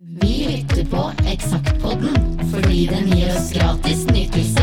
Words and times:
Vi 0.00 0.46
lytter 0.48 0.90
på 0.90 1.10
Eksaktpodden 1.28 2.40
fordi 2.54 2.86
den 2.86 3.10
gir 3.10 3.34
oss 3.36 3.52
gratis 3.52 4.04
nytelse 4.06 4.62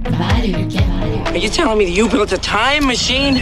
hver 0.00 0.48
uke. 0.48 0.82
Are 1.26 1.38
you 1.38 1.48
telling 1.48 1.78
me 1.78 1.84
that 1.84 1.96
you 1.96 2.08
built 2.08 2.32
a 2.32 2.38
time 2.38 2.86
machine? 2.86 3.34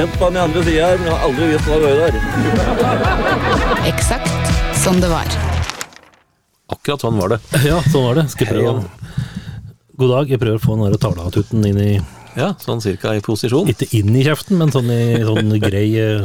Sett 0.00 0.18
på 0.18 0.28
den 0.30 0.36
andre 0.40 0.62
sida 0.64 0.86
her, 0.88 0.96
men 0.96 1.10
jeg 1.10 1.12
har 1.12 1.24
aldri 1.26 1.46
visst 1.50 1.66
hva 1.68 1.74
det 1.76 1.88
var 1.90 1.98
der. 2.00 2.14
Eksakt 3.90 4.78
som 4.80 4.96
det 4.96 5.10
var. 5.12 5.28
Akkurat 6.72 7.04
sånn 7.04 7.18
var 7.20 7.34
det. 7.34 7.38
Ja, 7.68 7.82
sånn 7.92 8.06
var 8.06 8.16
det. 8.16 8.24
Skal 8.32 8.48
jeg 8.48 8.54
prøve 8.54 8.70
å 8.78 9.98
God 10.00 10.14
dag, 10.14 10.32
jeg 10.32 10.40
prøver 10.40 10.56
å 10.56 10.62
få 10.64 10.78
den 10.78 10.86
der 10.88 10.96
talatuten 11.04 11.68
inn 11.68 11.82
i 11.84 11.90
Ja, 12.32 12.54
sånn 12.64 12.80
cirka 12.80 13.12
i 13.12 13.20
posisjon. 13.20 13.68
Ikke 13.68 13.90
inn 13.98 14.16
i 14.16 14.24
kjeften, 14.24 14.56
men 14.62 14.72
sånn 14.72 14.88
i 14.88 15.20
sånn 15.20 15.52
grei 15.60 15.84
eh, 16.00 16.24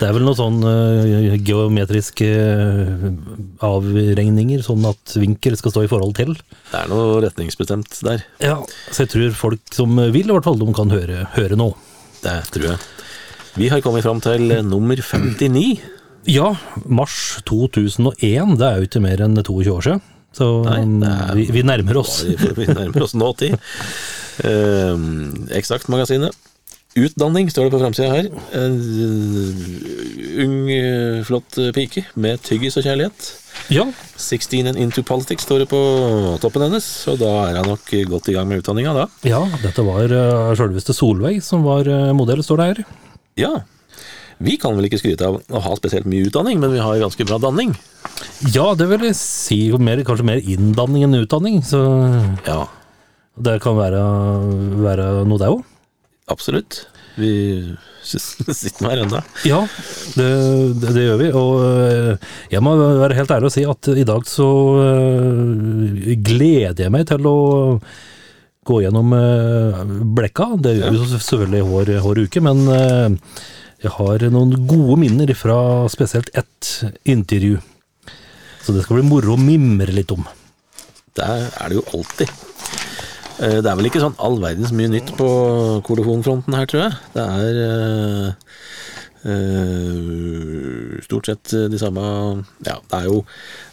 Det 0.00 0.08
er 0.08 0.16
vel 0.16 0.24
noe 0.24 0.40
sånn 0.40 0.64
eh, 0.64 1.36
geometriske 1.44 2.32
eh, 2.32 3.06
avregninger, 3.68 4.64
sånn 4.64 4.88
at 4.94 5.18
vinkel 5.20 5.60
skal 5.60 5.76
stå 5.76 5.84
i 5.84 5.92
forhold 5.92 6.16
til. 6.22 6.32
Det 6.72 6.80
er 6.86 6.88
noe 6.88 7.20
retningsbestemt 7.28 8.00
der. 8.08 8.24
Ja, 8.40 8.62
Så 8.88 9.04
jeg 9.04 9.12
tror 9.12 9.40
folk 9.44 9.76
som 9.76 9.92
vil, 10.00 10.24
i 10.24 10.32
hvert 10.32 10.48
fall, 10.48 10.56
de 10.56 10.72
kan 10.80 10.96
høre, 10.96 11.26
høre 11.36 11.60
nå. 11.60 11.74
Det 12.24 12.38
tror 12.48 12.70
jeg. 12.72 12.93
Vi 13.54 13.68
har 13.70 13.82
kommet 13.84 14.02
fram 14.02 14.18
til 14.22 14.50
eh, 14.50 14.64
nummer 14.66 14.98
59. 14.98 15.78
Ja, 16.26 16.54
mars 16.90 17.38
2001, 17.46 18.56
det 18.58 18.66
er 18.66 18.80
jo 18.80 18.88
ikke 18.88 19.02
mer 19.04 19.20
enn 19.22 19.36
22 19.38 19.74
år 19.76 19.84
siden. 19.86 20.00
Så 20.34 20.48
Nei, 20.66 20.80
er- 21.06 21.36
vi, 21.38 21.44
vi 21.54 21.62
nærmer 21.62 22.00
oss. 22.00 22.24
Vi 22.26 22.66
nærmer 22.66 23.04
oss 23.06 23.14
nåtid. 23.14 23.54
Eh, 24.42 25.04
Eksaktmagasinet. 25.60 26.34
Utdanning 26.98 27.48
står 27.50 27.66
det 27.68 27.74
på 27.74 27.80
framsida 27.82 28.10
her. 28.10 28.26
En 28.54 28.74
uh, 28.78 30.42
ung, 30.44 30.58
uh, 30.70 31.22
flott 31.26 31.56
pike 31.74 32.04
med 32.22 32.42
tyggis 32.46 32.78
og 32.78 32.86
kjærlighet. 32.86 33.30
Ja, 33.74 33.86
16 34.14 34.68
and 34.70 34.78
into 34.78 35.02
politics 35.06 35.42
står 35.46 35.64
det 35.64 35.68
på 35.72 35.80
toppen 36.42 36.62
hennes, 36.68 36.86
så 36.86 37.16
da 37.18 37.32
er 37.48 37.58
hun 37.58 37.72
nok 37.72 37.90
godt 38.10 38.30
i 38.30 38.36
gang 38.36 38.46
med 38.50 38.62
utdanninga 38.62 38.94
da. 38.94 39.08
ja 39.26 39.40
dette 39.62 39.82
var 39.86 40.06
uh, 40.06 40.54
sjølveste 40.58 40.94
Solveig 40.94 41.42
som 41.42 41.66
var 41.66 41.90
uh, 41.90 42.12
modell, 42.14 42.42
står 42.46 42.62
det 42.62 42.70
her. 42.70 42.84
Ja. 43.40 43.52
Vi 44.44 44.56
kan 44.60 44.74
vel 44.76 44.88
ikke 44.88 44.98
skryte 45.00 45.28
av 45.28 45.36
å 45.54 45.60
ha 45.62 45.74
spesielt 45.78 46.08
mye 46.10 46.26
utdanning, 46.28 46.58
men 46.62 46.72
vi 46.74 46.80
har 46.82 46.98
ganske 47.00 47.26
bra 47.28 47.38
danning. 47.42 47.72
Ja, 48.54 48.72
det 48.78 48.88
vil 48.90 49.06
jeg 49.08 49.16
si. 49.18 49.58
Mer, 49.78 50.02
kanskje 50.06 50.26
mer 50.26 50.42
inndanning 50.42 51.06
enn 51.06 51.20
utdanning. 51.22 51.60
Så 51.66 51.80
Ja, 52.46 52.64
det 53.38 53.60
kan 53.64 53.78
være, 53.78 54.02
være 54.84 55.06
noe, 55.26 55.38
det 55.40 55.52
òg. 55.54 55.62
absolutt. 56.30 56.82
Vi 57.16 57.30
sitter 58.04 58.82
med 58.82 58.90
her 58.90 59.02
ennå. 59.04 59.20
Ja, 59.46 59.60
det, 60.18 60.26
det, 60.82 60.90
det 60.96 61.04
gjør 61.06 61.20
vi. 61.22 61.28
Og 61.38 61.62
øh, 61.62 62.16
jeg 62.52 62.62
må 62.66 62.74
være 62.80 63.14
helt 63.20 63.30
ærlig 63.36 63.48
og 63.52 63.54
si 63.54 63.64
at 63.70 63.88
i 63.94 64.04
dag 64.08 64.26
så 64.28 64.48
øh, 64.82 66.10
gleder 66.26 66.84
jeg 66.88 66.92
meg 66.92 67.06
til 67.08 67.30
å 67.30 67.36
gå 68.64 68.80
gjennom 68.84 69.12
øh, 69.16 69.82
blekka. 70.16 70.48
Det 70.64 70.76
gjør 70.78 70.94
vi 70.94 71.04
selvfølgelig 71.12 71.62
hver, 71.68 71.92
hver 72.04 72.22
uke, 72.24 72.42
men 72.44 72.64
øh, 72.68 73.18
jeg 73.84 73.92
har 73.98 74.26
noen 74.32 74.54
gode 74.68 74.96
minner 75.02 75.34
fra 75.36 75.58
spesielt 75.92 76.30
ett 76.32 76.70
intervju. 77.04 77.58
Så 78.64 78.72
det 78.72 78.86
skal 78.86 79.00
bli 79.00 79.08
moro 79.10 79.34
å 79.34 79.40
mimre 79.40 79.92
litt 79.92 80.12
om. 80.14 80.24
Der 81.18 81.50
er 81.52 81.68
det 81.70 81.76
jo 81.76 81.84
alltid. 81.92 82.30
Eh, 83.42 83.58
Det 83.60 83.68
er 83.68 83.76
vel 83.76 83.90
ikke 83.90 84.02
sånn 84.02 84.16
all 84.22 84.38
verdens 84.42 84.72
mye 84.72 84.88
nytt 84.92 85.12
på 85.18 85.28
kolofonfronten 85.86 86.56
her, 86.56 86.66
tror 86.70 86.86
jeg. 86.86 86.96
Det 87.14 87.24
er 87.24 87.60
eh, 87.66 88.28
eh, 88.28 88.32
stort 91.04 91.26
sett 91.30 91.54
de 91.72 91.78
samme 91.80 92.02
Ja, 92.66 92.76
det 92.90 92.98
er 92.98 93.06
jo 93.08 93.22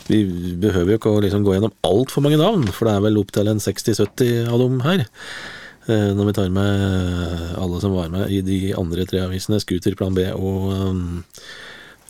Vi 0.08 0.22
behøver 0.62 0.94
jo 0.94 1.00
ikke 1.00 1.12
å 1.16 1.24
liksom 1.24 1.44
gå 1.46 1.56
gjennom 1.56 1.74
altfor 1.88 2.24
mange 2.26 2.40
navn, 2.42 2.64
for 2.72 2.88
det 2.88 2.96
er 2.96 3.04
vel 3.08 3.20
opptil 3.22 3.52
en 3.52 3.60
60-70 3.64 4.48
av 4.52 4.62
dem 4.64 4.80
her. 4.86 5.04
Eh, 5.88 6.12
Når 6.16 6.30
vi 6.30 6.38
tar 6.38 6.54
med 6.54 7.58
alle 7.58 7.82
som 7.84 7.96
var 7.96 8.12
med 8.14 8.32
i 8.32 8.42
de 8.46 8.62
andre 8.78 9.06
tre 9.10 9.24
avisene, 9.26 9.60
Scooter, 9.64 9.96
Plan 10.00 10.16
B 10.18 10.28
og 10.36 10.72
eh, 10.76 11.04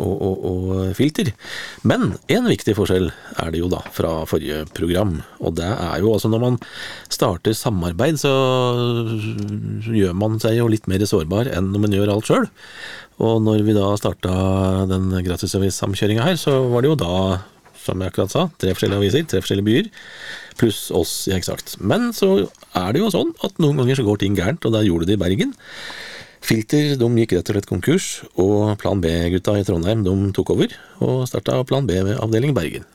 og, 0.01 0.21
og, 0.25 0.45
og 0.49 0.95
filter. 0.97 1.27
Men 1.85 2.15
en 2.31 2.47
viktig 2.49 2.73
forskjell 2.77 3.11
er 3.11 3.51
det 3.53 3.59
jo 3.61 3.67
da 3.69 3.83
fra 3.93 4.23
forrige 4.29 4.63
program, 4.73 5.19
og 5.37 5.59
det 5.59 5.67
er 5.67 6.01
jo 6.01 6.13
altså 6.15 6.31
når 6.31 6.41
man 6.41 6.57
starter 7.11 7.53
samarbeid, 7.53 8.17
så 8.17 8.31
gjør 9.93 10.17
man 10.17 10.39
seg 10.41 10.57
jo 10.57 10.69
litt 10.71 10.89
mer 10.89 11.05
sårbar 11.05 11.51
enn 11.53 11.69
når 11.73 11.85
man 11.85 11.97
gjør 11.97 12.13
alt 12.15 12.31
sjøl. 12.31 12.49
Og 13.21 13.41
når 13.45 13.63
vi 13.67 13.77
da 13.77 13.87
starta 13.99 14.33
den 14.89 15.11
gratisavis-samkjøringa 15.25 16.25
her, 16.25 16.37
så 16.41 16.55
var 16.71 16.81
det 16.81 16.91
jo 16.91 16.99
da, 16.99 17.15
som 17.83 18.01
jeg 18.01 18.13
akkurat 18.13 18.33
sa, 18.33 18.47
tre 18.61 18.73
forskjellige 18.73 19.01
aviser, 19.01 19.27
tre 19.29 19.41
forskjellige 19.43 19.67
byer, 19.67 19.91
pluss 20.61 20.87
oss 20.95 21.13
i 21.29 21.35
Eksakt. 21.37 21.75
Men 21.79 22.09
så 22.17 22.31
er 22.77 22.95
det 22.95 23.03
jo 23.03 23.11
sånn 23.13 23.35
at 23.45 23.61
noen 23.61 23.81
ganger 23.81 23.99
så 23.99 24.07
går 24.07 24.23
ting 24.23 24.37
gærent, 24.37 24.65
og 24.65 24.73
da 24.73 24.81
gjorde 24.85 25.09
det 25.09 25.19
i 25.19 25.21
Bergen. 25.21 25.53
Filter 26.41 26.95
de 26.97 27.09
gikk 27.21 27.35
rett 27.37 27.51
og 27.51 27.57
slett 27.57 27.69
konkurs, 27.69 28.07
og 28.41 28.73
Plan 28.81 29.03
B-gutta 29.03 29.59
i 29.59 29.67
Trondheim 29.67 30.01
de 30.07 30.15
tok 30.33 30.55
over 30.55 30.73
og 31.05 31.27
starta 31.29 31.59
Plan 31.69 31.85
B 31.85 31.99
ved 32.01 32.17
avdeling 32.17 32.57
Bergen. 32.57 32.87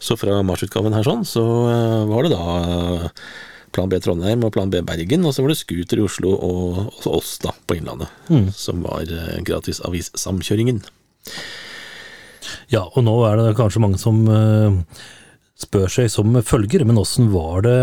Så 0.00 0.16
fra 0.16 0.38
marsutgaven 0.46 0.94
her 0.94 1.04
sånn, 1.04 1.26
så 1.26 1.44
eh, 1.68 2.02
var 2.08 2.24
det 2.24 2.32
da 2.32 3.20
Plan 3.74 3.88
B 3.92 3.98
Trondheim 4.02 4.42
og 4.46 4.52
Plan 4.54 4.70
B 4.72 4.80
Bergen, 4.86 5.24
og 5.28 5.34
så 5.36 5.42
var 5.44 5.52
det 5.52 5.58
Scooter 5.60 6.00
i 6.00 6.04
Oslo 6.06 6.32
og 6.34 6.80
også 6.98 7.12
oss 7.18 7.34
da 7.42 7.52
på 7.68 7.76
Innlandet, 7.78 8.08
som 8.56 8.82
var 8.86 9.02
eh, 9.06 9.38
gratis 9.46 9.80
avissamkjøringen. 9.86 10.82
Ja, 12.72 12.84
og 12.88 13.02
nå 13.06 13.14
er 13.28 13.38
det 13.40 13.56
kanskje 13.58 13.80
mange 13.82 14.00
som 14.00 14.22
øh, 14.32 14.78
spør 15.60 15.88
seg 15.92 16.10
som 16.12 16.36
følger, 16.44 16.84
men 16.88 17.00
åssen 17.00 17.30
var 17.32 17.64
det 17.66 17.78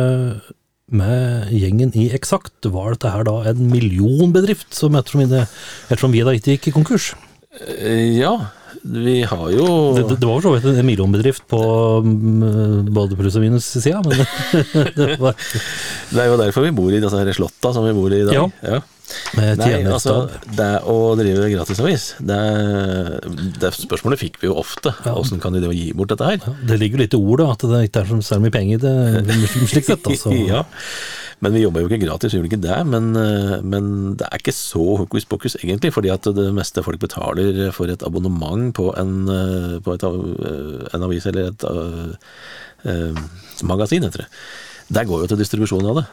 med 0.96 1.50
gjengen 1.54 1.94
i 1.98 2.08
Eksakt? 2.14 2.68
Var 2.70 2.94
dette 2.94 3.12
her 3.14 3.26
da 3.26 3.40
en 3.50 3.64
millionbedrift, 3.72 4.70
som 4.78 4.96
ettersom, 4.98 5.26
vi- 5.26 5.46
ettersom 5.90 6.14
vi 6.14 6.22
da 6.26 6.34
ikke 6.38 6.56
gikk 6.58 6.70
i 6.72 6.76
konkurs? 6.80 7.12
Eh, 7.78 8.18
Ja, 8.20 8.36
vi 8.84 9.20
har 9.28 9.46
jo 9.54 9.68
Det, 9.98 10.18
det, 10.20 10.26
var 10.28 10.42
for 10.42 10.48
så 10.48 10.56
vidt 10.56 10.68
en 10.72 10.88
millionbedrift 10.88 11.46
på 11.52 11.62
mm, 12.06 12.90
både 12.96 13.18
pluss 13.20 13.38
og 13.40 13.46
minus 13.46 13.70
sida, 13.76 14.02
men 14.06 14.20
det 14.98 15.16
var 15.22 15.38
Det 15.38 16.20
er 16.22 16.30
jo 16.32 16.42
derfor 16.42 16.68
vi 16.68 16.76
bor 16.76 16.92
i 16.94 17.02
disse 17.04 17.22
her 17.22 17.34
slotta 17.38 17.74
som 17.76 17.88
vi 17.88 17.96
bor 17.96 18.14
i 18.14 18.22
i 18.24 18.28
dag. 18.28 18.38
Ja. 18.38 18.76
ja. 18.76 18.84
Nei, 19.36 19.84
altså, 19.86 20.16
det 20.58 20.70
å 20.90 21.14
drive 21.20 21.50
gratisavis, 21.52 22.06
det, 22.26 22.40
det 23.62 23.72
spørsmålet 23.76 24.22
fikk 24.22 24.40
vi 24.42 24.50
jo 24.50 24.56
ofte. 24.62 24.96
Åssen 25.12 25.42
kan 25.44 25.54
de 25.54 25.70
gi 25.76 25.92
bort 25.98 26.14
dette 26.14 26.30
her? 26.30 26.48
Det 26.66 26.80
ligger 26.82 26.98
jo 26.98 27.04
litt 27.04 27.18
i 27.18 27.20
ordet 27.20 27.50
at 27.54 27.68
det 27.70 27.84
ikke 27.90 28.06
er 28.06 28.24
så 28.26 28.40
mye 28.42 28.56
penger 28.56 28.82
det, 28.82 28.96
slik 29.70 29.88
sett. 29.92 30.10
Altså. 30.10 30.34
ja. 30.54 30.64
Men 31.44 31.56
vi 31.56 31.64
jobber 31.66 31.84
jo 31.84 31.90
ikke 31.90 32.06
gratis, 32.06 32.34
vi 32.34 32.40
gjør 32.40 32.48
ikke 32.48 32.62
det. 32.64 32.78
Men, 32.88 33.10
eh, 33.20 33.56
men 33.62 33.88
det 34.20 34.28
er 34.28 34.40
ikke 34.40 34.56
så 34.56 34.84
hokus 35.02 35.28
pokus, 35.28 35.58
egentlig. 35.62 35.92
fordi 35.94 36.12
at 36.14 36.24
det 36.24 36.54
meste 36.56 36.84
folk 36.84 37.00
betaler 37.00 37.72
for 37.76 37.92
et 37.92 38.04
abonnement 38.04 38.74
på 38.74 38.94
en, 38.98 39.28
eh, 39.30 39.80
på 39.80 39.94
et, 39.94 40.04
eh, 40.04 40.88
en 40.94 41.04
avis 41.04 41.26
eller 41.26 41.50
et 41.50 41.64
uh, 41.64 42.16
uh, 42.86 43.16
magasin, 43.64 44.04
heter 44.04 44.24
det. 44.24 44.28
Der 44.92 45.04
går 45.04 45.22
jo 45.22 45.28
til 45.28 45.38
distribusjon 45.38 45.86
av 45.86 45.96
det. 45.96 46.06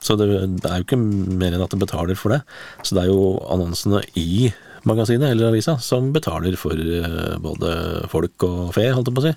Så 0.00 0.16
det, 0.16 0.60
det 0.62 0.70
er 0.70 0.78
jo 0.78 0.86
ikke 0.86 0.98
mer 1.38 1.52
enn 1.54 1.62
at 1.62 1.70
de 1.70 1.78
betaler 1.78 2.16
for 2.16 2.30
det. 2.30 2.42
Så 2.82 2.94
det 2.94 3.04
er 3.04 3.12
jo 3.12 3.38
annonsene 3.50 4.02
i 4.14 4.52
magasinet 4.86 5.30
eller 5.30 5.50
avisa 5.50 5.78
som 5.82 6.12
betaler 6.12 6.56
for 6.56 6.74
både 7.42 8.08
folk 8.08 8.42
og 8.46 8.74
fe, 8.74 8.92
holdt 8.94 9.10
jeg 9.10 9.14
på 9.14 9.24
å 9.24 9.26
si, 9.26 9.34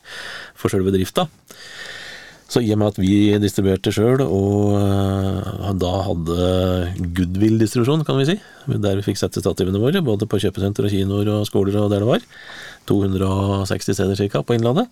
for 0.55 0.69
selve 0.69 0.93
drifta. 0.93 1.27
Så 2.51 2.59
i 2.59 2.71
og 2.73 2.81
med 2.81 2.91
at 2.91 2.97
vi 2.99 3.31
distribuerte 3.39 3.93
sjøl, 3.95 4.19
og 4.25 4.73
eh, 4.75 5.69
da 5.79 5.91
hadde 6.03 6.47
goodwill-distribusjon, 7.15 8.03
kan 8.07 8.17
vi 8.19 8.27
si, 8.27 8.35
der 8.67 8.99
vi 8.99 9.05
fikk 9.05 9.21
sette 9.21 9.43
stativene 9.43 9.79
våre, 9.79 10.01
både 10.03 10.27
på 10.27 10.39
kjøpesenter 10.43 10.87
og 10.87 10.91
kinoer 10.91 11.31
og 11.31 11.45
skoler 11.47 11.79
og 11.79 11.87
der 11.93 12.03
det 12.03 12.09
var, 12.09 12.25
260 12.91 13.95
steder 13.95 14.23
ca. 14.33 14.41
på 14.43 14.57
Innlandet, 14.57 14.91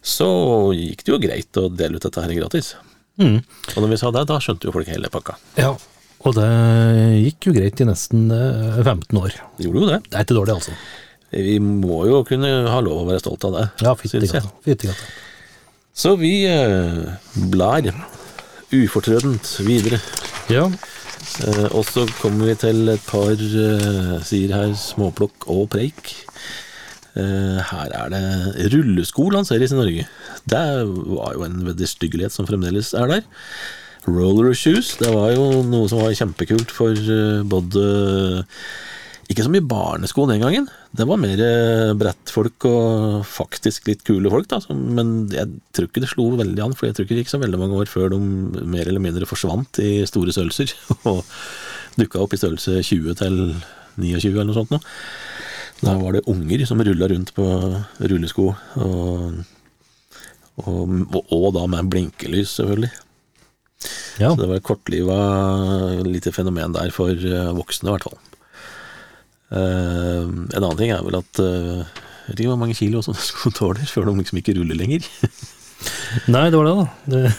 så 0.00 0.28
gikk 0.72 1.04
det 1.04 1.12
jo 1.12 1.20
greit 1.20 1.60
å 1.60 1.66
dele 1.68 2.00
ut 2.00 2.06
dette 2.06 2.24
her 2.24 2.32
gratis. 2.38 2.72
Mm. 3.20 3.42
Og 3.42 3.76
når 3.82 3.92
vi 3.92 4.00
sa 4.00 4.14
det, 4.16 4.24
da 4.30 4.40
skjønte 4.40 4.68
jo 4.68 4.74
folk 4.78 4.88
hele 4.88 5.12
pakka. 5.12 5.36
Ja, 5.60 5.74
og 6.24 6.38
det 6.38 6.48
gikk 7.26 7.50
jo 7.50 7.56
greit 7.58 7.84
i 7.84 7.88
nesten 7.90 8.30
eh, 8.32 8.80
15 8.80 9.20
år. 9.20 9.36
Det 9.58 9.68
gjorde 9.68 9.84
jo 9.84 9.92
det. 9.92 10.00
Det 10.08 10.16
er 10.16 10.24
ikke 10.24 10.38
dårlig, 10.40 10.56
altså. 10.56 10.78
Vi 11.36 11.60
må 11.60 12.06
jo 12.08 12.24
kunne 12.24 12.48
ha 12.70 12.80
lov 12.80 13.02
å 13.02 13.06
være 13.10 13.20
stolt 13.20 13.44
av 13.50 13.56
det, 13.58 13.68
Ja, 13.84 13.92
fytti 14.64 14.88
gata. 14.88 15.25
Så 15.96 16.14
vi 16.20 16.44
eh, 16.50 17.16
blar 17.50 17.88
ufortrødent 18.76 19.54
videre. 19.64 19.98
Ja, 20.52 20.68
Eh, 21.44 21.68
og 21.74 21.84
så 21.84 22.06
kommer 22.20 22.48
vi 22.48 22.54
til 22.60 22.88
et 22.92 23.02
par 23.08 23.34
sier 23.36 24.22
sider 24.24 24.54
her, 24.56 24.74
småplukk 24.78 25.48
og 25.52 25.68
preik. 25.74 26.14
Eh, 27.16 27.58
her 27.70 27.92
er 27.96 28.12
det 28.12 28.70
rullesko 28.72 29.28
lanseres 29.34 29.74
i 29.74 29.80
Norge. 29.80 30.06
Det 30.48 30.64
var 31.16 31.34
jo 31.36 31.44
en 31.46 31.60
vederstyggelighet 31.66 32.34
som 32.34 32.48
fremdeles 32.48 32.92
er 32.94 33.10
der. 33.10 33.26
Roller 34.06 34.54
shoes, 34.54 34.94
det 35.00 35.10
var 35.10 35.32
jo 35.34 35.64
noe 35.66 35.88
som 35.90 36.04
var 36.04 36.14
kjempekult 36.14 36.72
for 36.72 36.94
eh, 36.94 37.42
både 37.42 37.86
Ikke 39.26 39.42
så 39.42 39.50
mye 39.50 39.64
barnesko 39.66 40.24
den 40.30 40.42
gangen. 40.42 40.68
Det 40.94 41.06
var 41.08 41.18
mer 41.18 41.40
eh, 41.42 41.92
brettfolk 41.98 42.66
og 42.68 43.24
faktisk 43.26 43.88
litt 43.90 44.04
kule 44.06 44.30
folk, 44.30 44.46
da. 44.52 44.60
Men 44.70 45.26
jeg 45.34 45.50
tror 45.74 45.88
ikke 45.88 46.02
det 46.04 46.10
slo 46.12 46.28
veldig 46.38 46.62
an, 46.62 46.76
for 46.78 46.86
jeg 46.86 46.94
tror 46.94 47.08
ikke 47.08 47.16
det 47.16 47.24
gikk 47.24 47.32
så 47.34 47.40
veldig 47.42 47.58
mange 47.58 47.80
år 47.80 47.90
før 47.90 48.12
de 48.14 48.20
mer 48.22 48.86
eller 48.86 49.02
mindre 49.02 49.26
forsvant 49.26 49.80
i 49.82 50.04
store 50.06 50.34
størrelser. 50.36 50.70
Og 51.10 51.24
dukka 51.98 52.22
opp 52.22 52.36
i 52.36 52.40
størrelse 52.40 52.78
20 52.86 53.18
til 53.18 53.40
29 53.98 54.30
eller 54.30 54.50
noe 54.52 54.60
sånt. 54.60 54.76
noe. 54.76 54.84
Da 55.82 55.96
var 56.00 56.14
det 56.16 56.26
unger 56.30 56.62
som 56.68 56.80
rulla 56.80 57.08
rundt 57.10 57.34
på 57.36 57.46
rullesko, 58.00 58.46
og, 58.80 59.42
og, 60.62 61.18
og, 61.20 61.50
da 61.52 61.66
med 61.68 61.90
blinkelys, 61.92 62.54
selvfølgelig. 62.56 62.92
Ja. 64.16 64.30
Så 64.30 64.38
det 64.40 64.48
var 64.48 64.56
et 64.56 64.64
kortliva 64.64 65.18
lite 66.06 66.32
fenomen 66.32 66.72
der 66.72 66.94
for 66.94 67.12
eh, 67.12 67.52
voksne, 67.58 67.90
i 67.90 67.92
hvert 67.92 68.08
fall. 68.08 68.16
Eh, 69.54 70.22
en 70.26 70.62
annen 70.62 70.78
ting 70.78 70.90
er 70.90 71.04
vel 71.06 71.20
at 71.20 71.38
eh, 71.38 71.84
Jeg 71.86 72.32
vet 72.32 72.40
ikke 72.40 72.50
hvor 72.50 72.58
mange 72.58 72.74
kilo 72.74 73.02
sånne 73.04 73.22
sko 73.22 73.52
tåler 73.54 73.86
før 73.86 74.08
de 74.08 74.16
liksom 74.18 74.40
ikke 74.40 74.56
ruller 74.58 74.78
lenger. 74.78 75.06
Nei, 76.34 76.48
det 76.50 76.58
var 76.58 76.66
det, 76.66 76.74
da. 76.80 76.88
Det, 77.12 77.36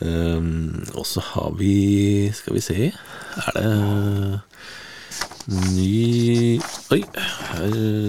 Um, 0.00 0.86
og 0.94 1.04
så 1.04 1.20
har 1.20 1.50
vi 1.58 2.30
Skal 2.32 2.54
vi 2.54 2.60
se 2.62 2.76
Er 2.88 3.56
det 3.56 4.40
ny 5.74 6.60
Oi! 6.94 7.00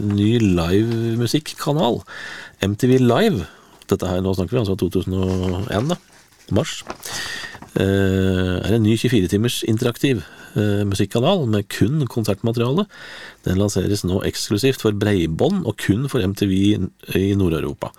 Ny 0.05 0.29
livemusikkanal. 0.39 1.99
MTV 2.61 2.95
Live. 3.01 3.47
Dette 3.89 4.07
her, 4.07 4.21
Nå 4.21 4.33
snakker 4.37 4.55
vi 4.55 4.61
altså 4.61 4.75
2001, 4.77 5.89
da. 5.89 5.97
Mars. 6.53 6.83
Uh, 7.75 8.61
er 8.61 8.77
en 8.77 8.85
ny 8.85 8.95
24-timers 8.95 9.61
interaktiv 9.67 10.21
musikkanal 10.87 11.45
med 11.49 11.69
kun 11.71 12.05
konsertmateriale. 12.11 12.87
Den 13.47 13.59
lanseres 13.61 14.05
nå 14.07 14.21
eksklusivt 14.27 14.83
for 14.83 14.97
breibånd 14.97 15.65
og 15.65 15.79
kun 15.81 16.07
for 16.11 16.23
MTV 16.25 16.53
i 17.17 17.25
Nord-Europa. 17.39 17.91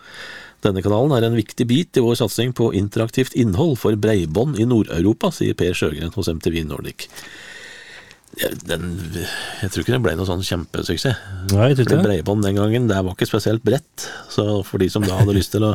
Denne 0.63 0.83
kanalen 0.85 1.15
er 1.17 1.27
en 1.27 1.39
viktig 1.39 1.67
bit 1.67 1.99
i 1.99 2.03
vår 2.05 2.21
satsing 2.21 2.53
på 2.55 2.71
interaktivt 2.79 3.35
innhold 3.35 3.81
for 3.83 3.99
breibånd 3.99 4.61
i 4.63 4.67
Nord-Europa, 4.69 5.33
sier 5.35 5.59
Per 5.59 5.75
Sjøgren 5.75 6.15
hos 6.15 6.31
MTV 6.31 6.61
Nordic. 6.69 7.09
Ja, 8.41 8.49
Den, 8.65 8.85
jeg 9.61 9.69
tror 9.73 9.83
ikke 9.83 9.93
det 9.93 10.01
ble 10.07 10.15
noe 10.17 10.25
sånn 10.29 10.41
kjempesuksess. 10.47 11.19
nei, 11.53 11.67
jeg 11.75 11.85
det. 11.91 11.99
Breibånd 12.01 12.47
den 12.47 12.57
gangen 12.57 12.87
det 12.89 12.97
var 13.05 13.13
ikke 13.13 13.29
spesielt 13.29 13.61
bredt. 13.67 14.07
Så 14.33 14.63
for 14.65 14.81
de 14.81 14.89
som 14.89 15.05
da 15.05 15.19
hadde 15.19 15.35
lyst 15.37 15.53
til 15.53 15.67
å 15.69 15.75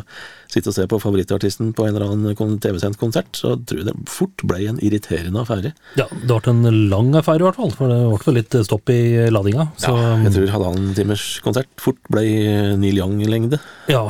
sitte 0.50 0.72
og 0.72 0.74
se 0.74 0.86
på 0.90 0.98
favorittartisten 0.98 1.70
på 1.76 1.86
en 1.86 1.94
eller 1.94 2.08
annen 2.34 2.58
TV-sendt 2.58 2.98
konsert, 2.98 3.30
så 3.38 3.52
tror 3.62 3.82
jeg 3.84 3.88
det 3.90 3.96
fort 4.10 4.42
ble 4.48 4.62
en 4.72 4.80
irriterende 4.82 5.44
affære. 5.44 5.70
Ja, 6.00 6.08
det 6.10 6.26
ble 6.42 6.54
en 6.56 6.88
lang 6.90 7.12
affære, 7.20 7.44
i 7.44 7.46
hvert 7.46 7.60
fall. 7.60 7.74
For 7.78 7.92
det 7.92 7.98
ble 8.08 8.22
vel 8.26 8.40
litt 8.40 8.58
stopp 8.66 8.90
i 8.90 9.00
ladinga. 9.30 9.68
Så 9.78 9.94
Jeg 10.26 10.34
tror 10.34 10.54
halvannen 10.56 10.94
timers 10.98 11.28
konsert 11.44 11.70
fort 11.78 12.00
ble 12.10 12.24
Neil 12.80 12.98
Young-lengde. 13.04 13.60
ja. 13.92 14.08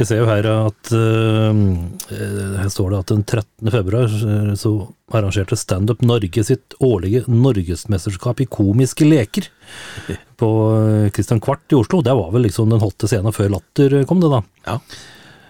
Jeg 0.00 0.06
ser 0.08 0.22
jo 0.22 0.26
her 0.26 0.46
at 0.48 0.88
øh, 0.96 1.58
Her 2.10 2.70
står 2.72 2.90
det 2.94 2.98
at 3.02 3.10
den 3.12 3.20
13. 3.28 3.70
februar 3.70 4.08
så 4.58 4.70
arrangerte 5.18 5.58
Standup 5.58 6.02
Norge 6.06 6.44
sitt 6.46 6.76
årlige 6.82 7.24
norgesmesterskap 7.30 8.42
i 8.44 8.48
komiske 8.50 9.06
leker 9.08 9.48
på 10.40 10.52
øh, 10.76 11.10
Christian 11.14 11.42
Kvart 11.42 11.72
i 11.72 11.78
Oslo. 11.78 12.02
Det 12.04 12.14
var 12.18 12.30
vel 12.34 12.48
liksom 12.48 12.72
den 12.72 12.82
hotte 12.82 13.10
scenen 13.10 13.34
før 13.34 13.52
Latter 13.56 14.02
kom, 14.08 14.22
det 14.22 14.32
da. 14.32 14.42
Ja. 14.66 14.78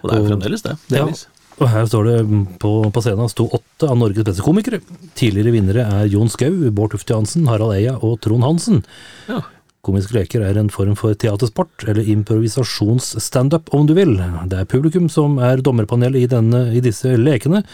Og 0.03 0.09
det 0.09 0.17
er 0.17 0.21
jo 0.21 0.33
fremdeles 0.33 0.65
det. 0.65 0.75
delvis. 0.91 1.27
Og 1.61 1.69
her 1.69 1.85
står 1.85 2.07
det 2.07 2.19
mm, 2.25 2.45
på, 2.61 2.71
på 2.93 3.01
scenen 3.05 3.29
sto 3.29 3.45
åtte 3.53 3.89
av 3.89 3.97
Norges 3.99 4.25
beste 4.25 4.45
komikere. 4.45 4.81
Tidligere 5.17 5.53
vinnere 5.53 5.85
er 5.85 6.09
Jon 6.09 6.31
Skau, 6.31 6.53
Bård 6.73 6.95
Tufte 6.95 7.13
Johansen, 7.13 7.45
Harald 7.49 7.75
Eia 7.75 7.93
og 7.99 8.17
Trond 8.25 8.45
Hansen. 8.45 8.81
Ja. 9.29 9.43
Komiske 9.83 10.15
leker 10.15 10.45
er 10.47 10.57
en 10.57 10.71
form 10.71 10.95
for 10.95 11.15
teatersport, 11.19 11.83
eller 11.83 12.07
improvisasjonsstandup 12.07 13.73
om 13.75 13.85
du 13.89 13.93
vil. 13.97 14.15
Det 14.49 14.61
er 14.61 14.69
publikum 14.69 15.09
som 15.11 15.35
er 15.43 15.61
dommerpanelet 15.63 16.23
i, 16.23 16.29
denne, 16.31 16.69
i 16.71 16.81
disse 16.83 17.17
lekene, 17.19 17.65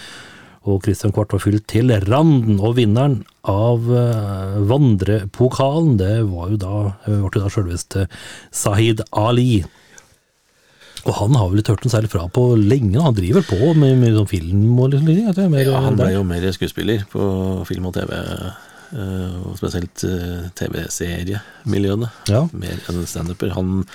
og 0.67 0.83
Christian 0.83 1.13
Kvart 1.15 1.31
var 1.33 1.43
fylt 1.43 1.67
til 1.71 1.91
randen, 2.09 2.59
og 2.59 2.75
vinneren 2.79 3.21
av 3.47 3.85
uh, 3.87 4.59
vandrepokalen, 4.69 5.95
det 6.01 6.15
var 6.27 6.51
jo 6.51 6.59
da, 6.59 6.79
ble 7.05 7.19
jo 7.21 7.43
da 7.45 7.51
selveste 7.53 8.07
Sahid 8.51 9.05
Ali. 9.15 9.63
Og 11.07 11.13
han 11.15 11.37
har 11.39 11.47
vel 11.49 11.61
ikke 11.61 11.77
hørt 11.77 11.85
noe 11.87 11.93
særlig 11.93 12.11
fra 12.11 12.25
på 12.33 12.43
lenge, 12.59 12.99
han 12.99 13.15
driver 13.15 13.45
på 13.47 13.73
med 13.77 14.01
med 14.01 14.17
sånn 14.17 14.29
film 14.29 14.81
og 14.83 14.91
litt 14.93 15.05
mer 15.07 15.63
Ja, 15.63 15.83
han 15.85 15.99
ble 15.99 16.11
jo 16.11 16.25
mer 16.27 16.49
skuespiller 16.55 17.05
på 17.11 17.23
film 17.69 17.87
og 17.87 17.95
TV, 17.95 18.11
eh, 18.19 19.37
og 19.45 19.55
spesielt 19.61 20.03
eh, 20.03 20.49
TV-seriemiljøene. 20.59 22.11
Ja. 22.29 22.43
Mer 22.51 22.83
enn 22.91 23.07
standuper. 23.07 23.55
Han, 23.55 23.85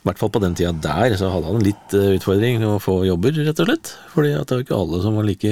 i 0.00 0.08
hvert 0.08 0.20
fall 0.20 0.30
på 0.32 0.40
den 0.40 0.54
tida 0.56 0.72
der, 0.80 1.12
så 1.20 1.28
hadde 1.28 1.50
han 1.52 1.64
litt 1.64 1.94
eh, 1.96 2.14
utfordring 2.16 2.62
å 2.64 2.78
få 2.80 3.02
jobber, 3.04 3.34
rett 3.36 3.58
og 3.60 3.66
slett. 3.68 3.90
Fordi 4.14 4.30
at 4.32 4.48
det 4.48 4.56
var 4.56 4.62
ikke 4.64 4.78
alle 4.78 5.00
som 5.04 5.18
var 5.18 5.26
like 5.28 5.50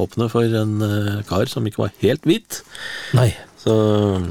åpne 0.00 0.28
for 0.32 0.56
en 0.62 0.72
eh, 0.86 1.18
kar 1.28 1.50
som 1.52 1.68
ikke 1.68 1.82
var 1.82 1.92
helt 2.00 2.24
hvit. 2.28 2.62
Nei, 3.18 3.34
Så 3.60 3.74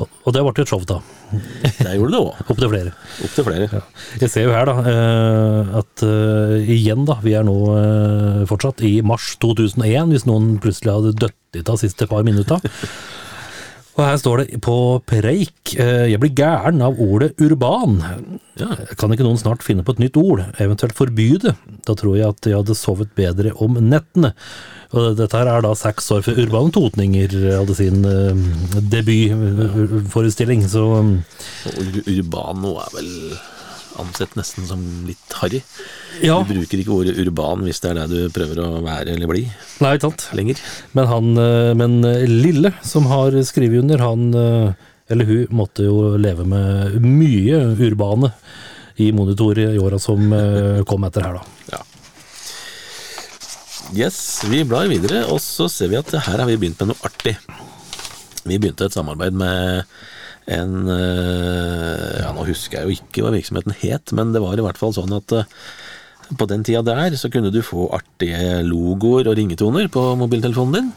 og 0.02 0.34
det 0.34 0.42
ble 0.42 0.54
et 0.64 0.72
show, 0.74 0.82
da. 0.90 0.98
det 1.78 1.94
gjorde 1.94 2.10
det 2.16 2.24
òg. 2.24 2.42
Opp 2.42 2.58
til 2.58 2.72
flere. 2.74 2.96
Opp 3.22 3.38
til 3.38 3.48
flere. 3.52 3.70
Ja. 3.70 3.84
Jeg 4.26 4.34
ser 4.34 4.50
jo 4.50 4.58
her 4.58 4.66
da, 4.72 4.76
eh, 4.90 5.72
at 5.84 6.06
igjen 6.66 7.06
da, 7.06 7.20
vi 7.22 7.38
er 7.38 7.46
nå 7.46 7.56
fortsatt 8.50 8.82
i 8.90 8.98
mars 9.06 9.36
2001, 9.46 10.10
hvis 10.10 10.26
noen 10.26 10.56
plutselig 10.64 10.98
hadde 10.98 11.18
dødd 11.22 11.62
ut 11.62 11.76
av 11.76 11.84
siste 11.86 12.10
par 12.10 12.26
minutter. 12.26 12.66
Og 13.98 14.06
her 14.08 14.20
står 14.22 14.42
det 14.42 14.60
på 14.64 14.76
preik, 15.10 15.74
eh, 15.76 16.08
jeg 16.14 16.20
blir 16.22 16.32
gæren 16.36 16.80
av 16.84 17.00
ordet 17.02 17.34
urban. 17.44 18.00
Kan 18.98 19.12
ikke 19.12 19.26
noen 19.26 19.40
snart 19.40 19.66
finne 19.66 19.84
på 19.84 19.96
et 19.96 20.04
nytt 20.06 20.20
ord, 20.20 20.46
eventuelt 20.64 20.96
forby 20.96 21.36
det? 21.44 21.56
Da 21.88 21.96
tror 22.00 22.16
jeg 22.16 22.32
at 22.32 22.48
jeg 22.48 22.56
hadde 22.56 22.78
sovet 22.78 23.12
bedre 23.18 23.52
om 23.60 23.76
nettene. 23.84 24.32
Og 24.96 25.16
dette 25.20 25.36
her 25.36 25.48
er 25.48 25.64
da 25.64 25.74
seks 25.76 26.10
år 26.12 26.24
før 26.24 26.40
Urbane 26.46 26.72
Totninger 26.76 27.36
hadde 27.60 27.76
sin 27.76 28.04
eh, 28.08 28.44
debutforestilling, 28.96 30.64
så 30.72 30.88
urbano 32.08 32.78
er 32.80 32.96
vel 32.96 33.12
ansett 34.02 34.34
nesten 34.40 34.66
som 34.68 34.82
litt 35.08 35.36
harry. 35.42 35.62
ja, 36.22 36.38
Du 36.48 36.54
bruker 36.54 36.82
ikke 36.82 36.94
ordet 36.96 37.18
urban 37.22 37.64
hvis 37.66 37.80
det 37.84 37.92
er 37.94 38.00
det 38.02 38.08
du 38.12 38.34
prøver 38.36 38.62
å 38.64 38.82
være 38.86 39.14
eller 39.16 39.30
bli 39.32 39.44
nei, 39.82 39.94
ikke 39.96 40.10
sant. 40.10 40.28
lenger. 40.38 40.62
Men 40.98 41.10
han, 41.12 41.30
eh, 41.38 41.72
men 41.78 41.96
eh, 42.08 42.26
Lille, 42.30 42.74
som 42.86 43.08
har 43.12 43.36
skrevet 43.48 43.82
under, 43.84 44.04
han 44.04 44.28
eh, 44.34 44.88
eller 45.12 45.28
hun 45.28 45.56
måtte 45.62 45.84
jo 45.88 46.16
leve 46.22 46.46
med 46.48 47.00
mye 47.04 47.62
urbane 47.84 48.32
i 49.02 49.10
monitor 49.16 49.58
i 49.60 49.80
åra 49.82 49.98
som 50.00 50.30
kom 50.88 51.04
etter 51.08 51.26
her, 51.26 51.40
da. 51.40 51.42
Ja. 51.74 51.80
Yes, 53.96 54.44
vi 54.48 54.62
blar 54.64 54.88
videre, 54.88 55.26
og 55.28 55.42
så 55.44 55.68
ser 55.72 55.92
vi 55.92 55.98
at 56.00 56.14
her 56.16 56.40
har 56.40 56.48
vi 56.48 56.56
begynt 56.62 56.80
med 56.80 56.94
noe 56.94 57.08
artig. 57.08 57.34
Vi 58.48 58.56
begynte 58.58 58.88
et 58.88 58.96
samarbeid 58.96 59.36
med 59.36 59.84
en 60.58 60.76
eh, 60.92 62.20
Ja, 62.24 62.34
nå 62.36 62.46
husker 62.50 62.82
jeg 62.82 62.88
jo 62.90 62.98
ikke 63.00 63.26
hva 63.26 63.34
virksomheten 63.36 63.76
het, 63.84 64.14
men 64.18 64.34
det 64.36 64.44
var 64.44 64.60
i 64.60 64.66
hvert 64.66 64.80
fall 64.82 64.94
sånn 64.96 65.14
at 65.18 65.36
eh, 65.38 65.48
på 66.40 66.48
den 66.48 66.62
tida 66.68 66.80
der 66.88 67.16
så 67.20 67.28
kunne 67.32 67.52
du 67.52 67.60
få 67.66 67.90
artige 67.96 68.62
logoer 68.64 69.28
og 69.28 69.36
ringetoner 69.40 69.90
på 69.92 70.12
mobiltelefonen 70.20 70.78
din. 70.78 70.94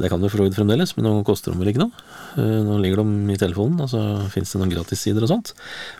Det 0.00 0.06
kan 0.08 0.20
du 0.22 0.28
for 0.30 0.38
så 0.38 0.44
vidt 0.46 0.54
fremdeles, 0.54 0.92
men 0.96 1.06
nå 1.08 1.12
koster 1.26 1.50
de 1.50 1.58
vel 1.58 1.72
ikke 1.72 1.80
noe. 1.82 2.02
Eh, 2.38 2.58
Nå 2.62 2.76
ligger 2.80 3.00
de 3.02 3.34
i 3.34 3.38
telefonen, 3.40 3.80
og 3.82 3.88
så 3.90 4.00
fins 4.30 4.52
det 4.52 4.60
noen 4.60 4.70
gratissider 4.70 5.24
og 5.26 5.32
sånt. 5.32 5.50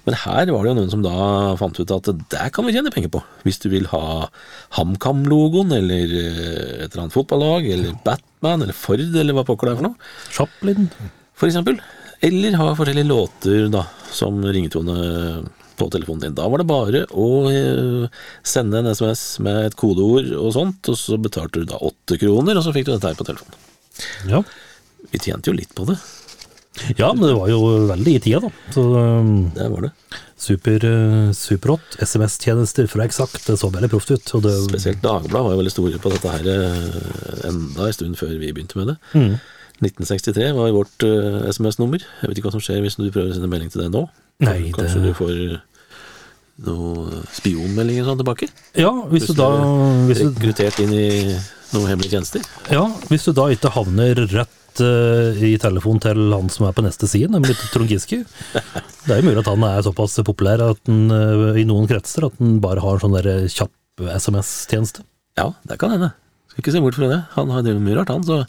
Men 0.07 0.15
her 0.23 0.53
var 0.55 0.63
det 0.63 0.71
jo 0.71 0.77
noen 0.79 0.93
som 0.93 1.03
da 1.05 1.57
fant 1.59 1.81
ut 1.81 1.95
at 1.97 2.11
der 2.31 2.53
kan 2.55 2.69
vi 2.69 2.77
tjene 2.77 2.93
penger 2.95 3.11
på. 3.17 3.23
Hvis 3.43 3.59
du 3.65 3.67
vil 3.73 3.89
ha 3.91 4.29
HamKam-logoen, 4.79 5.75
eller 5.75 6.15
et 6.15 6.87
eller 6.87 7.03
annet 7.03 7.17
fotballag, 7.17 7.67
eller 7.75 7.97
Batman, 8.07 8.63
eller 8.69 8.77
Ford, 8.79 9.03
eller 9.03 9.37
hva 9.37 9.45
pokker 9.49 9.69
det 9.69 9.75
er 9.75 9.81
for 9.83 9.89
noe, 9.91 10.13
Chaplin. 10.39 10.87
for 11.35 11.51
eksempel. 11.51 11.81
Eller 12.21 12.57
ha 12.61 12.69
forskjellige 12.77 13.09
låter 13.09 13.69
da, 13.73 13.87
som 14.13 14.43
ringetone 14.45 14.97
på 15.81 15.87
telefonen 15.91 16.21
din. 16.27 16.35
Da 16.37 16.49
var 16.53 16.61
det 16.61 16.69
bare 16.69 17.05
å 17.17 17.29
eh, 17.49 18.09
sende 18.45 18.83
en 18.83 18.91
SMS 18.93 19.39
med 19.41 19.71
et 19.71 19.77
kodeord 19.81 20.29
og 20.37 20.51
sånt, 20.53 20.91
og 20.93 20.99
så 21.01 21.17
betalte 21.17 21.63
du 21.63 21.71
da 21.71 21.79
åtte 21.81 22.19
kroner, 22.21 22.59
og 22.61 22.67
så 22.67 22.75
fikk 22.77 22.91
du 22.91 22.93
dette 22.93 23.09
her 23.09 23.17
på 23.17 23.25
telefonen. 23.25 23.57
Ja. 24.29 24.43
Vi 25.11 25.21
tjente 25.25 25.49
jo 25.49 25.57
litt 25.57 25.73
på 25.75 25.87
det. 25.89 25.97
ja, 27.01 27.09
men 27.15 27.25
det 27.25 27.33
var 27.39 27.49
jo 27.49 27.63
veldig 27.89 28.13
i 28.19 28.21
tida, 28.27 28.43
da. 28.45 28.51
Så 28.77 28.85
eh, 29.01 29.31
Det 29.57 29.69
var 29.73 29.87
det. 29.87 29.91
super, 30.41 30.85
eh, 30.91 31.31
superhot. 31.41 31.97
SMS-tjenester 32.05 32.91
fra 32.93 33.07
Eksakt, 33.09 33.47
det 33.49 33.57
så 33.63 33.73
veldig 33.73 33.91
proft 33.95 34.13
ut. 34.13 34.35
Det, 34.45 34.53
Spesielt 34.69 35.01
Dagbladet 35.01 35.47
var 35.49 35.57
jo 35.57 35.63
veldig 35.63 35.73
store 35.79 36.03
på 36.05 36.13
dette 36.13 36.37
her 36.37 36.53
enda 37.49 37.89
en 37.89 37.97
stund 37.97 38.21
før 38.21 38.37
vi 38.37 38.53
begynte 38.53 38.77
med 38.77 38.93
det. 38.93 38.99
Mm. 39.17 39.33
1963 39.81 40.51
var 40.57 40.73
vårt 40.77 41.05
uh, 41.09 41.47
SMS-nummer. 41.51 42.03
Jeg 42.21 42.29
vet 42.31 42.39
ikke 42.41 42.51
hva 42.51 42.55
som 42.57 42.63
skjer 42.65 42.83
hvis 42.85 42.99
du 43.01 43.07
prøver 43.09 43.33
å 43.33 43.37
sende 43.39 43.49
melding 43.51 43.73
til 43.73 43.85
deg 43.87 43.93
nå. 43.95 44.05
Nei, 44.45 44.71
Kanskje 44.77 45.01
det- 45.01 45.11
du 45.11 45.19
får 45.19 45.35
noen 46.67 47.25
spionmeldinger 47.33 48.05
sånn 48.05 48.21
tilbake? 48.21 48.49
Ja, 48.77 48.91
hvis 49.09 49.27
du 49.31 49.35
da 49.39 49.49
hvis 50.09 50.21
du, 50.21 50.29
Rekruttert 50.35 50.81
inn 50.85 50.93
i 50.93 51.07
noen 51.73 51.89
hemmelige 51.89 52.19
tjenester? 52.19 52.45
ja, 52.73 52.83
hvis 53.09 53.25
du 53.25 53.33
da 53.37 53.47
ikke 53.55 53.73
havner 53.73 54.21
rett 54.29 54.83
uh, 54.85 55.41
i 55.41 55.55
telefon 55.61 56.01
til 56.05 56.21
han 56.35 56.51
som 56.53 56.69
er 56.69 56.77
på 56.77 56.85
neste 56.85 57.09
side, 57.09 57.31
nemlig 57.33 57.57
Trond 57.73 57.89
Giske. 57.91 58.23
Det 59.07 59.15
er 59.17 59.23
jo 59.23 59.29
mulig 59.31 59.41
at 59.41 59.49
han 59.49 59.65
er 59.65 59.81
såpass 59.87 60.19
populær 60.27 60.61
at 60.71 60.81
den, 60.85 61.07
uh, 61.09 61.57
i 61.57 61.65
noen 61.69 61.89
kretser 61.89 62.29
at 62.29 62.37
han 62.39 62.59
bare 62.61 62.85
har 62.85 62.99
en 62.99 63.05
sånn 63.07 63.17
der 63.17 63.47
kjapp 63.49 63.73
SMS-tjeneste. 64.21 65.05
Ja, 65.41 65.51
det 65.69 65.79
kan 65.81 65.93
hende. 65.97 66.13
Skal 66.51 66.65
ikke 66.65 66.73
se 66.75 66.83
bort 66.83 66.97
fra 66.99 67.09
det. 67.13 67.19
Han 67.37 67.53
har 67.55 67.63
drevet 67.63 67.85
mye 67.85 67.95
rart, 68.01 68.11
han. 68.11 68.25
Så. 68.27 68.41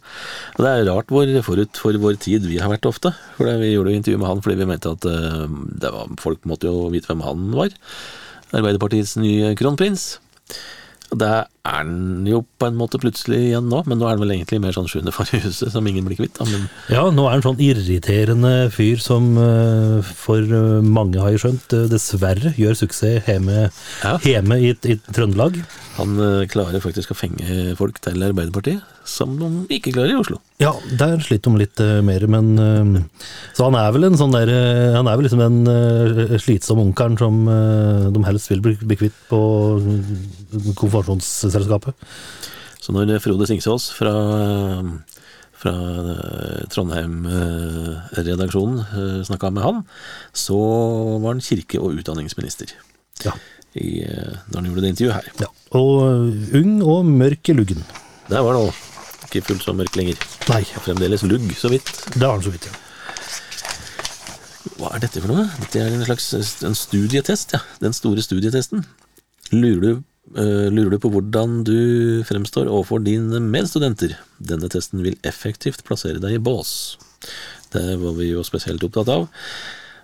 Og 0.58 0.64
det 0.66 0.72
er 0.72 0.88
rart 0.90 1.12
hvor 1.14 1.30
forut 1.46 1.82
for 1.84 2.02
vår 2.02 2.18
tid 2.24 2.48
vi 2.50 2.58
har 2.58 2.72
vært 2.72 2.90
ofte. 2.90 3.14
For 3.38 3.46
Vi 3.62 3.72
gjorde 3.76 3.94
jo 3.94 4.02
intervju 4.02 4.22
med 4.22 4.30
han 4.32 4.42
fordi 4.42 4.58
vi 4.58 4.70
mente 4.72 4.96
at 4.98 5.06
eh, 5.06 5.46
var, 5.86 6.10
folk 6.22 6.42
måtte 6.50 6.72
jo 6.72 6.90
vite 6.94 7.12
hvem 7.12 7.22
han 7.28 7.48
var. 7.54 7.76
Arbeiderpartiets 8.52 9.16
nye 9.22 9.54
kronprins. 9.60 10.16
Og 11.12 11.20
det 11.20 11.28
er 11.68 11.84
den 11.84 12.24
jo 12.26 12.38
på 12.62 12.70
en 12.70 12.78
måte 12.80 12.96
plutselig 13.02 13.38
igjen 13.50 13.66
nå, 13.68 13.82
men 13.86 14.00
nå 14.00 14.08
er 14.08 14.16
den 14.16 14.22
vel 14.24 14.32
egentlig 14.38 14.62
mer 14.64 14.72
sånn 14.76 14.88
sjuende 14.88 15.12
far 15.12 15.28
i 15.36 15.42
huset, 15.44 15.68
som 15.74 15.88
ingen 15.90 16.06
blir 16.08 16.16
kvitt. 16.22 16.40
Men 16.48 16.70
Ja, 16.88 17.04
nå 17.12 17.26
er 17.28 17.36
han 17.36 17.44
sånn 17.44 17.60
irriterende 17.62 18.54
fyr 18.72 19.02
som 19.04 19.28
eh, 19.42 20.00
for 20.24 20.40
eh, 20.40 20.80
mange 20.88 21.20
har 21.20 21.34
jeg 21.36 21.44
skjønt, 21.44 21.76
eh, 21.76 21.90
dessverre 21.92 22.54
gjør 22.56 22.80
suksess 22.80 23.28
hjemme, 23.28 23.68
Ja. 24.06 24.14
hjemme 24.24 24.60
i, 24.64 24.72
i 24.88 24.96
Trøndelag. 25.12 25.60
han 25.98 26.16
klarer 26.48 26.80
faktisk 26.82 27.12
å 27.12 27.20
fenge 27.20 27.76
folk 27.78 28.00
til 28.02 28.24
Arbeiderpartiet, 28.24 28.82
som 29.04 29.36
de 29.38 29.52
ikke 29.82 29.92
klarer 29.92 30.16
i 30.16 30.22
Oslo. 30.22 30.40
Ja, 30.62 30.76
der 30.94 31.18
sliter 31.26 31.50
de 31.50 31.58
litt 31.64 31.80
eh, 31.82 32.04
mer, 32.06 32.22
men 32.30 32.52
eh, 32.62 33.00
Så 33.58 33.66
han 33.66 33.74
er 33.80 33.90
vel 33.96 34.06
en 34.12 34.18
sånn 34.20 34.36
der 34.36 34.50
eh, 34.54 34.94
Han 34.94 35.08
er 35.10 35.18
vel 35.18 35.26
liksom 35.26 35.42
den 35.42 35.66
slitsomme 36.42 36.84
onkelen 36.86 37.18
som 37.18 37.36
de 38.14 38.22
helst 38.28 38.52
vil 38.52 38.62
bli, 38.62 38.76
kvitt 39.00 39.18
på 39.32 39.40
konfirmasjonsselskapet. 40.78 41.94
Så 42.82 42.90
når 42.94 43.20
Frode 43.24 43.46
Singsås 43.50 43.84
fra, 43.94 44.14
fra 45.62 45.74
Trondheim-redaksjonen 46.74 48.78
snakka 49.28 49.48
med 49.54 49.64
han, 49.66 49.78
så 50.34 50.58
var 51.22 51.30
han 51.36 51.44
kirke- 51.46 51.82
og 51.82 51.96
utdanningsminister 52.02 52.68
Ja. 53.26 53.32
i, 53.78 53.80
når 54.50 54.58
han 54.58 54.66
gjorde 54.70 54.82
det 54.86 54.92
intervjuet 54.96 55.18
her. 55.20 55.28
ja. 55.46 55.50
Og 55.78 55.92
ung 56.58 56.74
og 56.84 57.06
mørk 57.08 57.44
i 57.50 57.54
luggen. 57.58 57.82
Der 58.30 58.42
var 58.44 58.52
det 58.58 58.62
nå 58.66 58.72
ikke 59.32 59.48
fullt 59.48 59.66
så 59.66 59.74
mørk 59.76 59.96
lenger. 59.96 60.20
Nei, 60.52 60.62
Fremdeles 60.84 61.24
lugg, 61.24 61.48
så 61.56 61.72
vidt. 61.72 61.88
det 62.14 62.26
har 62.28 62.38
den 62.38 62.46
så 62.48 62.54
vidt, 62.54 62.68
ja. 62.68 62.80
Hva 64.78 64.92
er 64.96 65.04
dette 65.04 65.22
for 65.22 65.32
noe? 65.32 65.48
Dette 65.62 65.82
er 65.82 65.94
en 65.94 66.06
slags 66.06 66.32
en 66.68 66.78
studietest, 66.78 67.56
ja. 67.56 67.62
Den 67.82 67.96
store 67.96 68.24
studietesten. 68.26 68.84
Lurer 69.54 69.82
du, 69.82 69.92
uh, 70.38 70.68
lurer 70.74 70.96
du 70.96 71.00
på 71.02 71.12
hvordan 71.14 71.62
du 71.68 71.78
fremstår 72.28 72.70
overfor 72.70 73.04
dine 73.06 73.42
medstudenter? 73.44 74.18
Denne 74.38 74.70
testen 74.74 75.04
vil 75.06 75.20
effektivt 75.28 75.86
plassere 75.88 76.22
deg 76.24 76.38
i 76.38 76.42
bås. 76.44 76.98
Det 77.72 77.86
var 78.02 78.18
vi 78.18 78.32
jo 78.34 78.44
spesielt 78.46 78.84
opptatt 78.84 79.12
av. 79.14 79.30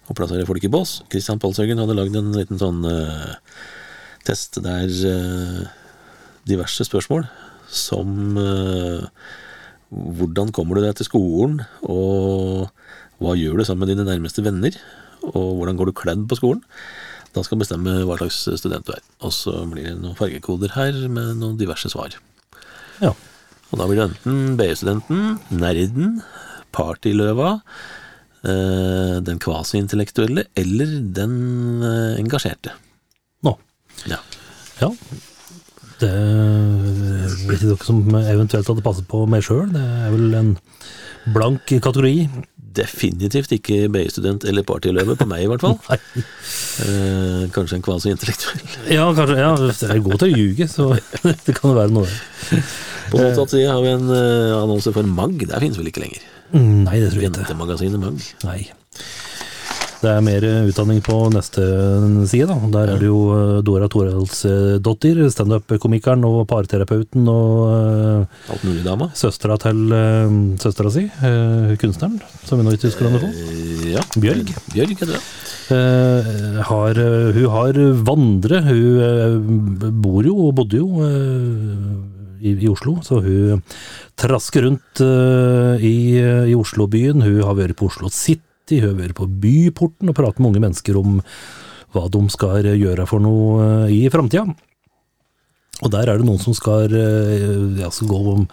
Å 0.07 0.15
plassere 0.15 0.47
folk 0.47 0.63
i 0.63 0.71
bås. 0.71 1.01
Christian 1.11 1.41
Palshaugen 1.43 1.81
hadde 1.81 1.97
lagd 1.97 2.15
en 2.15 2.31
liten 2.37 2.61
sånn 2.61 2.85
uh, 2.87 3.35
test 4.27 4.61
der 4.63 4.87
uh, 4.87 5.67
diverse 6.47 6.87
spørsmål 6.87 7.27
som 7.69 8.37
eh, 8.41 9.07
hvordan 9.91 10.53
kommer 10.55 10.77
du 10.77 10.85
deg 10.85 10.97
til 10.99 11.07
skolen, 11.07 11.61
og 11.87 12.67
hva 13.23 13.35
gjør 13.37 13.59
du 13.59 13.67
sammen 13.67 13.85
med 13.85 13.93
dine 13.95 14.07
nærmeste 14.07 14.43
venner, 14.45 14.75
og 15.27 15.59
hvordan 15.59 15.79
går 15.79 15.89
du 15.89 15.97
kledd 15.97 16.25
på 16.29 16.37
skolen? 16.39 16.63
Da 17.35 17.43
skal 17.45 17.59
bestemme 17.61 17.93
hva 18.07 18.17
slags 18.19 18.39
student 18.61 18.87
du 18.87 18.93
er. 18.95 19.03
Og 19.25 19.33
så 19.35 19.53
blir 19.69 19.89
det 19.89 19.97
noen 19.99 20.17
fargekoder 20.17 20.73
her 20.77 20.95
med 21.11 21.37
noen 21.41 21.57
diverse 21.59 21.91
svar. 21.93 22.15
ja. 23.03 23.13
Og 23.67 23.81
da 23.81 23.83
blir 23.83 23.99
det 23.99 24.05
enten 24.05 24.53
BI-studenten, 24.55 25.23
nerden, 25.51 26.21
partyløva, 26.71 27.57
eh, 28.47 29.17
den 29.27 29.41
kvasi-intellektuelle 29.43 30.45
eller 30.55 30.93
den 31.17 31.33
eh, 31.83 32.13
engasjerte. 32.21 32.71
Nå. 33.43 33.57
Ja. 34.07 34.21
Ja. 34.79 34.91
Det 35.99 36.13
vet 37.49 37.63
ikke 37.63 37.73
dere 37.73 37.87
som 37.87 38.03
eventuelt 38.19 38.69
hadde 38.71 38.85
passet 38.85 39.07
på 39.09 39.23
meg 39.29 39.43
sjøl. 39.45 39.65
Det 39.73 39.81
er 39.81 40.13
vel 40.13 40.37
en 40.37 40.53
blank 41.33 41.73
kategori. 41.83 42.27
Definitivt 42.77 43.55
ikke 43.55 43.87
BI-student 43.89 44.45
eller 44.45 44.65
partyløve, 44.67 45.15
på 45.17 45.25
meg 45.29 45.45
i 45.45 45.51
hvert 45.51 45.65
fall. 45.65 45.79
Eh, 46.77 47.47
kanskje 47.49 47.79
en 47.79 47.81
kvasi-intellektuell. 47.81 48.59
Ja, 48.93 49.07
kanskje. 49.17 49.37
Ja, 49.39 49.47
jeg 49.57 49.95
er 49.95 50.01
god 50.05 50.19
til 50.21 50.27
å 50.27 50.37
ljuge, 50.37 50.67
så 50.69 50.85
det 51.47 51.55
kan 51.57 51.73
være 51.73 51.89
noe. 51.95 52.05
På 53.09 53.17
motsatt 53.17 53.55
side 53.55 53.71
har 53.71 53.81
vi 53.81 53.95
en 53.95 54.11
eh, 54.13 54.53
annonse 54.59 54.93
for 54.93 55.09
MAG. 55.09 55.41
Der 55.49 55.63
finnes 55.63 55.79
vel 55.81 55.89
ikke 55.89 56.03
lenger. 56.03 56.21
Mm, 56.51 56.83
Nei, 56.85 56.99
det 57.01 57.09
tror 57.09 57.23
jeg 57.23 57.31
ikke. 57.31 57.41
Jentemagasinet 57.47 58.03
MAG. 58.03 58.27
Nei. 58.45 58.59
Det 60.07 60.13
er 60.15 60.21
mer 60.23 60.45
eh, 60.47 60.67
utdanning 60.69 61.01
på 61.03 61.15
neste 61.33 61.63
side, 62.31 62.45
da. 62.47 62.55
Der 62.71 62.91
er 62.93 63.01
det 63.01 63.09
jo 63.09 63.17
eh, 63.35 63.57
Dora 63.67 63.89
Toralsdottir, 63.91 65.19
standup-komikeren 65.33 66.23
og 66.23 66.45
parterapeuten 66.47 67.27
og 67.27 67.65
eh, 67.73 68.53
Alt 68.53 68.63
mulig 68.63 68.85
dama. 68.85 69.09
søstera 69.19 69.57
til 69.59 69.81
eh, 69.91 70.37
søstera 70.63 70.93
si, 70.95 71.03
eh, 71.11 71.73
kunstneren, 71.81 72.21
som 72.47 72.61
vi 72.61 72.63
nå 72.69 72.77
ikke 72.77 72.87
husker 72.87 73.09
navnet 73.09 73.25
på. 73.25 73.33
Eh, 73.35 73.83
ja. 73.97 74.05
Bjørg. 74.15 74.55
Bjørg 74.71 74.95
heter 74.95 75.11
det. 75.17 75.21
Eh, 75.75 76.63
har, 76.71 77.03
eh, 77.03 77.29
hun 77.35 77.51
har 77.57 77.81
vandret. 78.07 78.71
Hun 78.71 79.03
eh, 79.11 79.91
bor 80.07 80.23
jo 80.23 80.39
og 80.47 80.55
bodde 80.61 80.79
jo 80.79 81.03
eh, 81.03 82.47
i, 82.47 82.55
i 82.63 82.71
Oslo, 82.71 83.01
så 83.03 83.19
hun 83.27 83.59
trasker 84.15 84.69
rundt 84.69 85.03
eh, 85.03 85.83
i, 85.83 85.95
i 86.53 86.55
Oslobyen. 86.55 87.27
Hun 87.27 87.41
har 87.43 87.59
vært 87.59 87.75
på 87.83 87.91
Oslo 87.91 88.07
City, 88.07 88.46
har 88.83 88.97
vært 88.97 89.17
på 89.17 89.27
Byporten 89.27 90.11
og 90.11 90.17
pratet 90.17 90.41
med 90.41 90.51
unge 90.51 90.63
mennesker 90.67 90.99
om 90.99 91.21
hva 91.95 92.07
de 92.11 92.21
skal 92.33 92.67
gjøre 92.75 93.07
for 93.09 93.23
noe 93.23 93.63
eh, 93.87 93.95
i 93.95 94.01
framtida. 94.11 94.45
Og 95.85 95.93
der 95.93 96.09
er 96.09 96.19
det 96.19 96.27
noen 96.27 96.41
som 96.41 96.55
skal, 96.57 96.91
eh, 96.91 97.79
ja, 97.79 97.89
skal 97.93 98.11
gå 98.11 98.21
om 98.33 98.45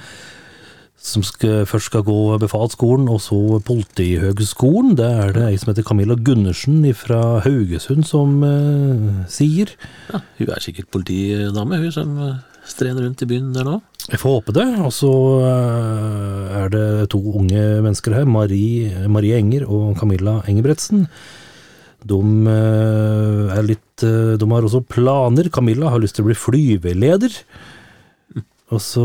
som 1.05 1.21
skal, 1.27 1.67
først 1.69 1.91
skal 1.91 2.05
gå 2.07 2.39
befalsskolen, 2.41 3.11
og 3.13 3.21
så 3.21 3.61
Politihøgskolen. 3.67 4.95
Det 4.97 5.05
er 5.05 5.35
det 5.37 5.43
ei 5.51 5.59
som 5.61 5.69
heter 5.69 5.85
Camilla 5.85 6.17
Gundersen 6.17 6.81
fra 6.97 7.43
Haugesund 7.45 8.07
som 8.09 8.39
eh, 8.47 9.25
sier. 9.29 9.75
Ja, 10.09 10.23
hun 10.39 10.55
er 10.55 10.65
sikkert 10.65 10.89
politidame, 10.95 11.83
hun 11.83 11.93
som 11.93 12.17
eh, 12.25 12.39
strener 12.69 13.05
rundt 13.05 13.23
i 13.25 13.29
byen 13.29 13.53
der 13.55 13.67
nå. 13.67 13.79
Jeg 14.11 14.21
får 14.21 14.37
håpe 14.39 14.55
det. 14.57 14.67
Og 14.85 14.93
så 14.93 15.13
eh, 15.49 16.57
er 16.61 16.73
det 16.73 16.87
to 17.15 17.21
unge 17.41 17.63
mennesker 17.85 18.19
her, 18.19 18.29
Marie, 18.29 19.07
Marie 19.09 19.39
Enger 19.41 19.67
og 19.69 19.95
Camilla 20.01 20.41
Engebretsen. 20.51 21.07
De 22.05 22.19
eh, 22.53 23.61
litt 23.65 24.05
eh, 24.05 24.35
De 24.41 24.51
har 24.51 24.67
også 24.67 24.85
planer. 24.85 25.49
Camilla 25.53 25.93
har 25.93 26.03
lyst 26.03 26.19
til 26.19 26.27
å 26.27 26.31
bli 26.31 26.39
flyveleder. 26.39 27.39
Og 28.75 28.81
så 28.83 29.05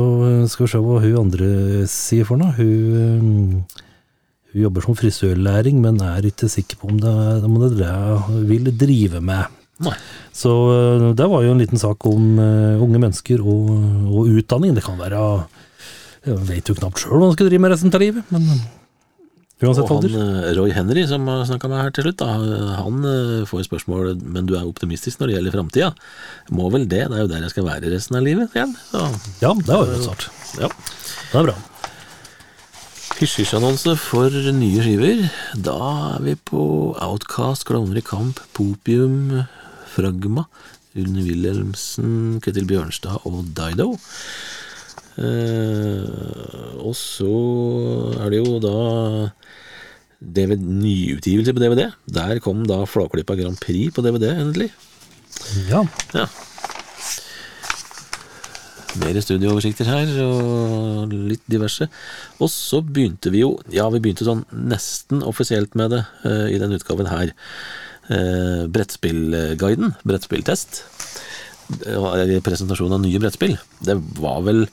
skal 0.49 0.65
vi 0.65 0.71
se 0.71 0.81
hva 0.81 1.01
hun 1.03 1.19
andre 1.19 1.85
sier 1.91 2.25
for 2.27 2.39
noe. 2.39 2.55
Hun, 2.57 3.61
hun 4.49 4.63
jobber 4.63 4.83
som 4.83 4.97
frisørlæring, 4.97 5.79
men 5.83 5.99
er 6.01 6.25
ikke 6.25 6.49
sikker 6.49 6.79
på 6.79 6.89
om 6.89 6.99
det 7.03 7.11
er 7.11 7.45
det 7.77 7.93
hun 8.25 8.43
vil 8.49 8.71
drive 8.73 9.21
med. 9.21 9.58
Nei. 9.85 9.95
Så 10.35 10.51
øh, 10.73 11.05
det 11.17 11.27
var 11.31 11.45
jo 11.45 11.53
en 11.53 11.61
liten 11.61 11.79
sak 11.79 12.03
om 12.09 12.39
øh, 12.39 12.81
unge 12.83 12.99
mennesker 12.99 13.39
og, 13.43 13.69
og 14.09 14.27
utdanning. 14.39 14.75
Det 14.75 14.83
kan 14.85 14.99
være 14.99 15.21
Jeg 16.27 16.41
vet 16.49 16.69
jo 16.69 16.75
knapt 16.75 16.99
sjøl 16.99 17.15
hva 17.15 17.29
man 17.29 17.37
skal 17.37 17.47
drive 17.47 17.63
med 17.63 17.71
resten 17.73 17.95
av 17.95 18.03
livet, 18.03 18.27
men 18.33 18.43
uansett 19.59 19.87
uansett 19.87 19.91
Og 19.91 20.03
han 20.03 20.19
eh, 20.19 20.51
Roy 20.55 20.71
Henry 20.75 21.05
som 21.07 21.25
har 21.27 21.45
snakka 21.47 21.71
med 21.71 21.81
her 21.81 21.95
til 21.95 22.05
slutt, 22.07 22.19
da, 22.21 22.27
han 22.79 23.07
eh, 23.07 23.47
får 23.47 23.65
spørsmål 23.67 24.13
men 24.23 24.47
du 24.47 24.53
er 24.59 24.67
optimistisk 24.67 25.19
når 25.19 25.31
det 25.31 25.35
gjelder 25.37 25.57
framtida. 25.57 25.89
Må 26.55 26.69
vel 26.75 26.87
det, 26.87 27.05
det 27.11 27.17
er 27.17 27.25
jo 27.25 27.31
der 27.31 27.43
jeg 27.47 27.55
skal 27.55 27.67
være 27.67 27.91
resten 27.95 28.19
av 28.19 28.27
livet, 28.27 28.51
sier 28.53 28.67
han. 28.67 28.77
Ja, 29.43 29.51
det 29.55 29.73
var 29.73 29.91
jo 29.91 30.05
snart. 30.05 30.29
ja. 30.59 30.71
Det 31.29 31.41
er 31.41 31.51
bra. 31.51 31.57
Hysj-hysj-annonse 33.19 33.97
for 33.99 34.31
nye 34.55 34.79
skiver. 34.79 35.25
Da 35.59 35.75
er 36.15 36.21
vi 36.23 36.35
på 36.39 36.61
Outcast, 37.03 37.65
Klovner 37.67 37.99
i 37.99 38.03
kamp, 38.05 38.39
Popium, 38.55 39.43
Fragma, 39.99 40.47
Rune 40.95 41.23
Wilhelmsen, 41.27 42.39
Ketil 42.43 42.67
Bjørnstad 42.69 43.27
og 43.27 43.43
Dido. 43.57 43.91
Eh, 45.19 46.79
og 46.79 46.95
så 46.95 47.31
er 48.23 48.31
det 48.31 48.39
jo 48.39 48.59
da 48.63 48.75
DVD, 50.19 50.59
nyutgivelse 50.59 51.55
på 51.55 51.63
DVD. 51.63 51.89
Der 52.07 52.39
kom 52.43 52.63
da 52.67 52.85
Flåklypa 52.87 53.35
Grand 53.39 53.59
Prix 53.59 53.93
på 53.95 54.03
DVD, 54.05 54.31
endelig. 54.39 54.71
Ja. 55.69 55.83
Ja. 56.15 56.27
mer 58.99 59.19
studiooversikter 59.21 59.87
her, 59.87 60.09
og 60.23 61.13
litt 61.13 61.43
diverse. 61.51 61.87
Og 62.41 62.49
så 62.51 62.81
begynte 62.85 63.31
vi 63.33 63.43
jo, 63.43 63.53
ja, 63.73 63.87
vi 63.93 64.01
begynte 64.03 64.27
sånn 64.27 64.45
nesten 64.51 65.23
offisielt 65.25 65.77
med 65.79 65.93
det 65.95 66.03
uh, 66.25 66.47
i 66.49 66.57
den 66.61 66.73
utgaven 66.75 67.09
her. 67.11 67.33
Eh, 68.09 68.63
brettspillguiden, 68.73 69.93
brettspilltest. 70.01 70.81
Presentasjon 71.69 72.95
av 72.95 73.03
nye 73.03 73.21
brettspill. 73.21 73.53
Det 73.85 73.99
var 74.17 74.41
vel 74.47 74.65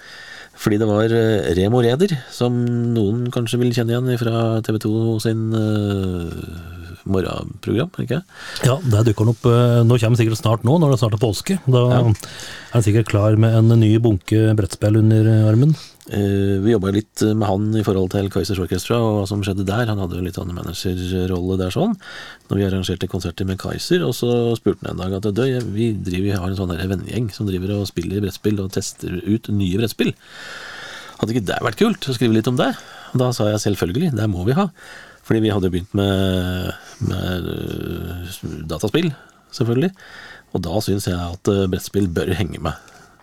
fordi 0.56 0.78
det 0.80 0.88
var 0.88 1.12
eh, 1.12 1.50
Remo 1.58 1.82
Reder, 1.84 2.14
som 2.32 2.54
noen 2.96 3.26
kanskje 3.34 3.60
vil 3.60 3.74
kjenne 3.76 3.92
igjen 3.92 4.20
fra 4.22 4.62
TV 4.64 4.78
2 4.86 4.92
sin 5.26 5.42
eh, 5.52 6.85
morgenprogram, 7.06 7.90
ikke 8.02 8.22
Ja, 8.66 8.76
der 8.82 9.04
dukker 9.06 9.24
han 9.26 9.32
opp 9.34 9.44
eh, 9.50 9.82
Nå 9.86 9.98
kommer 10.02 10.18
sikkert 10.20 10.40
snart 10.40 10.64
nå, 10.66 10.76
når 10.82 10.92
det 10.94 11.00
snart 11.00 11.14
er 11.18 11.22
påske. 11.22 11.58
Da 11.66 11.82
Ja. 11.90 12.00
er 12.04 12.14
han 12.72 12.82
sikkert 12.86 13.08
klar 13.08 13.36
med 13.40 13.54
en 13.54 13.68
ny 13.80 13.96
bunke 14.02 14.54
brettspill 14.58 14.98
under 15.00 15.28
armen. 15.48 15.74
Eh, 16.10 16.58
Vi 16.62 16.70
jobba 16.74 16.92
litt 16.94 17.22
med 17.34 17.46
han 17.48 17.74
i 17.74 17.82
forhold 17.82 18.10
til 18.12 18.28
Kaizers 18.30 18.58
Orchestra 18.62 18.96
og 19.00 19.20
hva 19.20 19.26
som 19.28 19.42
skjedde 19.42 19.64
der. 19.66 19.86
Han 19.90 19.98
hadde 19.98 20.16
jo 20.18 20.22
litt 20.26 20.38
annen 20.38 20.54
managerrolle 20.54 21.58
der 21.58 21.70
sånn, 21.74 21.96
når 22.50 22.56
vi 22.60 22.66
arrangerte 22.68 23.08
konserter 23.10 23.46
med 23.48 23.58
Kaiser. 23.58 24.04
Og 24.06 24.14
så 24.14 24.54
spurte 24.58 24.86
han 24.86 24.94
en 25.00 25.02
dag 25.02 25.16
at 25.18 25.34
du, 25.34 25.42
vi, 25.72 25.92
driver, 25.94 26.22
vi 26.28 26.36
har 26.36 26.46
en 26.48 26.56
sånn 26.58 26.76
vennegjeng 26.76 27.30
som 27.34 27.46
driver 27.48 27.74
og 27.80 27.88
spiller 27.90 28.20
brettspill 28.22 28.60
og 28.62 28.70
tester 28.76 29.18
ut 29.26 29.48
nye 29.50 29.78
brettspill. 29.80 30.12
Hadde 31.18 31.32
ikke 31.32 31.46
det 31.48 31.58
vært 31.64 31.78
kult 31.80 32.06
å 32.10 32.14
skrive 32.14 32.36
litt 32.36 32.48
om 32.50 32.58
det? 32.60 32.74
Da 33.16 33.30
sa 33.32 33.46
jeg 33.48 33.62
selvfølgelig, 33.64 34.12
det 34.18 34.26
må 34.28 34.44
vi 34.44 34.52
ha. 34.58 34.68
Fordi 35.26 35.42
vi 35.42 35.50
hadde 35.50 35.70
begynt 35.72 35.94
med, 35.98 36.72
med 37.08 37.48
øh, 37.52 38.34
dataspill, 38.70 39.10
selvfølgelig. 39.54 39.90
Og 40.54 40.62
da 40.64 40.80
syns 40.84 41.08
jeg 41.10 41.18
at 41.18 41.50
øh, 41.52 41.64
brettspill 41.72 42.06
bør 42.14 42.30
henge 42.38 42.62
med. 42.62 42.78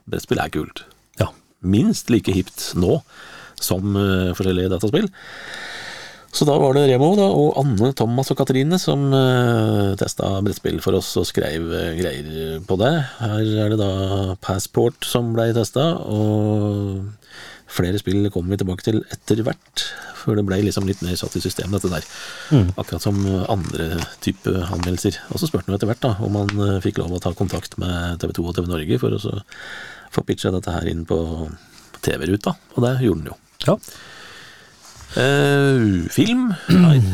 Brettspill 0.10 0.43
er 0.43 0.51
kult 0.51 0.83
Ja. 1.22 1.29
minst 1.63 2.10
like 2.12 2.33
hipt 2.36 2.74
nå 2.75 2.98
som 3.63 3.95
eh, 3.95 4.33
forskjellige 4.36 4.74
dataspill. 4.74 5.07
Så 6.33 6.48
da 6.50 6.55
var 6.57 6.74
det 6.74 6.88
Remo 6.89 7.12
da, 7.15 7.27
og 7.29 7.60
Anne, 7.62 7.91
Thomas 7.93 8.31
og 8.33 8.39
Katrine 8.39 8.79
som 8.81 9.03
uh, 9.13 9.93
testa 10.01 10.31
brettspill 10.41 10.79
for 10.81 10.98
oss 10.98 11.12
og 11.22 11.27
skrev 11.29 11.67
eh, 11.77 11.91
greier 12.00 12.63
på 12.65 12.77
det. 12.81 12.89
Her 13.19 13.51
er 13.67 13.69
det 13.69 13.77
da 13.77 14.33
Passport 14.41 15.05
som 15.05 15.29
blei 15.38 15.51
testa, 15.53 15.91
og 16.01 17.05
flere 17.74 18.00
spill 18.01 18.30
kommer 18.34 18.53
vi 18.53 18.60
tilbake 18.62 18.86
til 18.86 19.01
etter 19.13 19.42
hvert. 19.46 19.84
For 20.24 20.38
det 20.39 20.46
ble 20.48 20.62
liksom 20.63 20.86
litt 20.88 21.01
mer 21.03 21.18
satt 21.20 21.34
i 21.36 21.42
system, 21.44 21.74
dette 21.75 21.89
der. 21.92 22.06
Akkurat 22.80 23.03
som 23.03 23.18
andre 23.51 23.98
type 24.24 24.53
anmeldelser. 24.70 25.18
Og 25.34 25.42
så 25.42 25.50
spurte 25.50 25.68
han 25.68 25.75
etter 25.75 25.89
hvert 25.92 26.03
da, 26.06 26.13
om 26.24 26.38
han 26.39 26.53
eh, 26.63 26.77
fikk 26.86 27.01
lov 27.01 27.12
å 27.18 27.20
ta 27.24 27.34
kontakt 27.36 27.75
med 27.82 28.22
TV 28.24 28.32
2 28.39 28.46
og 28.48 28.56
TV 28.56 28.70
Norge 28.72 29.00
for 29.01 29.18
å 29.18 29.36
få 30.13 30.24
pitcha 30.27 30.53
dette 30.53 30.72
her 30.72 30.88
inn 30.94 31.03
på 31.10 31.18
TV-ruta, 32.06 32.53
og 32.75 32.84
det 32.86 32.94
gjorde 33.03 33.24
han 33.24 33.32
jo. 33.34 33.38
Ja. 33.68 33.75
Eh, 35.24 36.10
film? 36.13 36.51
Nei. 36.70 37.00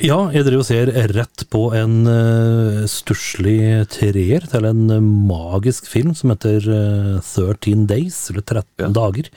Ja, 0.00 0.16
jeg 0.32 0.46
driver 0.46 0.62
og 0.62 0.64
ser 0.64 0.88
rett 1.12 1.42
på 1.52 1.58
en 1.76 2.06
uh, 2.08 2.86
stusslig 2.88 3.82
treer 3.92 4.46
til 4.48 4.64
en 4.64 4.78
eh, 4.94 5.02
magisk 5.02 5.90
film 5.90 6.14
som 6.16 6.30
heter 6.32 6.64
eh, 6.72 7.18
13 7.20 7.82
Days, 7.90 8.22
eller 8.32 8.40
13 8.46 8.64
Ja. 8.80 8.88
dager. 8.96 9.28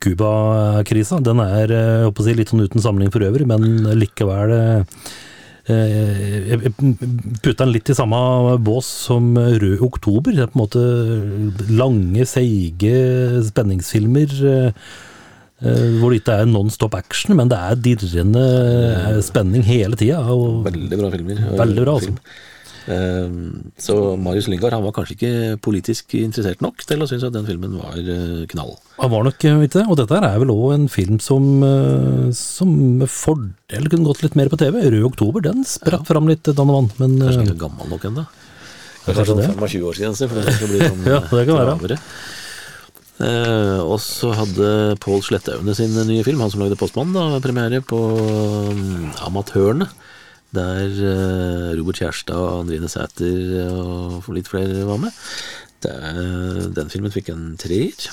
Cuba-krisa. 0.00 1.20
Den 1.24 1.42
er 1.44 1.74
eh, 1.76 2.22
si, 2.24 2.36
litt 2.36 2.52
sånn 2.52 2.64
uten 2.64 2.82
samling 2.82 3.12
for 3.12 3.24
øvrig, 3.26 3.46
men 3.48 3.84
likevel 4.00 4.54
eh, 4.56 4.98
eh, 5.68 6.54
Jeg 6.54 6.72
putter 6.72 7.66
den 7.66 7.74
litt 7.74 7.92
i 7.92 7.96
samme 7.98 8.56
bås 8.64 8.88
som 9.10 9.34
Rød 9.36 9.84
oktober. 9.84 10.34
Det 10.34 10.46
er 10.46 10.52
på 10.52 10.58
en 10.58 10.64
måte 10.64 11.70
lange, 11.70 12.26
seige 12.28 13.44
spenningsfilmer. 13.50 14.36
hvor 15.60 16.08
det 16.08 16.22
ikke 16.22 16.38
er 16.40 16.46
non-stop 16.48 16.94
action, 16.96 17.36
men 17.36 17.50
det 17.52 17.58
er 17.60 17.82
dirrende 17.84 19.20
spenning 19.20 19.66
hele 19.66 19.98
tida. 20.00 20.22
Veldig 20.64 20.96
bra 21.02 21.10
filmer. 21.12 21.42
Veldig 21.60 21.84
bra, 21.84 21.98
altså. 22.00 22.14
Film. 22.14 22.49
Eh, 22.88 23.32
så 23.76 23.94
Marius 24.16 24.48
Lyngard 24.48 24.72
han 24.72 24.84
var 24.86 24.94
kanskje 24.96 25.16
ikke 25.16 25.58
politisk 25.64 26.14
interessert 26.16 26.62
nok 26.64 26.80
til 26.88 27.04
å 27.04 27.08
synes 27.10 27.26
at 27.28 27.34
den 27.34 27.48
filmen 27.48 27.76
var 27.76 27.98
eh, 28.00 28.46
knall. 28.50 28.72
han 28.96 29.12
var 29.12 29.26
nok, 29.26 29.36
ikke 29.36 29.68
det 29.76 29.84
og 29.86 29.98
dette 30.00 30.20
er 30.20 30.40
vel 30.40 30.54
òg 30.54 30.74
en 30.78 30.88
film 30.92 31.20
som, 31.20 31.48
eh, 31.66 32.30
som 32.36 32.72
med 33.02 33.10
fordel 33.12 33.90
kunne 33.92 34.08
gått 34.08 34.24
litt 34.24 34.38
mer 34.38 34.52
på 34.52 34.60
TV. 34.60 34.80
Rød 34.88 35.10
oktober, 35.12 35.44
den 35.44 35.64
spratt 35.68 36.08
fram 36.08 36.30
litt 36.30 36.48
eh, 36.48 36.56
dann 36.56 36.72
og 36.72 36.80
vann, 36.80 36.92
men 37.02 37.18
Kanskje 37.20 37.44
eh, 37.44 37.48
ikke 37.50 37.64
gammel 37.66 37.92
nok 37.92 38.10
ennå. 38.10 38.28
Kanskje 39.06 39.30
sånn 39.30 39.46
25-årsgrense, 39.46 40.28
for 40.28 40.40
det 40.40 40.58
skal 40.58 40.70
bli 40.72 40.84
sånn 40.88 41.08
Ja, 41.08 41.24
det 41.28 41.48
kan 41.48 41.60
være. 41.60 42.04
Eh, 43.20 43.80
og 43.84 43.98
så 44.00 44.30
hadde 44.32 44.96
Pål 45.04 45.20
Slettaune 45.26 45.74
sin 45.76 45.92
nye 46.08 46.24
film, 46.24 46.40
han 46.40 46.52
som 46.52 46.62
lagde 46.62 46.78
Postmann, 46.80 47.12
da, 47.12 47.40
premiere 47.44 47.82
på 47.84 47.98
um, 47.98 49.10
Amatørene. 49.26 49.90
Der 50.56 50.88
eh, 50.90 51.78
Robert 51.78 52.00
Kjærstad 52.00 52.34
og 52.36 52.64
Andrine 52.64 52.90
Sæter 52.90 53.70
og 53.70 54.26
litt 54.34 54.50
flere 54.50 54.86
var 54.88 54.98
med. 54.98 55.14
Der, 55.84 56.68
den 56.76 56.90
filmen 56.92 57.14
fikk 57.14 57.30
en 57.32 57.54
treer. 57.60 58.10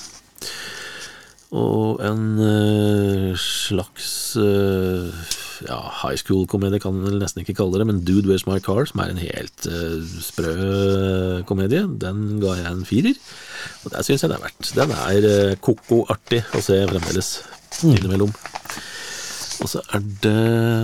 Og 1.56 2.02
en 2.04 2.24
eh, 2.44 3.32
slags 3.40 4.36
eh, 4.36 5.08
ja, 5.64 5.78
high 6.02 6.18
school-komedie 6.20 6.82
kan 6.84 6.98
man 7.00 7.16
nesten 7.22 7.44
ikke 7.44 7.56
kalle 7.62 7.80
det, 7.80 7.88
men 7.88 8.02
Dude 8.04 8.28
Where's 8.28 8.44
My 8.50 8.60
Car, 8.60 8.84
som 8.90 9.00
er 9.00 9.14
en 9.14 9.22
helt 9.22 9.68
eh, 9.72 10.02
sprø 10.26 10.52
eh, 10.52 11.46
komedie, 11.48 11.86
den 12.04 12.42
ga 12.44 12.58
jeg 12.60 12.68
en 12.74 12.84
firer. 12.88 13.22
Og 13.86 13.96
der 13.96 14.04
syns 14.04 14.26
jeg 14.26 14.34
det 14.34 14.38
er 14.38 14.44
verdt. 14.44 14.74
Den 14.76 14.94
er 14.98 15.56
ko-ko 15.64 16.04
artig 16.12 16.44
å 16.52 16.64
se 16.64 16.82
fremdeles, 16.92 17.32
innimellom. 17.88 18.36
Og 19.64 19.70
så 19.72 19.82
er 19.96 20.04
det 20.24 20.34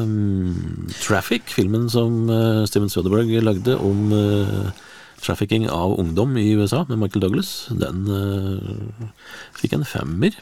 um, 0.01 0.88
Traffic, 1.03 1.45
filmen 1.53 1.86
som 1.93 2.23
uh, 2.31 2.63
Steven 2.69 2.89
Soderberg 2.89 3.29
lagde 3.45 3.75
om 3.77 4.07
uh, 4.15 4.71
trafficking 5.23 5.67
av 5.71 5.93
ungdom 6.01 6.33
i 6.41 6.47
USA, 6.57 6.81
med 6.89 6.99
Michael 7.03 7.23
Douglas. 7.27 7.51
Den 7.69 8.07
uh, 8.09 9.12
fikk 9.59 9.77
en 9.77 9.86
femmer. 9.88 10.36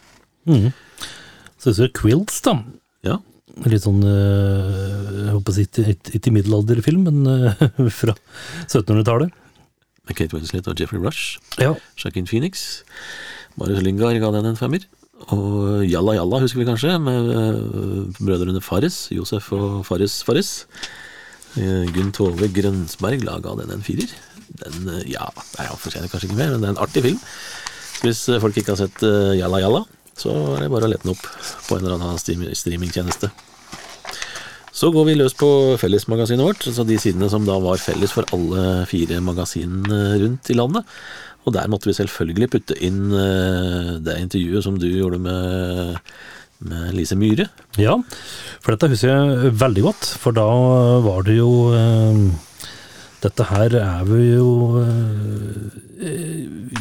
mm. 0.48 0.72
Så 1.62 1.70
det 1.70 1.76
ser 1.78 1.92
Quilts, 1.94 2.40
da. 2.42 2.56
Ja. 3.06 3.20
Litt 3.70 3.84
sånn 3.84 4.00
Jeg 4.02 5.34
håper 5.36 5.52
å 5.52 5.54
si 5.54 5.68
ikke- 5.68 6.32
middelalderfilm, 6.34 7.04
men 7.06 7.52
fra 8.00 8.16
1700-tallet. 8.66 9.30
Med 10.10 10.18
Kate 10.18 10.34
Winslet 10.34 10.66
og 10.72 10.80
Jeffrey 10.82 10.98
Rush. 11.04 11.36
Ja. 11.62 11.76
Jacqueline 12.02 12.26
Phoenix. 12.32 12.82
Marius 13.60 13.84
Lingard 13.86 14.18
ga 14.24 14.32
den 14.34 14.50
en 14.50 14.58
femmer. 14.58 14.88
Og 15.30 15.86
Jalla 15.86 16.16
Jalla 16.18 16.42
husker 16.44 16.62
vi 16.62 16.68
kanskje, 16.68 16.98
med 17.04 17.30
øh, 17.36 18.10
brødrene 18.18 18.62
Fares. 18.64 19.06
Josef 19.14 19.52
og 19.54 19.86
Fares 19.86 20.22
Fares. 20.26 20.52
Eh, 21.60 21.86
Gunn 21.94 22.12
Tove 22.16 22.50
Grønsberg 22.56 23.26
laga 23.28 23.56
den 23.60 23.74
en 23.76 23.86
firer. 23.86 24.10
Den, 24.64 24.90
øh, 24.90 25.06
ja, 25.10 25.30
nei, 25.58 25.68
han 25.68 25.80
fortjener 25.80 26.12
kanskje 26.12 26.32
ikke 26.32 26.40
mer, 26.42 26.56
men 26.56 26.64
det 26.64 26.72
er 26.72 26.76
en 26.76 26.84
artig 26.84 27.06
film. 27.06 27.22
Så 28.00 28.08
hvis 28.08 28.24
folk 28.42 28.58
ikke 28.58 28.74
har 28.74 28.82
sett 28.82 29.04
Jalla 29.38 29.60
Jalla, 29.62 29.84
så 30.18 30.34
er 30.56 30.64
det 30.64 30.72
bare 30.74 30.88
å 30.88 30.92
lete 30.92 31.06
den 31.06 31.14
opp 31.14 31.22
på 31.68 31.78
en 31.78 31.86
eller 31.86 32.00
annen 32.00 32.56
streamingtjeneste. 32.58 33.30
Så 34.72 34.88
går 34.90 35.06
vi 35.10 35.18
løs 35.20 35.36
på 35.36 35.48
fellesmagasinet 35.82 36.46
vårt, 36.48 36.64
altså 36.70 36.86
de 36.88 36.96
sidene 37.02 37.28
som 37.30 37.44
da 37.46 37.58
var 37.62 37.82
felles 37.84 38.14
for 38.16 38.26
alle 38.34 38.86
fire 38.90 39.20
magasinene 39.22 40.00
rundt 40.24 40.50
i 40.50 40.56
landet. 40.56 40.88
Og 41.46 41.56
der 41.56 41.70
måtte 41.72 41.90
vi 41.90 41.98
selvfølgelig 41.98 42.52
putte 42.54 42.78
inn 42.86 43.10
eh, 43.18 43.96
det 44.04 44.20
intervjuet 44.22 44.66
som 44.66 44.78
du 44.80 44.88
gjorde 44.90 45.18
med, 45.22 45.98
med 46.68 46.94
Lise 46.98 47.18
Myhre. 47.18 47.48
Ja, 47.82 47.98
for 48.62 48.76
dette 48.76 48.92
husker 48.92 49.12
jeg 49.12 49.54
veldig 49.62 49.86
godt, 49.88 50.10
for 50.22 50.38
da 50.38 50.48
var 51.06 51.28
det 51.28 51.40
jo 51.40 51.52
eh, 51.76 52.24
Dette 53.22 53.46
her 53.52 53.76
er 53.78 54.06
vi 54.08 54.32
jo 54.32 54.80
eh, 54.82 56.08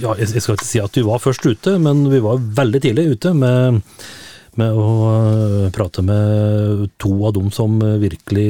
Ja, 0.01 0.15
jeg 0.17 0.31
skal 0.31 0.57
ikke 0.57 0.69
si 0.69 0.81
at 0.81 0.97
vi 0.97 1.05
var 1.05 1.21
først 1.21 1.45
ute, 1.45 1.77
men 1.81 2.07
vi 2.13 2.21
var 2.25 2.41
veldig 2.41 2.81
tidlig 2.81 3.11
ute 3.17 3.35
med, 3.37 3.83
med 4.61 4.77
å 4.81 4.91
prate 5.77 6.05
med 6.05 6.87
to 7.01 7.13
av 7.29 7.35
dem 7.37 7.51
som 7.53 7.77
virkelig 8.01 8.49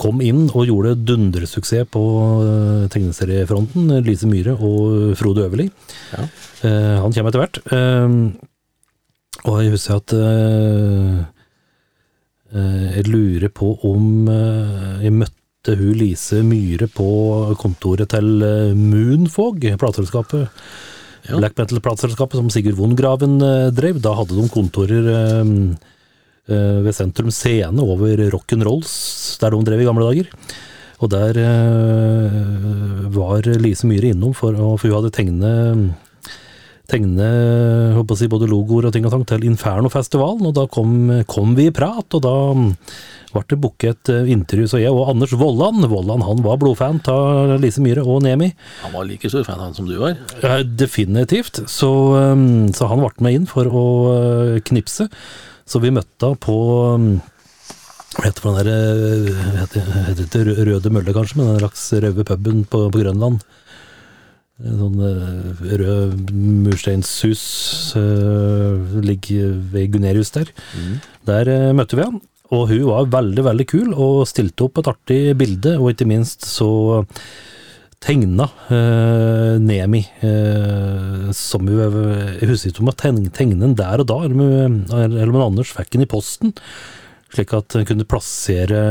kom 0.00 0.22
inn 0.24 0.46
og 0.50 0.66
gjorde 0.68 0.96
dundresuksess 1.06 1.88
på 1.92 2.02
eh, 2.44 2.86
tegneseriefronten. 2.92 3.92
Lise 4.06 4.28
Myhre 4.30 4.56
og 4.56 5.14
Frode 5.18 5.46
Øverli. 5.46 5.68
Ja. 6.14 6.26
Eh, 6.66 6.96
han 7.02 7.14
kommer 7.14 7.30
etter 7.30 7.44
hvert. 7.44 7.62
Eh, 7.74 8.18
og 9.44 9.60
jeg 9.60 9.74
husker 9.74 10.00
at 10.00 10.14
jeg 12.54 13.08
lurer 13.10 13.50
på 13.50 13.72
om 13.84 14.28
jeg 14.30 15.12
møtte 15.12 15.74
hun 15.74 15.96
Lise 15.98 16.38
Myhre 16.46 16.86
på 16.88 17.08
kontoret 17.60 18.12
til 18.14 18.44
Moonfog, 18.78 19.66
plateselskapet. 19.80 20.46
Ja. 21.28 21.38
Black 21.38 21.56
Metal-plateselskapet 21.56 22.36
som 22.36 22.50
Sigurd 22.52 22.76
Vongraven 22.78 23.38
eh, 23.40 23.70
drev. 23.74 24.00
Da 24.04 24.14
hadde 24.18 24.36
de 24.36 24.48
kontorer 24.52 25.06
ved 26.48 26.92
Sentrum 26.92 27.30
Scene 27.32 27.80
over 27.80 28.20
rock'n'rolls, 28.34 28.94
der 29.40 29.54
de 29.54 29.64
drev 29.64 29.80
i 29.80 29.86
gamle 29.88 30.08
dager. 30.10 30.28
Og 31.02 31.10
der 31.12 31.38
eh, 31.40 32.40
var 33.14 33.48
Lise 33.60 33.88
Myhre 33.88 34.12
innom, 34.14 34.34
for, 34.36 34.56
for 34.76 34.88
hun 34.88 34.98
hadde 34.98 35.14
tegnet 35.14 35.94
tegne 36.84 37.26
håper 37.96 38.12
å 38.12 38.18
si, 38.18 38.28
både 38.28 38.48
logoer 38.50 38.88
og 38.88 38.92
ting 38.94 39.06
og 39.08 39.14
tang 39.14 39.24
til 39.28 39.46
Infernofestivalen, 39.48 40.44
og 40.50 40.56
da 40.56 40.66
kom, 40.68 41.22
kom 41.30 41.54
vi 41.56 41.70
i 41.70 41.74
prat, 41.74 42.04
og 42.12 42.20
da 42.26 42.34
mm, 42.52 42.66
ble 43.32 43.44
det 43.50 43.58
booket 43.62 43.94
et 43.94 44.12
eh, 44.12 44.28
intervju. 44.34 44.68
Så 44.68 44.82
jeg 44.82 44.92
og 44.92 45.08
Anders 45.14 45.32
Vollan, 45.40 45.80
Vollan 45.90 46.24
han 46.26 46.44
var 46.44 46.60
blodfan 46.60 47.00
av 47.10 47.56
Lise 47.62 47.82
Myhre 47.84 48.04
og 48.04 48.20
Nemi, 48.26 48.52
Han 48.84 48.94
var 48.94 49.08
like 49.08 49.32
stor 49.32 49.48
fan 49.48 49.62
han 49.64 49.74
som 49.76 49.88
du 49.88 49.96
var. 50.02 50.20
Ja, 50.44 50.60
definitivt. 50.62 51.64
Så, 51.72 51.90
um, 52.12 52.68
så 52.76 52.92
han 52.92 53.02
ble 53.02 53.26
med 53.26 53.40
inn 53.40 53.50
for 53.50 53.68
å 53.68 53.86
knipse. 54.68 55.08
Så 55.64 55.80
vi 55.80 55.92
møtte 55.94 56.28
henne 56.28 56.40
på 56.44 56.56
um, 56.94 57.06
heter 58.20 58.46
den 58.46 58.58
der 58.58 58.68
uh, 58.70 59.44
heter, 59.62 59.86
heter 60.10 60.20
det 60.20 60.26
ikke 60.28 60.66
Røde 60.68 60.92
Mølle, 60.92 61.14
kanskje, 61.16 61.40
men 61.40 61.52
den 61.52 61.62
slags 61.62 61.86
røde 62.04 62.26
puben 62.28 62.64
på, 62.68 62.84
på 62.92 63.00
Grønland. 63.00 63.40
Sånn 64.64 65.00
uh, 65.02 65.64
rød 65.80 66.28
mursteinshus 66.30 67.42
uh, 67.98 69.00
ligger 69.02 69.56
ved 69.72 69.96
Gunerius 69.96 70.30
der. 70.36 70.52
Der 71.26 71.50
uh, 71.50 71.72
møtte 71.74 71.98
vi 71.98 72.06
han. 72.06 72.20
Og 72.54 72.68
hun 72.70 72.84
var 72.86 73.08
veldig, 73.10 73.42
veldig 73.48 73.66
kul, 73.66 73.88
og 73.96 74.28
stilte 74.30 74.66
opp 74.68 74.78
et 74.78 74.90
artig 74.92 75.20
bilde, 75.40 75.78
og 75.80 75.94
ikke 75.94 76.06
minst 76.06 76.44
så 76.46 76.68
tegna 78.04 78.46
eh, 78.68 79.54
Nemi 79.64 80.02
eh, 80.24 81.30
som 81.36 81.64
jo 81.70 81.78
Jeg 81.80 82.50
husker 82.50 82.70
ikke 82.72 82.82
om 82.84 82.90
jeg 82.92 82.98
tegn- 83.00 83.30
tegnet 83.32 83.62
den 83.64 83.78
der 83.78 84.02
og 84.04 84.10
da, 84.10 84.18
eller 84.26 85.32
om, 85.32 85.40
Anders 85.46 85.72
fikk 85.72 85.94
den 85.96 86.04
i 86.04 86.10
posten. 86.10 86.52
Slik 87.34 87.50
at 87.56 87.74
en 87.80 87.86
kunne 87.88 88.04
plassere 88.06 88.82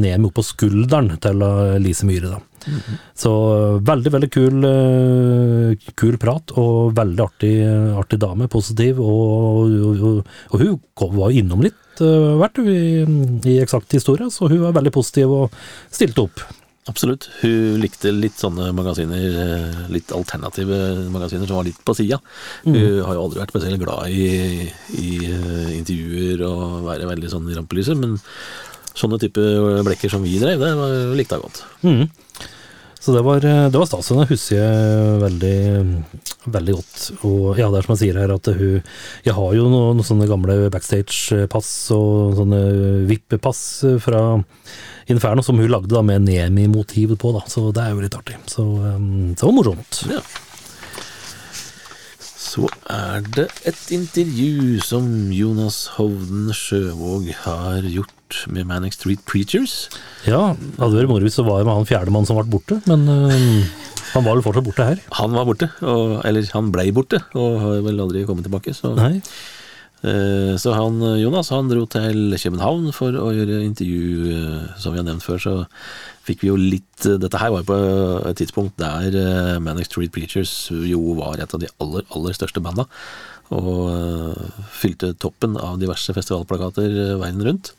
Nemi 0.00 0.30
oppå 0.30 0.42
skulderen 0.46 1.12
til 1.22 1.44
eh, 1.46 1.76
Lise 1.84 2.08
Myhre. 2.08 2.32
da. 2.38 2.40
Så 3.18 3.30
veldig, 3.82 4.10
veldig 4.14 4.30
kul, 4.32 4.64
eh, 4.66 5.90
kul 5.98 6.16
prat, 6.22 6.54
og 6.58 6.92
veldig 6.96 7.22
artig, 7.26 7.52
artig 7.98 8.18
dame. 8.22 8.48
Positiv. 8.50 8.98
Og, 9.02 9.68
og, 9.68 10.02
og, 10.08 10.34
og 10.54 10.62
hun 10.64 10.80
kom, 10.98 11.14
var 11.20 11.34
innom 11.36 11.62
litt 11.66 11.78
hvert 12.02 12.56
hun, 12.58 12.70
i, 12.72 13.04
i 13.52 13.58
Eksakt 13.62 13.92
historie, 13.94 14.26
så 14.32 14.48
hun 14.48 14.62
var 14.64 14.72
veldig 14.78 14.90
positiv 14.94 15.30
og 15.42 15.58
stilte 15.92 16.24
opp. 16.24 16.40
Absolutt. 16.90 17.28
Hun 17.38 17.78
likte 17.78 18.10
litt 18.10 18.40
sånne 18.42 18.72
magasiner, 18.74 19.36
eh, 19.38 19.82
litt 19.94 20.10
alternative 20.10 21.06
magasiner 21.14 21.46
som 21.46 21.60
var 21.60 21.68
litt 21.68 21.78
på 21.86 21.94
sida. 21.94 22.18
Hun 22.64 22.74
har 23.06 23.14
jo 23.14 23.22
aldri 23.22 23.38
vært 23.38 23.54
spesielt 23.54 23.78
glad 23.78 24.10
i, 24.10 24.66
i 24.98 25.12
eh, 25.28 25.68
intervjuer 25.78 26.42
og 26.48 26.82
være 26.88 27.06
veldig 27.12 27.30
sånn 27.30 27.46
i 27.52 27.54
rampelyset, 27.58 27.94
men 28.00 28.18
sånne 28.98 29.20
type 29.22 29.44
blekker 29.86 30.10
som 30.10 30.26
vi 30.26 30.40
drev, 30.42 30.58
det 30.58 31.20
likte 31.20 31.38
hun 31.38 31.46
godt. 31.46 31.62
Mm. 31.86 32.02
Så 33.02 33.14
det 33.14 33.22
var, 33.26 33.42
det 33.42 33.78
var 33.78 33.86
stas. 33.86 34.10
Hun 34.10 34.26
husker 34.26 34.58
jeg 34.58 35.14
veldig, 35.22 35.56
veldig 36.54 36.74
godt. 36.76 37.06
Og 37.26 37.58
ja, 37.58 37.70
det 37.70 37.80
er 37.80 37.86
som 37.86 37.94
jeg 37.96 38.02
sier 38.02 38.18
her, 38.20 38.30
at 38.30 38.46
hun 38.46 38.76
Jeg 39.26 39.34
har 39.34 39.54
jo 39.56 39.64
noen, 39.66 39.98
noen 39.98 40.06
sånne 40.06 40.28
gamle 40.30 40.58
backstage-pass 40.70 41.70
og 41.96 42.36
sånne 42.38 42.60
vippepass 43.10 43.62
fra 44.02 44.22
Inferno 45.10 45.42
som 45.42 45.58
hun 45.58 45.70
lagde 45.70 45.90
da 45.90 46.02
med 46.06 46.26
Nemi-motivet 46.28 47.18
på, 47.18 47.34
da. 47.34 47.42
Så 47.50 47.70
det 47.74 47.82
er 47.82 47.94
jo 47.94 48.02
litt 48.04 48.16
artig. 48.18 48.38
Så, 48.50 48.62
um, 48.62 49.34
var 49.40 49.54
morsomt. 49.56 50.02
Ja. 50.10 50.22
Så 52.42 52.66
er 52.92 53.22
det 53.32 53.46
et 53.64 53.84
intervju 53.94 54.76
som 54.84 55.06
Jonas 55.32 55.86
Hovden 55.96 56.50
Sjøvåg 56.52 57.30
har 57.46 57.86
gjort 57.88 58.42
med 58.52 58.68
Manic 58.68 58.98
Street 58.98 59.22
Preachers. 59.28 59.86
Ja, 60.28 60.52
hadde 60.78 60.98
vært 60.98 61.10
moro 61.10 61.24
hvis 61.24 61.38
det 61.40 61.46
var 61.46 61.64
med 61.64 61.80
han 61.80 61.88
fjerdemann 61.88 62.28
som 62.28 62.36
ble 62.36 62.50
borte, 62.52 62.78
men 62.90 63.08
um, 63.08 63.62
han 64.12 64.26
var 64.26 64.36
vel 64.36 64.44
fortsatt 64.44 64.66
borte 64.68 64.88
her. 64.90 65.00
Han 65.16 65.32
var 65.32 65.48
borte, 65.48 65.70
og, 65.80 66.18
eller 66.28 66.48
han 66.52 66.70
blei 66.74 66.90
borte, 66.92 67.22
og 67.32 67.58
har 67.62 67.82
vel 67.86 68.04
aldri 68.04 68.26
kommet 68.28 68.44
tilbake. 68.44 68.74
Så, 68.76 68.92
Nei. 68.98 69.22
Eh, 70.02 70.54
så 70.58 70.74
han, 70.74 70.98
Jonas 71.20 71.52
han 71.54 71.68
dro 71.70 71.84
til 71.90 72.34
København 72.34 72.90
for 72.96 73.14
å 73.14 73.28
gjøre 73.34 73.60
intervju, 73.62 74.32
eh, 74.34 74.72
som 74.82 74.94
vi 74.94 75.02
har 75.02 75.06
nevnt 75.06 75.24
før. 75.24 75.42
Så 75.42 75.54
fikk 76.26 76.42
vi 76.42 76.50
jo 76.50 76.58
litt 76.58 77.06
eh, 77.06 77.18
Dette 77.22 77.38
her 77.38 77.52
var 77.54 77.62
jo 77.62 77.70
på 77.70 77.80
et 78.30 78.40
tidspunkt 78.42 78.78
der 78.82 79.14
eh, 79.14 79.58
Manic 79.62 79.90
Street 79.90 80.14
Preachers 80.14 80.54
jo 80.70 81.14
var 81.18 81.42
et 81.42 81.54
av 81.54 81.62
de 81.62 81.70
aller, 81.82 82.06
aller 82.14 82.38
største 82.38 82.62
banda. 82.64 82.88
Og 83.52 83.82
eh, 83.92 84.62
fylte 84.74 85.12
toppen 85.22 85.58
av 85.60 85.78
diverse 85.82 86.14
festivalplakater 86.16 86.90
eh, 86.90 87.20
verden 87.22 87.46
rundt. 87.46 87.74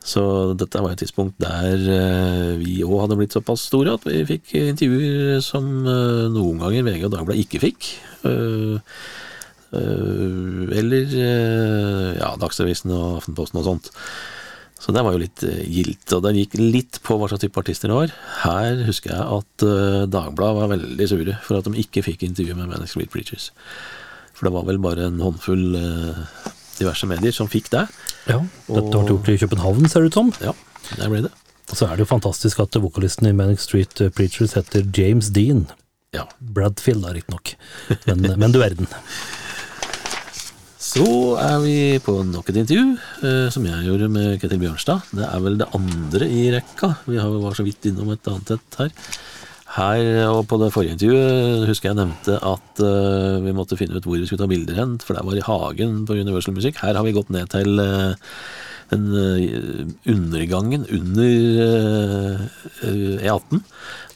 Så 0.00 0.22
dette 0.56 0.80
var 0.80 0.94
et 0.94 1.02
tidspunkt 1.02 1.36
der 1.42 1.76
eh, 1.76 2.52
vi 2.60 2.78
òg 2.86 3.02
hadde 3.02 3.18
blitt 3.20 3.36
såpass 3.36 3.66
store 3.68 3.98
at 3.98 4.06
vi 4.08 4.22
fikk 4.28 4.54
intervjuer 4.62 5.42
som 5.44 5.66
eh, 5.84 6.28
noen 6.32 6.62
ganger 6.62 6.86
VG 6.88 7.04
og 7.08 7.12
Dagbladet 7.16 7.44
ikke 7.44 7.64
fikk. 7.64 7.90
Eh, 9.70 10.78
eller 10.78 11.14
eh, 11.14 12.18
ja, 12.18 12.34
Dagsavisen 12.40 12.92
og 12.94 13.20
Aftenposten 13.20 13.60
og 13.60 13.66
sånt. 13.66 13.90
Så 14.80 14.94
det 14.96 15.02
var 15.04 15.14
jo 15.14 15.22
litt 15.22 15.42
eh, 15.46 15.62
gildt, 15.68 16.14
og 16.16 16.24
det 16.24 16.34
gikk 16.38 16.56
litt 16.58 17.00
på 17.06 17.18
hva 17.20 17.28
slags 17.30 17.44
type 17.44 17.60
artister 17.62 17.92
det 17.92 17.98
var. 17.98 18.14
Her 18.42 18.84
husker 18.88 19.14
jeg 19.14 19.40
at 19.40 19.66
Dagbladet 20.10 20.62
var 20.62 20.72
veldig 20.74 21.10
sure 21.10 21.36
for 21.46 21.60
at 21.60 21.68
de 21.68 21.82
ikke 21.84 22.04
fikk 22.06 22.24
intervju 22.26 22.56
med 22.58 22.72
Manic 22.72 22.94
Street 22.94 23.12
Preachers. 23.12 23.50
For 24.34 24.48
det 24.48 24.54
var 24.56 24.64
vel 24.70 24.80
bare 24.82 25.10
en 25.10 25.20
håndfull 25.20 25.76
diverse 26.80 27.06
medier 27.06 27.34
som 27.36 27.50
fikk 27.50 27.68
det. 27.74 27.84
Ja, 28.30 28.40
dette 28.70 28.88
ble 28.88 29.12
gjort 29.12 29.28
i 29.28 29.40
København, 29.42 29.90
ser 29.92 30.06
det 30.06 30.14
ut 30.14 30.16
som. 30.16 30.32
Ja, 30.40 30.54
der 30.96 31.12
ble 31.12 31.26
det. 31.28 31.34
Og 31.70 31.76
så 31.78 31.86
er 31.86 31.92
det 31.94 32.02
jo 32.02 32.10
fantastisk 32.10 32.58
at 32.64 32.78
vokalisten 32.82 33.28
i 33.28 33.34
Manic 33.36 33.60
Street 33.62 34.00
Preachers 34.16 34.56
heter 34.56 34.88
James 34.96 35.28
Dean. 35.36 35.68
Ja. 36.16 36.24
Bradfield, 36.40 37.04
da, 37.04 37.12
riktignok. 37.14 37.52
Men, 38.08 38.32
men 38.40 38.56
du 38.56 38.58
verden. 38.58 38.90
Så 40.90 41.06
er 41.38 41.58
vi 41.62 41.74
på 42.02 42.16
nok 42.26 42.48
et 42.50 42.56
intervju, 42.64 42.96
eh, 43.22 43.48
som 43.54 43.66
jeg 43.68 43.84
gjorde 43.86 44.08
med 44.10 44.40
Ketil 44.42 44.58
Bjørnstad. 44.58 45.04
Det 45.14 45.22
er 45.22 45.42
vel 45.44 45.58
det 45.60 45.68
andre 45.76 46.26
i 46.26 46.48
rekka. 46.50 46.96
Vi 47.06 47.20
har 47.20 47.30
var 47.30 47.54
så 47.54 47.62
vidt 47.62 47.86
innom 47.86 48.10
et 48.10 48.26
annet 48.26 48.56
et 48.56 48.78
her. 48.80 48.90
Her, 49.70 50.00
og 50.32 50.48
på 50.50 50.58
det 50.58 50.72
forrige 50.74 50.96
intervjuet 50.96 51.68
husker 51.68 51.92
jeg 51.92 51.98
nevnte 52.00 52.40
at 52.42 52.82
eh, 52.82 53.36
vi 53.44 53.54
måtte 53.54 53.78
finne 53.78 54.00
ut 54.00 54.08
hvor 54.08 54.18
vi 54.18 54.26
skulle 54.26 54.42
ta 54.42 54.50
bilder 54.50 54.80
hen, 54.80 54.96
for 54.98 55.14
det 55.14 55.22
var 55.28 55.38
i 55.38 55.46
hagen 55.46 56.02
på 56.08 56.18
Universal 56.18 56.56
Music. 56.58 56.82
Her 56.82 56.98
har 56.98 57.06
vi 57.06 57.14
gått 57.14 57.30
ned 57.30 57.46
til 57.54 57.78
eh, 57.78 58.34
den 58.90 59.06
eh, 59.14 59.86
undergangen 60.10 60.90
under 60.90 61.62
eh, 61.68 62.44
eh, 62.82 63.30
E18, 63.30 63.62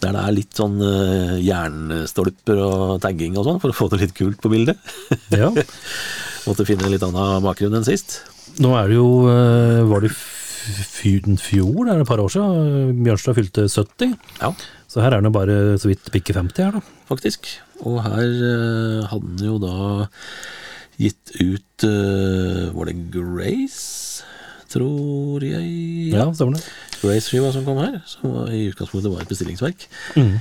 der 0.03 0.19
det 0.19 0.27
er 0.27 0.39
litt 0.43 0.59
sånn 0.59 0.83
eh, 0.83 1.39
jernstolper 1.39 2.67
og 2.67 2.99
tagging 3.07 3.39
og 3.39 3.47
sånn, 3.47 3.63
for 3.63 3.71
å 3.71 3.79
få 3.79 3.93
det 3.95 4.03
litt 4.09 4.19
kult 4.19 4.43
på 4.43 4.51
bildet. 4.51 4.95
Ja. 5.31 5.55
Måtte 6.45 6.67
finne 6.69 6.91
litt 6.93 7.05
annen 7.07 7.43
bakgrunn 7.45 7.75
enn 7.79 7.87
sist. 7.87 8.19
Nå 8.63 8.75
er 8.79 8.91
det 8.93 8.99
jo 8.99 9.09
eh, 9.31 9.81
Var 9.89 10.05
det 10.05 10.13
i 10.15 11.19
fjor, 11.37 11.85
det 11.85 11.93
er 11.93 12.01
et 12.01 12.09
par 12.09 12.21
år 12.23 12.31
siden, 12.33 13.03
Bjørnstad 13.05 13.37
fylte 13.37 13.67
70. 13.69 14.15
Ja, 14.41 14.49
Så 14.89 15.03
her 15.05 15.13
er 15.13 15.21
han 15.21 15.29
jo 15.29 15.33
bare 15.35 15.57
så 15.81 15.91
vidt 15.91 16.07
pikke 16.15 16.33
50 16.33 16.65
her, 16.65 16.79
da. 16.79 16.81
faktisk. 17.11 17.51
Og 17.85 17.99
her 18.07 18.23
eh, 18.25 19.03
hadde 19.11 19.35
han 19.35 19.45
jo 19.45 19.59
da 19.61 20.07
gitt 20.97 21.35
ut 21.43 21.85
eh, 21.85 22.71
Var 22.73 22.89
det 22.89 22.97
Grace? 23.13 24.25
Tror 24.73 25.45
jeg. 25.45 25.69
Ja, 26.15 26.31
stemmer 26.35 26.57
det. 26.57 26.65
Grace-skiva 27.03 27.53
som 27.55 27.67
kom 27.69 27.79
her, 27.83 28.01
som 28.09 28.33
i 28.49 28.65
utgangspunktet 28.73 29.13
var 29.13 29.23
et 29.23 29.31
bestillingsverk. 29.31 29.85
Mhm. 30.17 30.41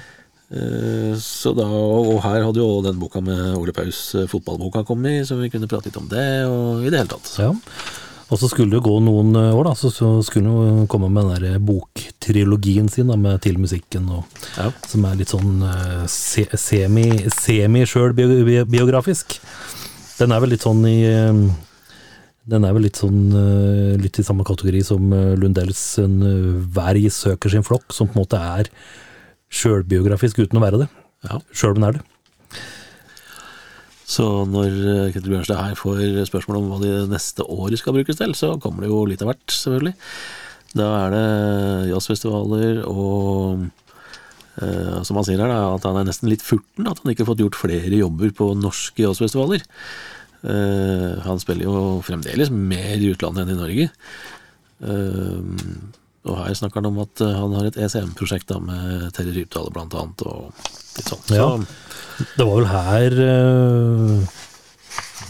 Eh, 0.53 1.15
Så 1.17 1.53
da, 1.57 1.65
og 1.65 2.21
her 2.23 2.43
hadde 2.45 2.61
jo 2.61 2.81
den 2.85 2.99
boka 3.01 3.21
med 3.23 3.55
Ole 3.57 3.73
Paus, 3.73 4.13
eh, 4.15 4.27
fotballboka, 4.29 4.83
kommet, 4.85 5.25
så 5.27 5.35
vi 5.39 5.49
kunne 5.49 5.67
prate 5.69 5.85
litt 5.89 5.97
om 5.97 6.07
det, 6.09 6.45
og 6.45 6.85
i 6.85 6.89
det 6.89 6.99
hele 6.99 7.09
tatt. 7.09 7.37
Ja. 7.39 7.51
Og 8.31 8.39
så 8.39 8.47
skulle 8.49 8.71
det 8.73 8.83
gå 8.85 8.99
noen 9.01 9.35
eh, 9.35 9.53
år, 9.53 9.63
da, 9.69 9.73
så, 9.73 9.89
skulle 10.25 10.49
jo 10.49 10.85
komme 10.89 11.09
med 11.09 11.23
den 11.31 11.43
der 11.43 11.59
boktrilogien 11.63 12.89
sin 12.89 13.07
da, 13.09 13.15
med 13.17 13.41
til 13.41 13.57
musikken, 13.57 14.09
og, 14.09 14.23
Ja. 14.57 14.71
som 14.87 15.05
er 15.05 15.15
litt 15.19 15.29
sånn 15.33 15.63
se, 16.07 16.45
semi, 16.53 17.09
semi-sjøl-biografisk. 17.29 19.39
Den 20.19 20.31
er 20.31 20.39
vel 20.43 20.49
litt 20.53 20.65
sånn 20.65 20.85
i 20.85 21.01
den 22.43 22.65
er 22.67 22.73
vel 22.75 22.83
litt 22.83 22.97
sånn 22.99 23.31
litt 24.01 24.19
i 24.19 24.23
samme 24.23 24.43
kategori 24.43 24.81
som 24.83 25.13
Lundells 25.39 25.95
Hver 25.95 26.99
søker 27.09 27.49
sin 27.49 27.63
flokk, 27.63 27.93
som 27.95 28.07
på 28.09 28.19
en 28.19 28.25
måte 28.25 28.37
er 28.37 28.67
sjølbiografisk 29.53 30.41
uten 30.43 30.59
å 30.59 30.63
være 30.63 30.83
det. 30.83 30.89
Ja. 31.29 31.39
Sjøl 31.55 31.75
om 31.75 31.81
den 31.81 31.89
er 31.89 31.99
det. 31.99 32.07
Så 34.13 34.25
når 34.49 34.71
eh, 34.73 35.11
Ketil 35.13 35.31
Bjørnstad 35.31 35.61
her 35.61 35.77
får 35.79 36.01
spørsmål 36.29 36.59
om 36.59 36.71
hva 36.71 36.79
de 36.83 36.95
neste 37.11 37.45
året 37.49 37.79
skal 37.81 37.95
brukes 37.95 38.19
til, 38.19 38.33
så 38.37 38.55
kommer 38.61 38.83
det 38.83 38.91
jo 38.91 39.05
litt 39.09 39.23
av 39.23 39.31
hvert, 39.31 39.45
selvfølgelig. 39.55 39.95
Da 40.73 40.89
er 41.03 41.13
det 41.13 41.91
jazzfestivaler 41.91 42.81
og 42.89 43.63
eh, 44.61 44.99
som 45.05 45.19
han 45.19 45.27
sier 45.27 45.41
her, 45.41 45.53
da, 45.53 45.75
at 45.77 45.85
han 45.87 46.01
er 46.01 46.09
nesten 46.09 46.31
litt 46.31 46.45
furten 46.45 46.89
at 46.89 47.01
han 47.01 47.13
ikke 47.13 47.25
har 47.25 47.31
fått 47.31 47.43
gjort 47.45 47.61
flere 47.61 48.01
jobber 48.01 48.33
på 48.35 48.51
norske 48.57 49.05
jazzfestivaler. 49.05 49.65
Eh, 50.43 51.09
han 51.23 51.41
spiller 51.41 51.69
jo 51.69 51.83
fremdeles 52.05 52.51
mer 52.53 52.97
i 52.97 53.13
utlandet 53.13 53.45
enn 53.45 53.53
i 53.53 53.59
Norge. 53.59 53.89
Eh, 54.83 55.37
og 56.23 56.37
her 56.39 56.55
snakker 56.55 56.79
han 56.79 56.87
om 56.87 57.01
at 57.03 57.23
eh, 57.23 57.35
han 57.35 57.55
har 57.57 57.67
et 57.67 57.79
ECM-prosjekt 57.83 58.47
da 58.51 58.59
med 58.63 59.09
Terje 59.15 59.35
Rypdal 59.35 59.67
blant 59.75 59.95
annet, 59.99 60.23
og 60.23 60.53
litt 60.95 61.11
sånn. 61.11 61.35
Ja. 61.35 61.49
Det 62.37 62.45
var 62.47 62.55
vel 62.59 62.69
her 62.69 63.15
eh, 63.25 64.39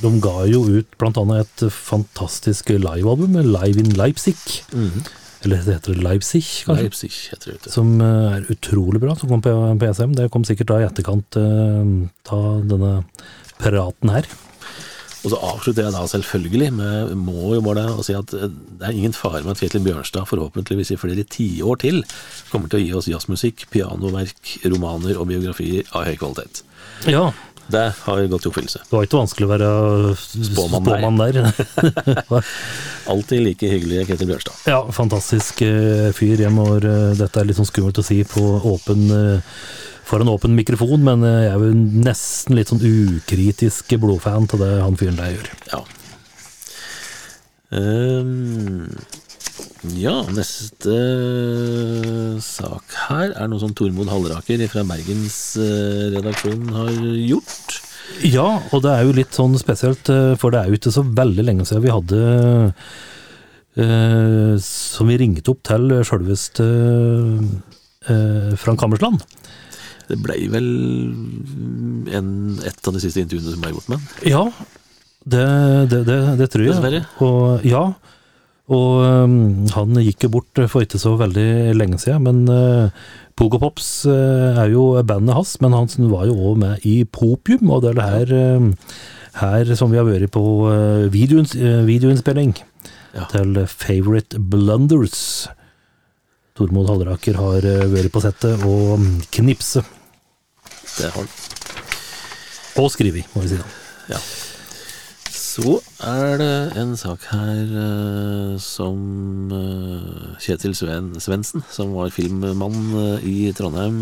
De 0.04 0.12
ga 0.22 0.36
jo 0.52 0.62
ut 0.68 0.98
blant 1.02 1.18
annet 1.22 1.50
et 1.66 1.66
fantastisk 1.74 2.70
livealbum, 2.76 3.40
Live 3.48 3.82
in 3.82 3.94
Leipzig. 3.98 4.38
Eller 5.44 5.66
det 5.66 5.80
heter 5.80 5.98
Leipzig, 6.00 6.44
kanskje. 6.68 6.86
Leipzig 6.86 7.12
heter 7.32 7.58
det. 7.58 7.74
Som 7.74 7.98
eh, 7.98 8.38
er 8.38 8.50
utrolig 8.54 9.02
bra, 9.02 9.18
som 9.18 9.34
kom 9.34 9.42
på 9.44 9.56
PSM. 9.82 10.14
Det 10.20 10.30
kom 10.34 10.46
sikkert 10.48 10.76
da 10.76 10.82
i 10.84 10.88
etterkant 10.92 11.42
av 11.42 12.66
denne 12.70 12.96
praten 13.64 14.14
her. 14.14 14.30
Og 15.24 15.32
så 15.32 15.38
avslutter 15.40 15.86
jeg 15.88 15.94
da 15.96 16.02
selvfølgelig 16.12 16.68
med 16.76 17.14
må 17.16 17.54
jo 17.56 17.62
bare 17.64 17.86
å 17.96 18.04
si 18.04 18.12
at 18.18 18.34
eh, 18.36 18.50
det 18.80 18.90
er 18.90 18.98
ingen 19.00 19.16
fare 19.16 19.40
med 19.46 19.54
at 19.56 19.62
Kjetil 19.64 19.86
Bjørnstad 19.86 20.28
forhåpentligvis 20.28 20.92
i 20.92 21.00
flere 21.00 21.24
tiår 21.24 21.80
til 21.86 22.02
kommer 22.52 22.68
til 22.72 22.82
å 22.82 22.84
gi 22.84 22.92
oss 23.00 23.08
jazzmusikk, 23.12 23.68
pianoverk, 23.72 24.58
romaner 24.68 25.16
og 25.22 25.30
biografier 25.32 25.88
av 25.96 26.10
høy 26.10 26.18
kvalitet. 26.20 26.64
Ja, 27.08 27.32
Det 27.72 27.94
har 28.04 28.20
gått 28.28 28.44
i 28.44 28.50
oppfyllelse. 28.50 28.82
det 28.90 28.92
var 28.92 29.06
ikke 29.08 29.22
vanskelig 29.22 29.48
å 29.48 29.52
være 29.54 29.68
Spåmann 30.20 30.84
der. 30.84 31.00
spåmann 31.00 31.22
der. 31.24 32.44
Alltid 33.14 33.42
like 33.46 33.70
hyggelig, 33.72 34.04
Kjetil 34.10 34.28
Bjørnstad. 34.34 34.60
ja, 34.68 34.82
fantastisk 34.92 35.62
eh, 35.64 36.12
fyr. 36.16 36.44
Jeg 36.44 36.52
må, 36.52 36.68
eh, 36.80 37.14
dette 37.20 37.40
er 37.40 37.48
litt 37.48 37.58
sånn 37.60 37.68
skummelt 37.72 38.00
å 38.00 38.06
si 38.06 38.20
på 38.28 38.44
åpen 38.74 39.08
eh, 39.12 39.40
for 40.04 40.24
en 40.24 40.32
åpen 40.34 40.56
mikrofon, 40.58 41.04
men 41.06 41.26
eh, 41.28 41.48
jeg 41.48 41.56
er 41.56 41.66
jo 41.66 41.74
nesten 42.10 42.58
litt 42.58 42.72
sånn 42.72 42.84
ukritisk 42.84 43.96
blodfan 44.02 44.48
til 44.52 44.64
det 44.64 44.72
han 44.82 45.00
fyren 45.00 45.20
der 45.20 45.36
gjør. 45.36 45.52
Ja. 45.74 45.84
Um, 47.74 48.90
ja, 49.92 50.14
neste 50.32 50.94
sak 52.44 52.94
her 53.10 53.34
er 53.34 53.50
noe 53.50 53.60
som 53.60 53.74
Tormod 53.76 54.08
Halleraker 54.08 54.62
fra 54.72 54.86
Bergensredaksjonen 54.88 56.70
har 56.78 56.94
gjort. 57.20 57.82
Ja, 58.24 58.62
og 58.72 58.84
det 58.86 58.94
er 58.94 59.04
jo 59.04 59.16
litt 59.18 59.36
sånn 59.36 59.58
spesielt, 59.60 60.08
eh, 60.12 60.36
for 60.40 60.54
det 60.54 60.62
er 60.62 60.70
jo 60.70 60.78
ikke 60.80 60.94
så 60.94 61.04
veldig 61.04 61.46
lenge 61.48 61.66
siden 61.68 61.84
vi 61.84 61.94
hadde 61.94 62.20
eh, 63.80 64.56
Som 64.64 65.10
vi 65.10 65.18
ringte 65.20 65.52
opp 65.52 65.64
til 65.68 65.92
sjølveste 66.06 66.68
eh, 68.08 68.54
Frank 68.60 68.84
Hammersland. 68.84 69.24
Det 70.14 70.20
ble 70.22 70.40
vel 70.54 70.72
en, 72.14 72.32
et 72.62 72.88
av 72.90 72.94
de 72.96 73.02
siste 73.02 73.22
intervjuene 73.24 73.54
som 73.56 73.64
ble 73.64 73.74
gjort 73.74 73.90
med 73.92 74.00
han. 74.00 74.26
Ja, 74.30 74.44
det, 75.24 75.46
det, 75.92 76.02
det, 76.10 76.18
det 76.42 76.50
tror 76.54 76.66
jeg. 76.68 76.76
Dessverre. 76.76 77.04
Og, 77.24 77.64
ja, 77.68 77.84
og 78.74 78.92
um, 79.04 79.36
han 79.74 79.98
gikk 80.04 80.24
jo 80.28 80.34
bort 80.38 80.62
for 80.72 80.86
ikke 80.86 81.00
så 81.02 81.16
veldig 81.20 81.74
lenge 81.76 81.98
siden, 82.00 82.24
men 82.28 82.44
uh, 82.48 83.08
Pogo 83.40 83.60
Pops 83.60 83.90
uh, 84.08 84.54
er 84.62 84.70
jo 84.72 84.86
bandet 85.08 85.36
hans, 85.36 85.58
men 85.64 85.76
han 85.76 85.90
var 86.12 86.28
jo 86.30 86.38
òg 86.52 86.62
med 86.62 86.86
i 86.88 87.02
Popium, 87.04 87.72
og 87.76 87.84
det 87.84 87.92
er 87.94 87.98
det 88.00 88.08
her, 88.14 88.36
uh, 88.62 89.02
her 89.42 89.74
som 89.80 89.92
vi 89.92 90.00
har 90.00 90.08
vært 90.08 90.32
på 90.36 90.44
uh, 90.68 91.10
videoins, 91.14 91.56
uh, 91.60 91.82
videoinnspilling 91.90 92.56
Ja. 93.14 93.28
til 93.30 93.60
Favorite 93.70 94.40
Blunders. 94.40 95.48
Tormod 96.58 96.88
Halleraker 96.90 97.38
har 97.38 97.66
uh, 97.68 97.84
vært 97.92 98.14
på 98.16 98.22
settet 98.24 98.64
og 98.66 98.96
um, 98.98 99.12
har 101.02 101.16
han. 101.18 101.30
og 102.80 102.92
skrevet, 102.94 103.30
må 103.34 103.44
vi 103.46 103.54
si 103.54 103.62
da. 103.62 103.70
Ja. 104.14 104.20
Så 105.54 105.76
er 106.02 106.40
det 106.42 106.78
en 106.82 106.96
sak 106.98 107.28
her 107.30 107.68
uh, 107.78 108.54
som 108.62 109.52
uh, 109.54 110.34
Kjetil 110.42 110.74
Sven, 110.74 111.12
Svendsen, 111.22 111.62
som 111.70 111.92
var 111.94 112.10
filmmann 112.16 112.80
uh, 112.96 113.22
i 113.22 113.52
Trondheim, 113.54 114.02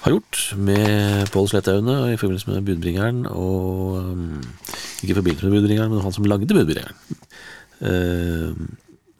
har 0.00 0.14
gjort 0.14 0.40
med 0.56 1.30
Pål 1.30 1.50
Slettaune 1.52 1.96
i 2.10 2.18
forbindelse 2.18 2.50
med 2.50 2.66
Budbringeren, 2.66 3.22
og 3.28 4.00
um, 4.00 4.40
ikke 4.98 5.12
i 5.12 5.18
forbindelse 5.20 5.46
med 5.46 5.58
Budbringeren, 5.60 5.94
men 5.94 6.02
han 6.02 6.16
som 6.16 6.26
lagde 6.26 6.48
Budbringeren. 6.50 6.96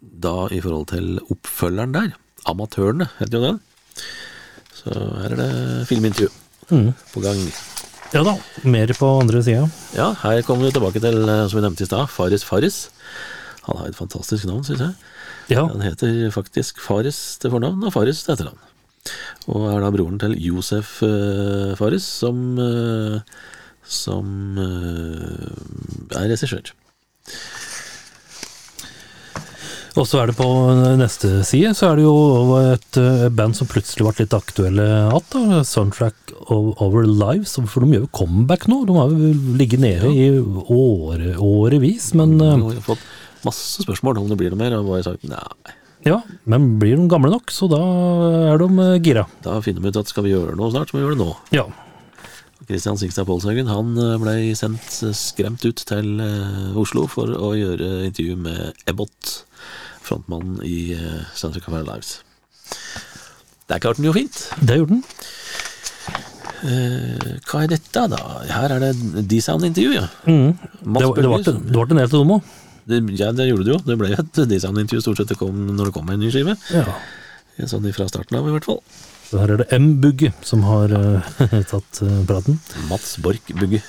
Da 0.01 0.35
i 0.51 0.59
forhold 0.61 0.89
til 0.91 1.21
oppfølgeren 1.31 1.95
der, 1.95 2.15
Amatørene, 2.51 3.07
heter 3.19 3.37
jo 3.37 3.45
den. 3.45 3.61
Så 4.81 4.93
her 5.21 5.31
er 5.35 5.37
det 5.39 5.51
filmintervju 5.89 6.31
Mm. 6.71 6.93
på 7.11 7.19
gang. 7.23 7.39
Ja 8.13 8.21
da, 8.23 8.33
mer 8.63 8.87
på 8.95 9.07
andre 9.21 9.41
sida. 9.43 9.65
Ja, 9.95 10.13
her 10.21 10.41
kommer 10.47 10.67
vi 10.69 10.71
tilbake 10.75 11.01
til, 11.03 11.17
eh, 11.29 11.47
som 11.47 11.57
vi 11.59 11.63
nevnte 11.65 11.83
i 11.83 11.87
stad, 11.89 12.07
Faris 12.09 12.43
Faris. 12.47 12.89
Han 13.67 13.77
har 13.77 13.87
et 13.89 13.95
fantastisk 13.97 14.45
navn, 14.47 14.63
syns 14.63 14.79
jeg. 14.79 14.95
Ja. 15.51 15.65
Han 15.67 15.81
heter 15.83 16.31
faktisk 16.31 16.79
Faris 16.79 17.37
til 17.41 17.51
fornavn 17.51 17.83
og 17.83 17.91
Faris 17.93 18.23
til 18.23 18.33
etternavn. 18.35 18.57
Og 19.51 19.67
er 19.73 19.81
da 19.81 19.91
broren 19.91 20.19
til 20.21 20.35
Josef 20.39 21.01
uh, 21.03 21.75
Faris, 21.75 22.03
som, 22.03 22.57
uh, 22.61 23.19
som 23.83 24.57
uh, 24.57 26.15
er 26.15 26.29
regissør. 26.31 26.71
Og 29.99 30.05
så 30.07 30.21
er 30.21 30.29
det 30.29 30.37
på 30.37 30.45
neste 30.99 31.41
side, 31.43 31.73
så 31.75 31.89
er 31.89 31.99
det 31.99 32.05
jo 32.05 32.59
et 32.61 32.99
eh, 33.01 33.25
band 33.35 33.57
som 33.57 33.67
plutselig 33.67 34.05
ble 34.07 34.13
litt 34.23 34.35
aktuelle 34.37 34.85
igjen. 34.87 35.65
Soundtrack 35.67 36.31
of 36.47 36.79
Our 36.79 37.03
Lives. 37.09 37.57
For 37.67 37.83
de 37.83 37.97
gjør 37.97 38.05
jo 38.05 38.13
comeback 38.21 38.69
nå. 38.71 38.85
De 38.87 38.95
har 38.95 39.11
jo 39.11 39.33
ligget 39.59 39.83
nede 39.83 40.13
i 40.15 40.29
åre, 40.39 41.35
årevis, 41.43 42.13
men 42.15 42.37
Vi 42.39 42.53
har 42.77 42.87
fått 42.87 43.03
masse 43.45 43.83
spørsmål 43.83 44.21
om 44.21 44.31
det 44.31 44.39
blir 44.39 44.53
noe 44.53 44.61
mer, 44.63 44.77
og 44.79 44.89
bare 44.93 45.05
sagt 45.05 45.27
nei. 45.27 45.43
ja. 46.07 46.21
Men 46.49 46.75
blir 46.81 46.95
de 46.97 47.07
gamle 47.11 47.31
nok, 47.33 47.51
så 47.53 47.67
da 47.71 47.81
er 48.53 48.61
de 48.61 48.71
eh, 48.87 48.97
gira. 49.03 49.27
Da 49.43 49.59
finner 49.65 49.83
vi 49.83 49.91
ut 49.91 50.01
at 50.01 50.11
skal 50.11 50.27
vi 50.27 50.33
gjøre 50.35 50.55
noe 50.59 50.71
snart, 50.73 50.91
så 50.91 50.95
må 50.97 51.01
vi 51.01 51.07
gjøre 51.09 51.19
det 51.19 51.25
nå. 51.25 51.33
Ja. 51.57 51.67
Christian 52.67 52.97
Sigstad 52.99 53.25
Polshaugen 53.27 53.67
han 53.67 53.95
eh, 53.99 54.17
ble 54.21 54.35
sendt 54.57 55.01
eh, 55.03 55.15
skremt 55.17 55.65
ut 55.65 55.81
til 55.89 56.21
eh, 56.23 56.77
Oslo 56.79 57.07
for 57.11 57.31
å 57.33 57.53
gjøre 57.57 58.05
intervju 58.07 58.37
med 58.45 58.85
Ebbot, 58.89 59.31
frontmannen 60.05 60.61
i 60.65 60.93
Santa 60.95 61.35
Soundtrack 61.39 61.69
of 61.69 61.77
Our 61.79 61.87
Lives. 61.87 62.17
Der 63.71 63.79
klarte 63.79 64.01
den 64.01 64.09
jo 64.09 64.15
fint. 64.15 64.41
Det 64.59 64.79
gjorde 64.81 64.97
den. 64.97 65.05
Eh, 66.61 67.37
hva 67.49 67.63
er 67.63 67.71
dette, 67.71 68.03
da? 68.11 68.19
Her 68.51 68.75
er 68.75 68.83
det 68.83 69.23
D-Sound-intervju, 69.31 69.93
ja. 69.95 70.09
Mm. 70.27 70.51
Det, 70.51 70.83
det, 70.83 71.07
ble, 71.07 71.23
Bølger. 71.23 71.55
det 71.55 71.71
ble 71.71 71.85
en 71.87 72.01
del 72.01 72.11
til 72.11 72.19
dem 72.19 72.35
òg. 72.35 72.51
Det, 72.91 72.99
ja, 73.17 73.31
det 73.37 73.47
gjorde 73.47 73.65
det 73.65 73.73
jo. 73.73 73.79
Det 73.87 73.97
ble 74.01 74.11
et 74.13 74.41
D-Sound-intervju 74.51 75.05
stort 75.05 75.21
sett 75.21 75.31
det 75.33 75.39
kom, 75.39 75.63
når 75.77 75.89
det 75.89 75.95
kom 75.95 76.11
en 76.11 76.21
ny 76.21 76.29
skive. 76.33 76.57
Ja. 76.73 76.85
Sånn 77.69 77.87
fra 77.93 78.07
starten 78.09 78.37
av, 78.37 78.49
i 78.49 78.53
hvert 78.53 78.67
fall. 78.67 78.81
Så 79.29 79.39
her 79.39 79.53
er 79.53 79.61
det 79.61 79.69
M-Bugge 79.77 80.33
som 80.45 80.65
har 80.67 80.91
eh, 80.97 81.57
tatt 81.71 82.03
eh, 82.03 82.21
praten. 82.27 82.59
Mats 82.91 83.15
Borch 83.23 83.53
Bugge. 83.55 83.81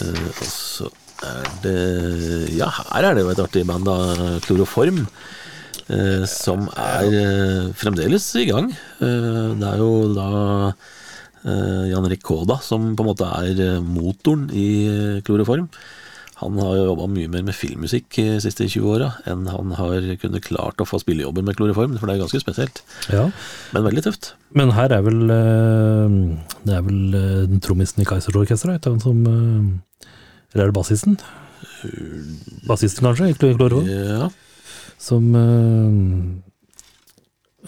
Eh, 0.00 0.26
og 0.30 0.46
så 0.46 0.90
det 1.64 1.76
Ja, 2.56 2.68
her 2.92 3.10
er 3.10 3.14
det 3.18 3.24
jo 3.26 3.30
et 3.34 3.42
artig 3.44 3.66
band, 3.68 3.84
da. 3.88 4.38
Kloroform. 4.46 5.04
eh, 5.90 6.24
som 6.30 6.68
er 6.78 7.06
eh, 7.18 7.70
fremdeles 7.74 8.28
i 8.38 8.44
gang. 8.46 8.70
Eh, 9.02 9.54
det 9.58 9.66
er 9.72 9.80
jo 9.82 9.92
da 10.14 10.26
eh, 10.70 11.88
Jan 11.90 12.06
Erik 12.06 12.22
Kåda 12.22 12.60
som 12.62 12.92
på 12.94 13.02
en 13.02 13.08
måte 13.10 13.26
er 13.40 13.58
eh, 13.64 13.80
motoren 13.82 14.48
i 14.54 14.68
eh, 14.86 15.16
Kloroform. 15.26 15.66
Han 16.40 16.56
har 16.62 16.76
jo 16.78 16.84
jobba 16.92 17.04
mye 17.12 17.28
mer 17.28 17.42
med 17.44 17.52
filmmusikk 17.58 18.14
de 18.16 18.38
siste 18.40 18.64
20 18.64 18.86
åra 18.94 19.10
enn 19.28 19.42
han 19.52 19.74
har 19.76 20.06
kunnet 20.22 20.46
klart 20.46 20.80
å 20.80 20.86
få 20.88 20.96
spillejobber 21.02 21.44
med 21.44 21.58
Kloroform, 21.58 21.98
for 22.00 22.08
det 22.08 22.14
er 22.16 22.22
ganske 22.22 22.40
spesielt. 22.40 22.80
Ja. 23.12 23.26
Men 23.74 23.84
veldig 23.90 24.06
tøft. 24.06 24.30
Men 24.56 24.72
her 24.78 24.94
er 24.96 25.02
vel 25.04 25.20
eh, 25.26 26.16
Det 26.64 26.78
er 26.78 26.86
vel 26.86 27.58
trommisen 27.60 28.00
i 28.00 28.08
Kaiserorkesteret, 28.08 28.88
som 29.04 29.20
eh, 29.26 30.08
Eller 30.52 30.66
er 30.66 30.70
det 30.72 30.76
bassisten? 30.76 31.18
Bassisten, 32.66 33.06
kanskje, 33.06 33.30
i 33.30 33.56
Kloro? 33.56 33.82
Ja. 33.86 34.28
Som 35.00 35.34
eh, 35.38 35.90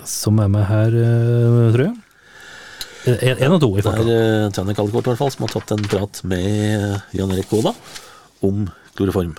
Som 0.09 0.41
er 0.43 0.49
med 0.53 0.67
her, 0.69 0.97
eh, 0.99 1.73
tror 1.75 1.87
jeg. 1.87 1.97
En, 3.03 3.35
en 3.35 3.53
av 3.57 3.61
to 3.63 3.69
i 3.75 3.81
Det 3.81 3.83
er 3.83 3.89
farta. 3.89 4.03
uh, 4.07 4.51
Tjanne 4.55 4.75
Kaldekort 4.79 5.09
i 5.09 5.11
hvert 5.11 5.19
fall, 5.19 5.33
som 5.35 5.43
har 5.47 5.55
tatt 5.57 5.73
en 5.75 5.89
prat 5.91 6.21
med 6.31 7.17
Jan 7.19 7.33
Erik 7.35 7.49
Kola 7.51 7.73
om 8.47 8.69
kloroform. 8.95 9.33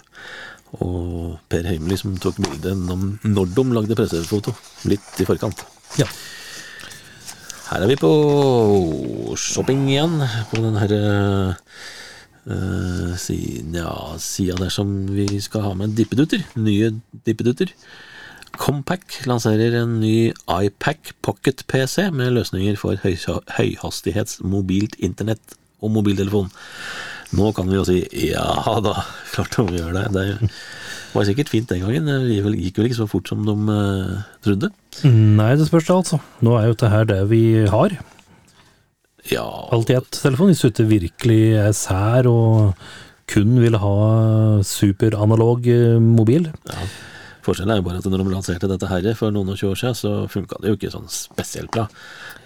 Og 0.83 1.37
Per 1.51 1.63
Heimly 1.69 1.95
som 1.99 2.17
tok 2.19 2.41
bildet 2.43 2.75
når 2.75 3.53
de 3.55 3.63
lagde 3.77 3.95
pressefoto, 3.95 4.51
litt 4.89 5.21
i 5.21 5.27
forkant. 5.29 5.63
Ja. 5.99 6.09
Her 7.69 7.85
er 7.85 7.91
vi 7.93 7.95
på 8.01 8.11
shopping 9.39 9.85
igjen, 9.93 10.17
på 10.51 10.59
den 10.59 10.75
herre 10.81 10.99
uh, 11.53 11.55
siden, 12.45 13.75
ja, 13.77 13.91
sida 14.19 14.57
der 14.59 14.71
som 14.73 14.89
vi 15.13 15.27
skal 15.43 15.63
ha 15.67 15.73
med 15.79 15.95
dippedutter. 15.97 16.43
Nye 16.59 16.91
dippedutter. 17.27 17.71
Compac 18.53 19.23
lanserer 19.25 19.79
en 19.81 19.95
ny 20.01 20.29
iPac 20.51 21.13
Pocket 21.25 21.63
PC 21.71 22.09
med 22.13 22.35
løsninger 22.35 22.75
for 22.77 22.99
høy, 23.01 23.15
høyhastighets 23.57 24.41
mobilt 24.45 24.99
internett 25.01 25.55
og 25.81 25.95
mobiltelefon. 25.95 26.51
Nå 27.33 27.49
kan 27.57 27.65
vi 27.65 27.79
jo 27.79 27.85
si 27.87 27.97
ja 28.29 28.45
da, 28.85 28.93
klart 29.33 29.57
vi 29.71 29.79
gjør 29.79 29.95
det. 29.97 30.05
Det 30.13 30.51
var 31.15 31.25
sikkert 31.25 31.49
fint 31.49 31.69
den 31.71 31.81
gangen. 31.81 32.05
Det 32.11 32.37
gikk 32.37 32.77
vel- 32.77 32.87
ikke 32.91 32.99
så 33.01 33.09
fort 33.09 33.29
som 33.31 33.41
de 33.47 33.55
uh, 33.73 34.21
trodde. 34.45 34.69
Nei, 35.09 35.53
det 35.57 35.65
spørs 35.69 35.89
det, 35.89 35.95
altså. 35.97 36.21
Nå 36.45 36.53
er 36.59 36.69
jo 36.69 36.77
dette 36.77 37.03
det 37.09 37.21
vi 37.33 37.43
har. 37.69 37.97
Ja, 39.31 39.45
alt 39.71 39.89
i 39.89 39.93
ett-telefon, 39.95 40.47
hvis 40.51 40.61
du 40.63 40.67
ikke 40.71 40.89
virkelig 40.89 41.41
er 41.63 41.71
sær 41.77 42.27
og 42.27 42.73
kun 43.31 43.55
vil 43.63 43.77
ha 43.79 43.93
superanalog 44.67 45.67
eh, 45.71 45.99
mobil. 46.03 46.49
ja. 46.69 46.75
Forskjellen 47.43 47.73
er 47.73 47.79
jo 47.81 47.83
bare 47.83 47.97
at 47.99 48.05
når 48.07 48.21
de 48.23 48.31
lanserte 48.31 48.67
dette 48.71 48.87
her 48.87 49.03
for 49.19 49.27
noen 49.35 49.49
og 49.51 49.57
tjue 49.59 49.73
år 49.73 49.79
siden, 49.81 49.95
så 49.99 50.11
funka 50.31 50.55
det 50.63 50.69
jo 50.71 50.77
ikke 50.77 50.91
sånn 50.93 51.09
spesielt 51.11 51.67
bra. 51.75 51.83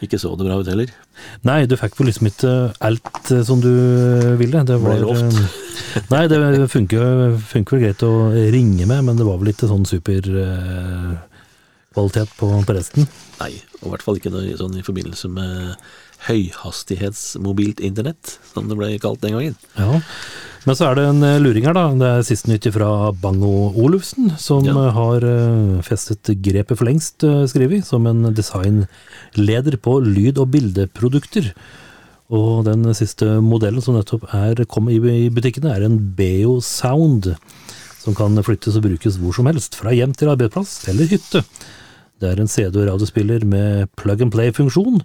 Ikke 0.02 0.18
så 0.18 0.32
det 0.34 0.42
bra 0.48 0.56
ut 0.58 0.66
heller. 0.72 0.90
Nei, 1.46 1.60
du 1.70 1.76
fikk 1.78 1.94
vel 2.00 2.10
liksom 2.10 2.26
ikke 2.32 2.54
alt 2.82 3.30
eh, 3.30 3.44
som 3.46 3.62
du 3.62 3.70
ville. 4.42 4.64
Det 4.66 4.74
var 4.82 4.98
lovt. 5.04 5.38
eh, 5.38 6.02
Nei, 6.14 6.24
det 6.32 6.66
funker, 6.74 7.38
funker 7.54 7.78
vel 7.78 7.84
greit 7.86 8.02
å 8.08 8.12
ringe 8.34 8.86
med, 8.90 9.06
men 9.06 9.14
det 9.22 9.28
var 9.30 9.38
vel 9.42 9.54
ikke 9.54 9.70
sånn 9.70 9.86
superkvalitet 9.86 12.34
på, 12.42 12.50
på 12.66 12.74
resten. 12.78 13.06
Nei, 13.38 13.54
og 13.84 13.86
i 13.86 13.92
hvert 13.94 14.02
fall 14.06 14.18
ikke 14.18 14.34
sånn 14.58 14.80
i 14.82 14.86
forbindelse 14.86 15.30
med 15.30 15.78
høyhastighetsmobilt 16.28 17.80
internett, 17.84 18.38
som 18.54 18.68
det 18.70 18.78
ble 18.80 18.94
kalt 19.02 19.22
den 19.24 19.36
gangen. 19.38 19.56
Ja. 19.78 20.00
Men 20.68 20.76
så 20.76 20.90
er 20.90 20.98
det 21.00 21.06
en 21.08 21.24
eh, 21.24 21.38
luring 21.40 21.64
her, 21.64 21.76
da. 21.78 21.86
Det 21.96 22.08
er 22.12 22.26
siste 22.28 22.50
nytt 22.52 22.66
fra 22.76 23.12
Bango 23.16 23.70
Olufsen, 23.80 24.34
som 24.42 24.66
Ja. 24.68 24.74
eh, 24.88 24.92
har 24.98 25.24
eh, 25.24 25.82
festet 25.88 26.28
grepet 26.44 26.76
for 26.78 26.86
lengst, 26.90 27.24
skriver 27.24 27.70
vi, 27.78 27.82
som 27.88 28.06
en 28.10 28.34
designleder 28.36 29.78
på 29.80 30.00
lyd- 30.04 30.40
og 30.44 30.52
bildeprodukter. 30.52 31.54
Og 32.30 32.66
den 32.68 32.84
siste 32.94 33.38
modellen 33.40 33.82
som 33.82 33.96
nettopp 33.96 34.26
er 34.36 34.66
kommet 34.68 34.98
i 34.98 35.28
i 35.28 35.30
butikkene, 35.32 35.72
er 35.74 35.86
en 35.86 35.98
Beo 36.18 36.60
Sound, 36.60 37.38
som 38.04 38.14
kan 38.14 38.36
flyttes 38.44 38.76
og 38.76 38.84
brukes 38.84 39.16
hvor 39.18 39.34
som 39.34 39.46
helst, 39.48 39.76
fra 39.80 39.92
hjem 39.96 40.12
til 40.14 40.28
arbeidsplass 40.34 40.90
eller 40.90 41.08
hytte. 41.08 41.46
Det 42.20 42.28
er 42.34 42.42
en 42.42 42.48
CD- 42.52 42.76
og 42.76 42.88
radiospiller 42.90 43.46
med 43.46 43.88
plug 43.96 44.22
and 44.22 44.32
play-funksjon. 44.34 45.00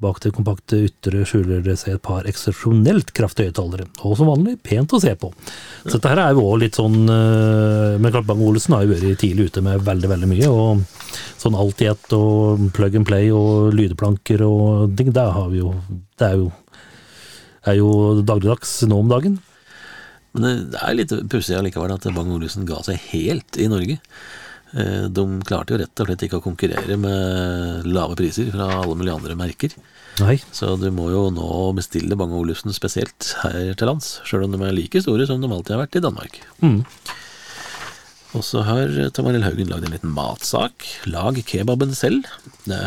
Bak 0.00 0.16
det 0.24 0.30
kompakte 0.32 0.78
ytre 0.86 1.26
skjuler 1.28 1.60
det 1.64 1.74
seg 1.76 1.98
et 1.98 2.02
par 2.04 2.24
eksepsjonelt 2.28 3.10
kraftige 3.16 3.50
høyttalere, 3.50 3.84
og 4.00 4.14
som 4.16 4.30
vanlig 4.30 4.54
pent 4.64 4.94
å 4.96 5.00
se 5.02 5.12
på. 5.20 5.28
Så 5.82 5.98
dette 5.98 6.12
her 6.14 6.22
er 6.22 6.32
jo 6.32 6.44
også 6.46 6.60
litt 6.62 6.78
sånn 6.78 6.96
eh, 7.04 7.98
Men 8.00 8.14
klart 8.14 8.28
Bang 8.28 8.40
Olsen 8.44 8.76
har 8.76 8.86
jo 8.86 8.94
vært 8.94 9.20
tidlig 9.20 9.50
ute 9.50 9.64
med 9.64 9.84
veldig, 9.84 10.08
veldig 10.14 10.30
mye. 10.30 10.48
Og 10.48 11.20
sånn 11.40 11.58
alt 11.60 11.84
i 11.84 11.90
ett 11.90 12.16
og 12.16 12.64
plug 12.76 12.96
and 12.96 13.08
play 13.10 13.28
og 13.34 13.76
lydplanker 13.76 14.44
og 14.46 14.96
ting, 14.96 15.12
det 15.12 15.28
har 15.36 15.52
vi 15.52 15.60
jo 15.60 15.74
Det 16.16 16.30
er 16.30 16.40
jo, 16.40 16.50
er 17.68 17.80
jo 17.82 17.92
dagligdags 18.24 18.78
nå 18.88 19.04
om 19.04 19.12
dagen. 19.12 19.36
Men 20.32 20.70
det 20.72 20.80
er 20.80 20.96
litt 20.96 21.12
pussig 21.28 21.58
allikevel 21.58 21.92
at 21.92 22.08
Bang 22.16 22.32
Olufsen 22.32 22.68
ga 22.68 22.80
seg 22.86 23.00
helt 23.10 23.60
i 23.60 23.68
Norge. 23.68 24.00
Eh, 24.74 25.06
De 25.10 25.24
klarte 25.46 25.74
jo 25.74 25.80
rett 25.80 26.02
og 26.02 26.10
slett 26.10 26.26
ikke 26.26 26.38
å 26.40 26.44
konkurrere 26.44 26.98
med 27.00 27.88
lave 27.90 28.18
priser 28.18 28.50
fra 28.54 28.68
alle 28.80 28.98
mulige 28.98 29.16
andre 29.16 29.38
merker. 29.38 29.74
Nei. 30.20 30.36
Så 30.52 30.74
du 30.80 30.88
må 30.94 31.08
jo 31.12 31.28
nå 31.32 31.48
bestille 31.78 32.18
Bang 32.18 32.34
Olufsen 32.36 32.74
spesielt 32.76 33.32
her 33.44 33.72
til 33.78 33.88
lands, 33.88 34.18
sjøl 34.28 34.44
om 34.46 34.54
de 34.54 34.60
er 34.66 34.76
like 34.76 35.02
store 35.02 35.26
som 35.26 35.40
de 35.40 35.48
alltid 35.50 35.76
har 35.76 35.84
vært 35.86 35.98
i 36.00 36.04
Danmark. 36.04 36.40
Mm. 36.62 36.82
Og 38.38 38.44
så 38.46 38.62
har 38.62 38.92
Tamaril 39.16 39.42
Haugen 39.42 39.72
lagd 39.72 39.88
en 39.88 39.94
liten 39.96 40.12
matsak. 40.14 40.86
Lag 41.10 41.40
kebaben 41.46 41.96
selv. 41.98 42.28
Det 42.62 42.78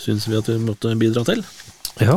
syns 0.00 0.28
vi 0.30 0.38
at 0.38 0.48
vi 0.48 0.56
måtte 0.62 0.94
bidra 0.96 1.26
til. 1.28 1.42
Ja. 2.00 2.16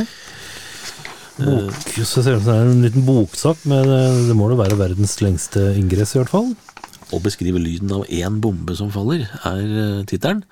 Bok, 1.42 1.88
så 2.06 2.22
ser 2.22 2.36
det 2.36 2.42
ut 2.42 2.46
som 2.46 2.52
det 2.52 2.58
er 2.60 2.70
en 2.70 2.84
liten 2.86 3.06
boksak, 3.08 3.64
men 3.70 3.88
eh, 3.90 4.20
det 4.30 4.36
må 4.38 4.48
da 4.52 4.60
være 4.60 4.78
verdens 4.80 5.18
lengste 5.24 5.72
ingress, 5.80 6.14
i 6.16 6.22
hvert 6.22 6.32
fall. 6.32 6.52
Å 7.12 7.20
beskrive 7.24 7.60
lyden 7.60 7.92
av 7.96 8.06
én 8.10 8.40
bombe 8.44 8.76
som 8.80 8.92
faller, 8.94 9.26
er 9.48 9.62
uh, 9.68 10.02
tittelen. 10.10 10.44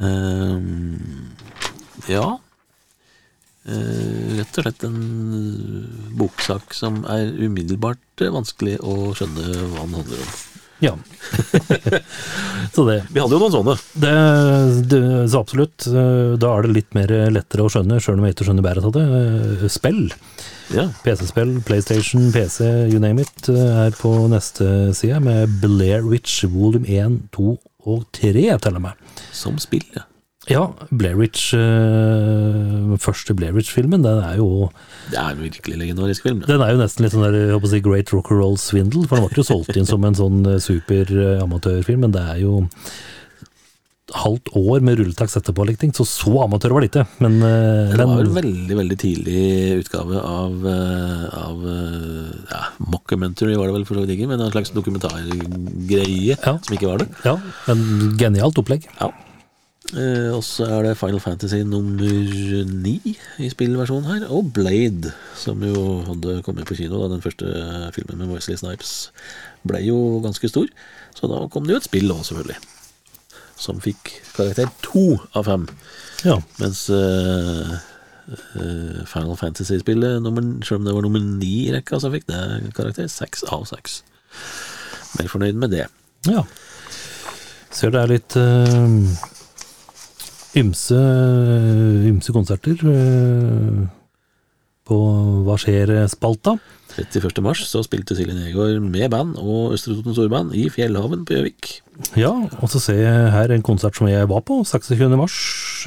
Ehm, 0.00 1.30
ja 2.10 2.36
Eh, 3.66 4.36
Rett 4.38 4.58
og 4.60 4.62
slett 4.62 4.84
en 4.86 4.98
eh, 5.34 6.10
boksak 6.14 6.70
som 6.76 7.00
er 7.10 7.32
umiddelbart 7.34 8.22
eh, 8.22 8.30
vanskelig 8.30 8.76
å 8.78 9.08
skjønne 9.18 9.42
hva 9.72 9.80
den 9.82 9.96
handler 9.98 10.20
om. 10.22 10.36
Ja. 10.84 10.92
så 12.76 12.84
det, 12.86 13.00
Vi 13.10 13.18
hadde 13.24 13.34
jo 13.34 13.40
noen 13.42 13.54
sånne. 13.56 13.74
det, 13.98 14.12
det 14.92 15.00
Så 15.32 15.40
absolutt. 15.42 15.88
eh, 15.90 16.36
Da 16.38 16.52
er 16.52 16.68
det 16.68 16.76
litt 16.76 16.94
mer 16.94 17.10
lettere 17.34 17.66
å 17.66 17.72
skjønne, 17.74 17.98
sjøl 17.98 18.20
om 18.20 18.28
jeg 18.28 18.36
ikke 18.36 18.46
skjønner 18.52 18.68
bæret 18.68 18.86
av 18.86 18.94
det. 18.94 19.04
Eh, 19.18 19.66
Spill. 19.72 20.04
Ja, 20.74 20.88
PC-spill, 21.04 21.60
PlayStation, 21.62 22.32
PC, 22.34 22.64
you 22.90 22.98
name 22.98 23.22
it, 23.22 23.48
eh, 23.48 23.86
er 23.86 23.94
på 23.94 24.10
neste 24.32 24.92
side 24.98 25.20
med 25.22 25.60
Blair 25.62 26.02
Witch 26.02 26.42
volum 26.50 26.84
1, 26.88 27.20
2 27.36 27.54
og 27.86 28.04
3, 28.16 28.32
til 28.58 28.74
og 28.74 28.82
med. 28.82 28.90
Som 29.32 29.60
spill, 29.62 29.84
ja. 29.94 30.02
Ja, 30.50 30.64
Blair 30.90 31.16
Witch, 31.18 31.54
eh, 31.54 32.96
første 33.02 33.34
Blair 33.34 33.54
Witch-filmen, 33.54 34.02
den 34.02 34.18
er 34.22 34.36
jo 34.36 34.70
Det 35.10 35.18
er 35.18 35.30
en 35.30 35.42
virkelig 35.42 35.78
legendarisk 35.78 36.22
film. 36.22 36.40
det. 36.40 36.48
Den 36.48 36.60
er 36.60 36.70
jo 36.72 36.78
nesten 36.82 37.02
litt 37.02 37.12
sånn 37.12 37.22
der, 37.26 37.38
jeg 37.46 37.54
håper 37.54 37.66
å 37.66 37.70
si, 37.70 37.80
Great 37.80 38.12
Rock 38.12 38.30
and 38.30 38.40
Roll 38.40 38.56
Swindle, 38.56 39.06
for 39.06 39.16
den 39.16 39.26
ble 39.28 39.42
jo 39.42 39.46
solgt 39.46 39.76
inn 39.76 39.86
som 39.86 40.04
en 40.04 40.14
sånn 40.14 40.46
eh, 40.46 40.58
super 40.58 41.06
amatørfilm, 41.42 42.00
men 42.00 42.12
det 42.14 42.22
er 42.22 42.42
jo 42.42 42.68
halvt 44.14 44.52
år 44.54 44.84
med 44.86 45.00
rulletekst 45.00 45.40
etterpå, 45.40 45.64
liksom. 45.66 45.90
så 45.98 46.04
så 46.06 46.32
amatør 46.44 46.76
var 46.76 46.84
det 46.84 46.90
ikke. 46.92 47.06
Men, 47.24 47.40
uh, 47.42 47.90
Det 47.90 47.98
var 48.06 48.12
men 48.20 48.26
en 48.28 48.36
veldig 48.38 48.76
veldig 48.78 48.98
tidlig 49.02 49.40
utgave 49.80 50.20
av, 50.22 50.66
eh, 50.70 51.24
av 51.34 51.64
eh, 51.66 52.34
ja, 52.52 52.60
Mockumentary 52.86 53.56
var 53.58 53.66
det 53.66 53.74
vel 53.74 53.86
for 53.88 53.98
så 53.98 54.04
vidt 54.04 54.14
ikke, 54.14 54.28
men 54.30 54.40
en 54.40 54.52
slags 54.54 54.70
dokumentargreie 54.70 56.36
Ja. 56.38 56.58
som 56.62 56.76
ikke 56.76 56.86
var 56.92 57.02
det. 57.02 57.08
ja, 57.24 57.36
en 57.66 58.16
genialt 58.16 58.58
opplegg. 58.62 58.86
Ja. 59.00 59.10
Uh, 59.94 60.34
og 60.34 60.42
så 60.42 60.66
er 60.66 60.82
det 60.82 60.96
Final 60.98 61.20
Fantasy 61.22 61.60
nummer 61.62 62.06
ni 62.66 62.96
i 63.38 63.50
spillversjonen 63.50 64.06
her, 64.06 64.30
og 64.30 64.52
Blade, 64.54 65.12
som 65.38 65.62
jo 65.62 66.02
hadde 66.06 66.40
kommet 66.46 66.66
på 66.66 66.78
kino 66.78 67.02
da 67.02 67.10
den 67.14 67.22
første 67.22 67.46
filmen 67.94 68.18
med 68.22 68.34
Wesley 68.34 68.58
Snipes 68.58 69.10
ble 69.66 69.82
jo 69.86 70.20
ganske 70.22 70.50
stor. 70.50 70.66
Så 71.14 71.30
da 71.30 71.46
kom 71.50 71.66
det 71.66 71.74
jo 71.74 71.82
et 71.82 71.90
spill 71.90 72.10
òg, 72.10 72.22
selvfølgelig. 72.26 72.58
Som 73.56 73.80
fikk 73.80 74.12
karakter 74.36 74.70
to 74.84 75.16
av 75.36 75.48
fem. 75.48 75.68
Ja, 76.26 76.40
Mens 76.60 76.86
uh, 76.92 77.76
Final 79.06 79.36
Fantasy-spillet, 79.38 80.22
selv 80.66 80.80
om 80.80 80.88
det 80.88 80.94
var 80.96 81.06
nummer 81.06 81.22
ni 81.22 81.68
i 81.68 81.72
rekka, 81.74 82.00
så 82.02 82.10
fikk 82.12 82.26
det 82.28 82.72
karakter 82.76 83.08
seks 83.10 83.46
av 83.54 83.64
seks. 83.70 84.00
Mer 85.16 85.30
fornøyd 85.32 85.60
med 85.60 85.76
det. 85.76 85.86
ja. 86.28 86.44
Ser 87.76 87.90
det 87.92 88.00
er 88.00 88.08
litt 88.08 88.34
uh, 88.40 89.26
ymse, 90.56 91.00
ymse 92.08 92.32
konserter 92.32 92.80
eh, 92.88 93.80
på 94.86 94.96
Hva 95.46 95.56
skjer-spalta. 95.60 96.56
31. 96.96 97.42
mars 97.44 97.64
så 97.68 97.82
spilte 97.84 98.16
Silje 98.16 98.34
Negård 98.36 98.78
med 98.84 99.10
band 99.12 99.34
og 99.42 99.74
Østre 99.76 99.96
Toten 99.98 100.14
Storband 100.16 100.54
i 100.56 100.68
Fjellhaven 100.72 101.26
på 101.28 101.36
Gjøvik. 101.36 101.72
Ja, 102.16 102.30
og 102.32 102.70
så 102.72 102.80
ser 102.82 103.02
jeg 103.02 103.34
her 103.34 103.52
en 103.52 103.64
konsert 103.66 103.98
som 103.98 104.08
jeg 104.08 104.28
var 104.30 104.44
på, 104.46 104.62
26. 104.64 105.04
mars 105.18 105.36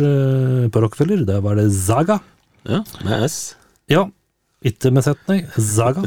eh, 0.04 0.68
på 0.70 0.84
Rockefeller. 0.84 1.26
Der 1.28 1.42
var 1.46 1.58
det 1.58 1.70
Zaga. 1.74 2.20
Ja, 2.68 2.84
med 3.08 3.26
S. 3.30 3.56
Ja, 3.90 4.06
ikke 4.66 4.92
med 4.92 5.06
Z, 5.08 5.16
nei. 5.30 5.40
Zaga. 5.56 6.04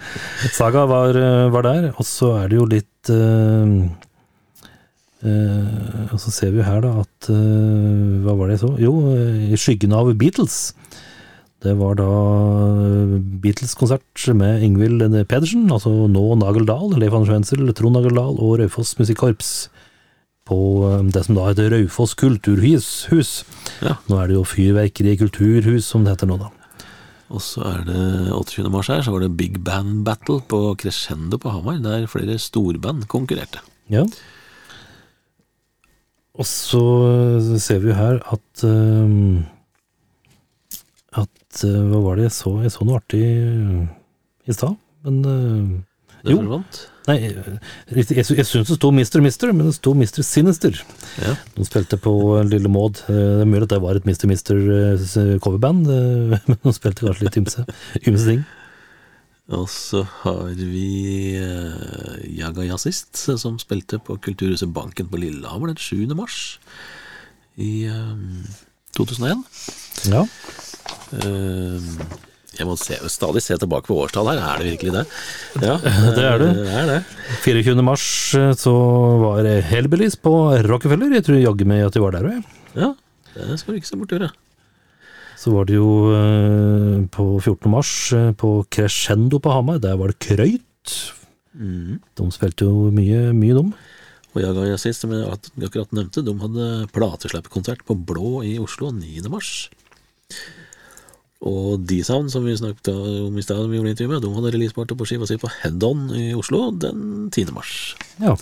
Saga 0.58 0.84
var, 0.88 1.16
eh, 1.18 1.48
var 1.52 1.66
der, 1.66 1.88
og 1.96 2.06
så 2.06 2.36
er 2.38 2.52
det 2.52 2.60
jo 2.60 2.66
litt 2.70 3.10
eh, 3.10 3.72
eh, 5.26 6.12
Og 6.14 6.20
så 6.22 6.32
ser 6.34 6.54
vi 6.54 6.62
her, 6.62 6.78
da, 6.84 6.92
at 7.02 7.30
eh, 7.34 8.20
Hva 8.22 8.36
var 8.38 8.48
det 8.48 8.58
jeg 8.58 8.64
så? 8.64 8.72
Jo, 8.84 8.94
i 9.50 9.58
skyggen 9.58 9.96
av 9.98 10.12
Beatles. 10.20 10.60
Det 11.64 11.74
var 11.80 11.96
da 11.98 12.10
eh, 12.78 13.16
Beatles-konsert 13.42 14.28
med 14.38 14.62
Ingvild 14.62 15.02
Pedersen, 15.26 15.66
altså 15.74 15.90
nå 16.10 16.22
Nagel 16.38 16.68
Dahl, 16.68 16.94
Leif 16.94 17.16
Anders 17.16 17.32
Wenzel, 17.32 17.72
Trond 17.74 17.98
Nagel 17.98 18.14
Dahl 18.14 18.38
og 18.38 18.60
Raufoss 18.60 18.94
Musikkorps. 19.00 19.50
På 20.46 20.58
eh, 20.86 21.02
det 21.10 21.24
som 21.26 21.34
da 21.38 21.48
heter 21.48 21.72
Raufoss 21.74 22.14
kulturhus. 22.18 23.08
Hus. 23.10 23.32
Ja. 23.82 23.98
Nå 24.06 24.20
er 24.22 24.30
det 24.30 24.38
jo 24.38 24.46
Fyrverkeri 24.46 25.16
kulturhus, 25.18 25.90
som 25.90 26.06
det 26.06 26.14
heter 26.14 26.30
nå, 26.30 26.38
da. 26.44 26.52
Og 27.28 27.42
så 27.44 27.60
er 27.68 27.82
det 27.84 28.06
28. 28.32 28.70
mars 28.72 28.88
her, 28.88 29.02
så 29.04 29.12
var 29.12 29.26
det 29.26 29.34
Big 29.36 29.58
Band 29.66 30.04
Battle 30.06 30.38
på 30.48 30.62
Crescendo 30.80 31.36
på 31.42 31.52
Hamar, 31.52 31.82
der 31.84 32.06
flere 32.08 32.38
storband 32.40 33.04
konkurrerte. 33.10 33.60
Ja. 33.92 34.06
Og 36.38 36.46
så 36.46 36.80
eh, 37.10 37.54
ser 37.58 37.82
vi 37.82 37.90
jo 37.90 37.98
her 37.98 38.22
at 38.30 38.64
eh, 38.64 39.42
Eh, 41.66 41.80
Hva 41.90 42.02
var 42.04 42.18
det 42.18 42.28
jeg 42.28 42.36
så? 42.36 42.54
Jeg 42.64 42.74
så 42.74 42.86
noe 42.86 43.00
artig 43.00 43.22
eh, 43.24 43.82
i 44.48 44.54
stad, 44.56 44.76
men 45.06 45.18
eh, 45.24 46.22
Det 46.24 46.34
Jo. 46.34 46.40
forsvant. 46.42 46.80
Nei, 47.08 47.16
jeg, 47.22 47.32
jeg, 47.96 48.04
jeg 48.18 48.44
syns 48.44 48.68
det 48.68 48.76
sto 48.76 48.90
Mr. 48.92 49.22
Mister, 49.24 49.52
men 49.56 49.70
det 49.70 49.76
sto 49.78 49.94
Mr. 49.96 50.20
Sinister. 50.26 50.76
Ja. 51.22 51.32
De 51.56 51.64
spilte 51.64 51.96
på 51.96 52.12
Lille 52.44 52.68
Maud. 52.68 53.00
Det 53.06 53.16
er 53.16 53.48
mulig 53.48 53.64
at 53.64 53.72
det 53.72 53.80
var 53.80 53.96
et. 53.96 54.04
Mister 54.04 54.58
coverband, 55.40 55.88
eh, 55.88 56.36
men 56.50 56.60
de 56.66 56.74
spilte 56.76 57.06
kanskje 57.06 57.28
litt 57.28 57.40
ymse, 57.40 57.64
ymse 58.04 58.28
ting. 58.28 58.44
Og 59.56 59.64
så 59.72 60.02
har 60.20 60.50
vi 60.52 61.38
uh, 61.40 62.18
Jaga 62.36 62.66
Jazzist, 62.66 63.16
som 63.40 63.56
spilte 63.62 63.96
på 64.04 64.18
Kulturhuset 64.20 64.68
Banken 64.76 65.08
på 65.08 65.16
Lillehammer 65.22 65.70
den 65.72 65.80
7. 65.80 66.02
mars 66.18 66.58
i 67.56 67.88
uh, 67.88 68.12
2001. 68.98 69.40
Ja. 70.12 70.26
Eh, 71.18 71.92
Jeg 72.58 72.66
må 72.66 72.74
se, 72.80 72.96
stadig 73.12 73.42
se 73.44 73.54
tilbake 73.60 73.86
på 73.86 73.94
årstall 74.02 74.32
her, 74.32 74.40
er 74.42 74.58
det 74.64 74.72
virkelig 74.72 74.92
det? 74.96 75.04
Ja, 75.62 75.76
Det 76.16 76.24
er 76.26 76.40
det. 76.42 76.48
det, 76.56 76.66
er 76.74 76.88
det. 76.90 76.98
24. 77.44 77.84
mars 77.86 78.06
eh, 78.34 78.50
så 78.58 78.72
var 79.22 79.46
Hellbillies 79.68 80.16
på 80.18 80.32
Rockefeller. 80.66 81.12
Jeg 81.18 81.26
tror 81.28 81.38
jaggu 81.42 81.64
meg 81.70 81.84
at 81.86 81.94
de 81.94 82.02
var 82.02 82.16
der 82.16 82.26
òg. 82.32 82.42
Ja, 82.74 82.92
det 83.36 83.60
skal 83.60 83.74
du 83.76 83.80
ikke 83.80 83.90
se 83.92 84.00
bort 84.00 84.14
gjøre. 84.16 84.30
Så 85.38 85.52
var 85.54 85.68
det 85.68 85.76
jo 85.78 85.86
eh, 86.16 86.96
på 87.14 87.28
14. 87.38 87.70
mars 87.70 87.92
eh, 88.16 88.32
på 88.34 88.56
Crescendo 88.74 89.38
på 89.38 89.52
Hamar. 89.54 89.78
Der 89.84 89.94
var 90.00 90.10
det 90.10 90.18
Krøyt. 90.26 90.96
De 91.58 92.26
spilte 92.34 92.66
jo 92.66 92.88
mye, 92.94 93.28
mye 93.34 93.54
dum. 93.54 93.70
Og 94.34 94.42
Jaga 94.42 94.76
sist, 94.78 95.02
som 95.02 95.14
jeg 95.14 95.24
akkurat 95.66 95.94
nevnte, 95.96 96.22
de 96.26 96.34
hadde 96.42 96.66
plateslippkonsert 96.94 97.80
på 97.86 97.96
Blå 98.06 98.40
i 98.46 98.56
Oslo 98.62 98.90
9. 98.94 99.22
mars. 99.30 99.68
Og 101.46 101.84
D-Sound, 101.86 102.32
som 102.32 102.42
vi 102.48 102.56
snakket 102.58 102.88
om 102.90 103.36
i 103.38 103.42
stad, 103.46 103.68
vi 103.70 103.78
gjorde 103.78 103.92
intervju 103.94 104.10
med, 104.10 104.22
de 104.24 104.32
hadde 104.34 104.50
releaseparty 104.56 104.96
på 104.98 105.06
skiva 105.06 105.28
si 105.28 105.36
på 105.38 105.50
Head 105.60 105.84
On 105.86 106.08
i 106.18 106.32
Oslo 106.34 106.72
den 106.74 107.28
10. 107.30 107.52
mars. 107.54 107.94
Ja. 108.18 108.34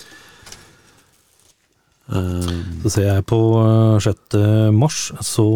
Um, 2.07 2.81
Så 2.85 2.93
ser 2.95 3.09
jeg 3.09 3.25
på 3.27 3.39
eh, 3.61 3.99
6. 4.05 4.37
mars, 4.79 5.11
så 5.27 5.47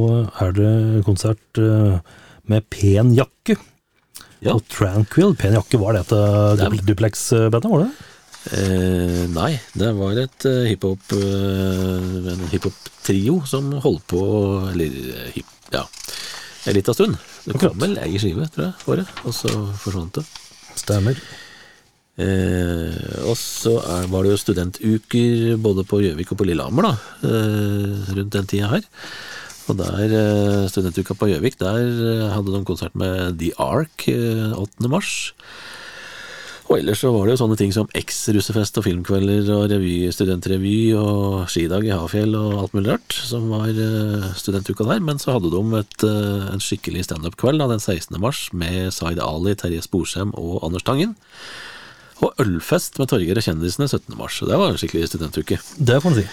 er 0.43 0.53
det 0.57 0.73
konsert 1.07 1.61
eh, 1.63 2.01
med 2.51 2.67
Pen 2.75 3.15
jakke. 3.17 3.57
Ja. 4.43 4.57
Og 4.57 4.65
Tranquil. 4.73 5.37
Pen 5.39 5.55
jakke, 5.57 5.79
var 5.81 5.95
det 5.97 6.07
et 6.09 6.15
er- 6.17 6.81
duplex-bandet, 6.89 7.71
var 7.71 7.85
det? 7.87 7.91
Eh, 8.57 9.25
nei, 9.29 9.51
det 9.77 9.91
var 9.99 10.17
et 10.17 10.45
uh, 10.49 10.63
hiphop 10.65 11.11
uh, 11.13 12.31
En 12.33 12.47
hiphop-trio 12.49 13.35
som 13.45 13.67
holdt 13.85 14.07
på 14.09 14.23
Eller 14.71 14.95
eh, 15.13 15.27
hip, 15.35 15.51
ja, 15.75 15.83
en 16.65 16.73
liten 16.79 16.97
stund. 16.97 17.19
Det 17.51 17.57
Akkurat. 17.59 17.73
kom 17.75 17.83
vel 17.83 17.97
ei 17.99 18.19
skive, 18.23 18.47
tror 18.55 18.69
jeg, 18.69 18.75
for 18.85 19.01
det, 19.01 19.07
og 19.27 19.35
så 19.35 19.51
forsvant 19.83 20.21
det. 20.21 20.27
Stemmer. 20.79 21.19
Eh, 22.21 23.25
og 23.27 23.35
så 23.39 23.75
er, 23.81 24.07
var 24.13 24.23
det 24.27 24.35
jo 24.35 24.41
studentuker 24.43 25.57
både 25.63 25.85
på 25.89 26.03
Gjøvik 26.05 26.31
og 26.35 26.41
på 26.41 26.47
Lillehammer, 26.47 26.91
da, 26.91 26.95
eh, 27.27 28.11
rundt 28.19 28.35
den 28.37 28.47
tida 28.51 28.69
her. 28.75 28.87
Og 29.71 29.79
der, 29.79 30.15
eh, 30.15 30.69
studentuka 30.71 31.15
på 31.19 31.31
Gjøvik, 31.31 31.59
der 31.59 31.79
eh, 31.81 32.29
hadde 32.35 32.53
de 32.55 32.63
konsert 32.69 32.95
med 32.99 33.39
The 33.41 33.53
Ark 33.59 34.07
eh, 34.11 34.53
8. 34.59 34.89
mars. 34.91 35.33
Og 36.71 36.77
ellers 36.79 37.01
så 37.03 37.11
var 37.11 37.27
det 37.27 37.33
jo 37.35 37.41
sånne 37.41 37.57
ting 37.59 37.73
som 37.75 37.89
eks-russefest 37.99 38.77
og 38.79 38.85
filmkvelder 38.87 39.49
og 39.57 39.65
revy, 39.73 39.95
studentrevy 40.15 40.93
og 40.95 41.49
skidag 41.51 41.89
i 41.89 41.91
Hafjell 41.91 42.37
og 42.39 42.61
alt 42.61 42.77
mulig 42.77 42.93
rart, 42.93 43.17
som 43.27 43.49
var 43.51 43.73
eh, 43.75 44.29
studentuka 44.39 44.87
der. 44.87 45.03
Men 45.03 45.19
så 45.19 45.35
hadde 45.35 45.51
de 45.51 45.81
et, 45.81 46.05
eh, 46.07 46.47
en 46.53 46.63
skikkelig 46.63 47.09
standup-kveld 47.09 47.67
den 47.73 47.83
16. 47.83 48.15
mars 48.23 48.45
med 48.55 48.95
Zaid 48.95 49.19
Ali, 49.19 49.57
Terje 49.59 49.83
Sporsem 49.83 50.31
og 50.39 50.61
Anders 50.69 50.87
Tangen. 50.87 51.17
Og 52.23 52.39
ølfest 52.39 53.03
med 53.03 53.11
Torgeir 53.11 53.43
og 53.43 53.49
kjendisene 53.49 53.91
17. 53.91 54.15
mars. 54.15 54.39
Det 54.39 54.63
var 54.63 54.71
en 54.71 54.79
skikkelig 54.79 55.11
studentuke. 55.11 55.59
Det 55.75 55.99
får 55.99 56.07
man 56.07 56.21
si. 56.21 56.29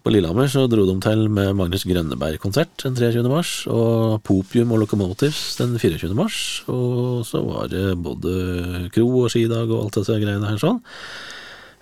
På 0.00 0.08
Lillehammer 0.08 0.48
så 0.48 0.62
dro 0.64 0.86
de 0.88 0.94
til 1.04 1.26
med 1.28 1.50
Magnus 1.58 1.82
Grønneberg-konsert 1.84 2.72
den 2.80 2.94
23. 2.96 3.20
mars, 3.28 3.50
og 3.68 4.22
Popium 4.24 4.70
og 4.72 4.80
Locomotives 4.80 5.58
den 5.58 5.74
24. 5.76 6.14
mars. 6.16 6.38
Og 6.72 7.20
så 7.28 7.42
var 7.44 7.68
det 7.68 7.98
både 8.00 8.88
kro 8.94 9.10
og 9.20 9.28
skidag 9.34 9.68
og 9.68 9.82
alt 9.82 9.98
disse 10.00 10.16
greiene 10.22 10.48
her 10.48 10.56
sånn. 10.62 10.80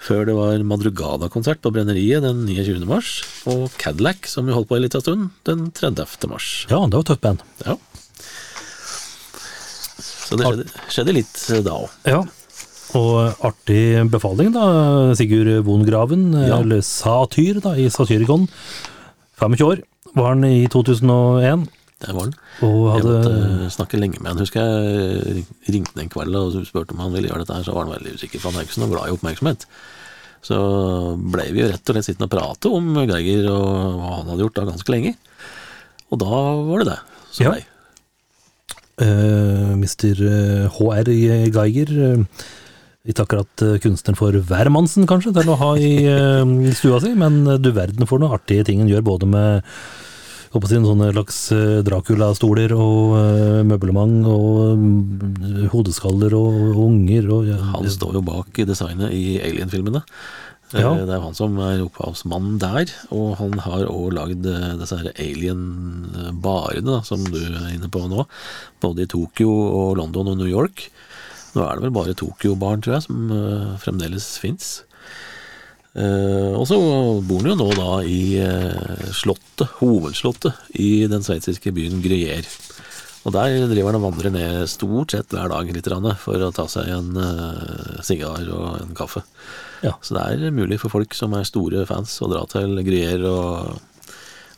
Før 0.03 0.27
det 0.27 0.35
var 0.35 0.66
Madrugada-konsert 0.66 1.62
på 1.62 1.71
Brenneriet 1.75 2.27
den 2.27 2.43
29. 2.49 2.83
mars, 2.91 3.21
og 3.51 3.71
Cadillac, 3.79 4.27
som 4.31 4.51
vi 4.51 4.57
holdt 4.57 4.71
på 4.71 4.79
en 4.79 4.87
liten 4.89 5.05
stund, 5.05 5.31
den 5.47 5.69
30. 5.79 6.27
mars. 6.31 6.51
Ja, 6.71 6.83
det 6.91 6.99
var 6.99 7.07
tøft 7.07 7.23
band. 7.23 7.47
Ja. 7.66 7.79
Så 10.03 10.37
det 10.39 10.51
skjedde, 10.51 10.66
skjedde 10.91 11.16
litt 11.21 11.39
da 11.66 11.79
òg. 11.85 11.95
Ja. 12.07 12.25
Og 12.97 13.34
artig 13.45 14.09
befaling, 14.11 14.53
da. 14.55 15.14
Sigurd 15.18 15.51
Vongraven, 15.66 16.32
Ja. 16.32 16.61
eller 16.62 16.80
Satyr, 16.80 17.61
da, 17.61 17.74
i 17.76 17.89
Satyricon. 17.93 18.49
25 19.39 19.64
år 19.66 19.82
var 20.16 20.28
han 20.34 20.45
i 20.45 20.66
2001, 20.66 21.68
Der 22.01 22.12
var 22.14 22.22
han. 22.22 22.34
og 22.62 22.97
Jeg 22.97 23.05
måtte 23.05 23.70
snakke 23.74 23.99
lenge 24.01 24.20
med 24.22 24.30
han. 24.32 24.39
Husker 24.39 24.61
jeg 24.62 25.45
ringte 25.68 25.93
han 25.95 26.05
en 26.05 26.09
kveld 26.09 26.34
og 26.36 26.66
spurte 26.66 26.93
om 26.93 26.99
han 27.05 27.12
ville 27.12 27.28
gjøre 27.28 27.45
dette 27.45 27.55
her, 27.55 27.62
så 27.66 27.74
var 27.74 27.84
han 27.84 27.95
veldig 27.99 28.14
usikker, 28.16 28.41
for 28.41 28.51
han 28.51 28.61
er 28.61 28.64
ikke 28.64 28.78
så 28.78 28.80
noe 28.86 28.95
glad 28.95 29.09
i 29.09 29.16
oppmerksomhet. 29.16 29.66
Så 30.43 30.57
ble 31.18 31.49
vi 31.53 31.61
jo 31.61 31.68
rett 31.68 31.82
og 31.91 31.95
slett 31.97 32.07
sittende 32.07 32.28
og 32.28 32.30
prate 32.30 32.70
om 32.72 32.95
Geiger 32.95 33.51
og 33.51 33.99
hva 33.99 34.12
han 34.22 34.28
hadde 34.30 34.45
gjort 34.47 34.55
da 34.55 34.64
ganske 34.70 34.93
lenge. 34.95 35.16
Og 36.11 36.18
da 36.22 36.26
var 36.64 36.78
det 36.84 36.86
det 36.95 36.99
Så 37.34 37.43
Ja. 37.45 37.51
nei. 37.51 37.64
Uh, 39.01 39.76
Mr. 39.78 40.68
HR 40.74 41.07
Geiger. 41.55 41.91
eh, 42.18 42.24
Ikke 43.09 43.24
akkurat 43.24 43.64
eh, 43.64 43.78
kunstner 43.80 44.16
for 44.18 44.36
hvermannsen, 44.50 45.06
kanskje, 45.09 45.32
til 45.38 45.48
å 45.48 45.56
ha 45.61 45.70
i, 45.80 45.94
eh, 46.12 46.44
i 46.68 46.74
stua 46.76 47.00
si, 47.04 47.14
men 47.16 47.40
eh, 47.46 47.61
du 47.61 47.72
verden 47.76 48.09
for 48.09 48.20
noen 48.20 48.36
artige 48.36 48.66
ting 48.68 48.82
han 48.84 48.92
gjør, 48.92 49.06
både 49.14 49.30
med 49.30 49.72
jeg 50.48 50.54
håper 50.54 50.72
en 50.78 50.86
sånne 50.88 51.06
slags 51.12 51.38
Dracula-stoler 51.84 52.72
og 52.72 53.11
uh, 53.20 53.59
møblement 53.68 54.24
og 54.32 54.78
um, 54.80 54.86
hodeskaller 55.74 56.32
og 56.38 56.78
unger 56.86 57.28
og 57.36 57.50
ja, 57.50 57.59
Han 57.74 57.84
står 57.92 58.16
jo 58.16 58.22
bak 58.24 58.56
designet 58.64 59.12
i 59.12 59.36
Alien-filmene. 59.44 60.00
Ja. 60.72 60.94
Det 60.96 61.04
er 61.04 61.18
jo 61.18 61.26
han 61.26 61.36
som 61.36 61.61
er 61.61 61.84
opphavsmannen 61.84 62.56
der, 62.64 62.88
og 63.12 63.36
han 63.42 63.61
har 63.61 63.92
òg 63.92 64.09
lagd 64.16 64.48
disse 64.80 64.96
Alien-barene 65.12 66.96
som 67.04 67.28
du 67.28 67.42
er 67.44 67.68
inne 67.74 67.92
på 67.92 68.06
nå, 68.09 68.24
både 68.80 69.04
i 69.04 69.12
Tokyo 69.18 69.52
og 69.52 70.00
London 70.00 70.32
og 70.32 70.40
New 70.40 70.48
York. 70.48 70.88
Nå 71.55 71.64
er 71.64 71.78
det 71.78 71.86
vel 71.86 71.96
bare 71.96 72.16
Tokyo-barn, 72.18 72.84
tror 72.84 72.99
jeg, 72.99 73.07
som 73.09 73.32
uh, 73.32 73.74
fremdeles 73.82 74.28
fins. 74.42 74.68
og 75.99 76.64
så 76.68 76.76
bor 77.26 77.40
han 77.42 77.51
jo 77.51 77.57
nå 77.59 77.68
da 77.74 77.92
i 78.07 78.20
uh, 78.38 79.09
slottet, 79.16 79.66
hovedslottet, 79.80 80.55
i 80.78 81.09
den 81.11 81.24
sveitsiske 81.26 81.72
byen 81.74 82.03
Gruyère. 82.05 82.46
Og 83.26 83.34
der 83.34 83.66
driver 83.68 83.92
han 83.92 83.99
og 83.99 84.07
vandrer 84.07 84.32
ned 84.32 84.62
stort 84.70 85.12
sett 85.12 85.34
hver 85.34 85.51
dag 85.53 85.68
litt 85.74 85.88
for 86.22 86.44
å 86.44 86.53
ta 86.55 86.64
seg 86.70 86.88
en 86.94 87.11
uh, 87.18 87.99
sigar 88.05 88.46
og 88.55 88.78
en 88.78 88.94
kaffe. 88.96 89.24
Ja. 89.84 89.96
Så 90.03 90.16
det 90.16 90.24
er 90.24 90.55
mulig 90.55 90.78
for 90.80 90.92
folk 90.92 91.12
som 91.16 91.34
er 91.36 91.46
store 91.49 91.84
fans 91.88 92.14
å 92.22 92.30
dra 92.30 92.44
til 92.51 92.78
Gruyère 92.86 93.28
og 93.28 93.82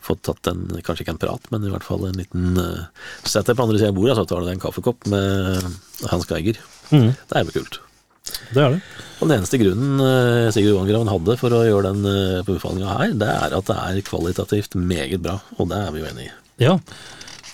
få 0.04 0.16
tatt 0.22 0.48
en, 0.52 0.68
kanskje 0.84 1.04
ikke 1.04 1.16
en 1.16 1.22
prat, 1.22 1.48
men 1.52 1.66
i 1.66 1.72
hvert 1.72 1.84
fall 1.84 2.06
en 2.08 2.16
liten 2.16 2.56
uh, 2.56 2.86
Sett 3.26 3.50
deg 3.50 3.58
på 3.58 3.66
andre 3.66 3.80
sida 3.80 3.90
av 3.92 3.98
bordet, 3.98 4.16
så 4.16 4.26
tar 4.28 4.40
du 4.40 4.48
deg 4.48 4.56
en 4.56 4.62
kaffekopp 4.62 5.08
med 5.12 5.66
Hans 6.12 6.28
Geiger. 6.30 6.60
Mhm. 6.90 7.14
Det 7.14 7.38
er 7.38 7.46
jo 7.46 7.56
kult. 7.60 7.80
Det 8.50 8.62
er 8.62 8.74
det. 8.74 8.80
Og 9.20 9.28
den 9.28 9.36
eneste 9.36 9.60
grunnen 9.60 10.00
eh, 10.04 10.48
Sigurd 10.54 10.78
Wangraven 10.78 11.10
hadde 11.12 11.36
for 11.40 11.54
å 11.54 11.62
gjøre 11.66 11.92
den 11.92 12.06
uh, 12.08 12.42
befalinga 12.46 12.96
her, 12.96 13.14
det 13.20 13.28
er 13.28 13.56
at 13.56 13.68
det 13.68 13.76
er 13.76 14.02
kvalitativt 14.06 14.76
meget 14.78 15.22
bra, 15.24 15.38
og 15.58 15.70
det 15.70 15.80
er 15.80 15.94
vi 15.94 16.02
jo 16.02 16.08
enig 16.10 16.26
i. 16.26 16.32
Ja. 16.64 16.74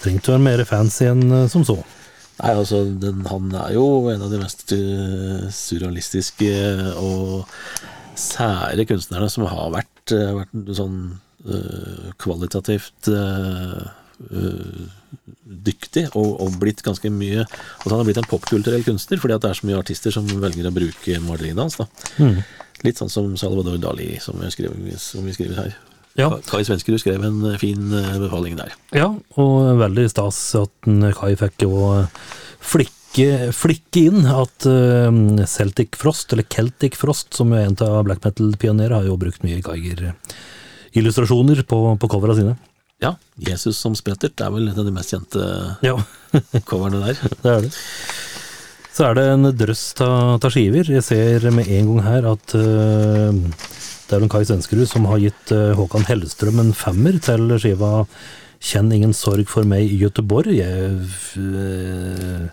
Trengte 0.03 0.31
å 0.31 0.37
være 0.37 0.45
mer 0.47 0.65
fancy 0.69 1.09
enn 1.11 1.27
eh, 1.27 1.49
som 1.53 1.67
så. 1.67 1.81
Nei, 2.37 2.53
altså, 2.53 2.83
den, 3.03 3.25
han 3.27 3.51
er 3.57 3.75
jo 3.75 3.87
en 4.13 4.23
av 4.27 4.33
de 4.33 4.39
mest 4.43 4.75
surrealistiske 5.57 6.51
og 7.01 7.47
sære 8.21 8.85
kunstnerne 8.89 9.31
som 9.33 9.47
har 9.49 9.71
vært, 9.73 10.13
vært 10.13 10.75
sånn 10.77 10.99
uh, 11.49 12.13
kvalitativt 12.21 13.09
uh, 13.09 13.89
dyktig 15.45 16.07
og, 16.13 16.37
og 16.43 16.59
blitt 16.61 16.83
ganske 16.87 17.11
mye 17.13 17.43
Altså 17.47 17.91
han 17.91 18.01
har 18.01 18.07
blitt 18.09 18.21
en 18.23 18.31
popkulturell 18.31 18.85
kunstner 18.87 19.21
fordi 19.23 19.37
at 19.37 19.45
det 19.45 19.51
er 19.51 19.59
så 19.61 19.69
mye 19.69 19.81
artister 19.81 20.15
som 20.15 20.29
velger 20.29 20.69
å 20.69 20.75
bruke 20.75 21.19
maleriene 21.25 21.67
hans. 21.67 21.79
da. 21.81 21.89
Mhm. 22.21 22.41
Litt 22.85 22.99
sånn 23.01 23.11
som 23.11 23.37
Salvador 23.41 23.79
Dali, 23.81 24.19
som 24.21 24.37
vi 24.37 24.51
skriver, 24.53 24.99
som 25.01 25.25
vi 25.25 25.33
skriver 25.33 25.57
her. 25.63 25.77
Ja. 26.17 26.29
Kai 26.49 26.63
Svenskerud 26.65 27.01
skrev 27.01 27.25
en 27.25 27.41
uh, 27.45 27.57
fin 27.61 27.93
uh, 27.93 28.17
befaling 28.21 28.57
der. 28.59 28.73
Ja, 28.97 29.09
og 29.41 29.81
veldig 29.81 30.07
stas 30.13 30.39
at 30.61 30.91
Kai 31.17 31.33
fikk 31.41 31.65
jo 31.65 31.73
flikke, 32.65 33.53
flikke 33.57 34.01
inn 34.11 34.27
at 34.29 34.67
eh, 34.69 35.47
Celtic 35.49 35.97
Frost, 36.01 36.33
eller 36.35 36.45
Celtic 36.53 36.97
Frost, 36.99 37.35
som 37.37 37.53
er 37.55 37.67
en 37.67 37.77
av 37.85 38.05
black 38.09 38.25
metal-pionerene, 38.25 38.97
har 38.99 39.07
jo 39.09 39.17
brukt 39.21 39.45
mye 39.47 39.63
Geiger-illustrasjoner 39.65 41.63
på, 41.69 41.79
på 42.01 42.11
covera 42.13 42.35
sine. 42.39 42.57
Ja, 43.03 43.13
Jesus 43.37 43.77
som 43.77 43.97
sprettert 43.99 44.39
det 44.39 44.47
er 44.47 44.53
vel 44.55 44.71
en 44.71 44.79
av 44.81 44.87
de 44.87 44.95
mest 44.95 45.13
kjente 45.13 45.43
Ja, 45.85 45.99
coverne 46.69 47.03
der. 47.05 47.21
det 47.43 47.53
er 47.53 47.67
det. 47.67 47.73
Så 48.97 49.05
er 49.05 49.19
det 49.19 49.27
en 49.29 49.51
drøss 49.53 49.85
av 50.01 50.47
skiver. 50.49 50.89
Jeg 50.89 51.05
ser 51.05 51.51
med 51.53 51.69
en 51.69 51.91
gang 51.91 52.05
her 52.07 52.29
at 52.31 52.55
uh, 52.57 53.29
det 54.09 54.17
er 54.17 54.23
en 54.25 54.33
Kai 54.33 54.41
Svenskerud 54.49 54.89
som 54.89 55.05
har 55.11 55.21
gitt 55.21 55.53
uh, 55.53 55.75
Håkan 55.77 56.07
Hellstrøm 56.09 56.63
en 56.63 56.73
femmer 56.77 57.19
til 57.21 57.59
skiva 57.61 58.07
'Kjenn 58.57 58.89
ingen 58.97 59.13
sorg 59.13 59.45
for 59.53 59.69
meg 59.69 59.85
i 59.85 59.99
Göteborg'. 60.01 60.49
Jeg 60.57 60.97
uh, 61.37 62.49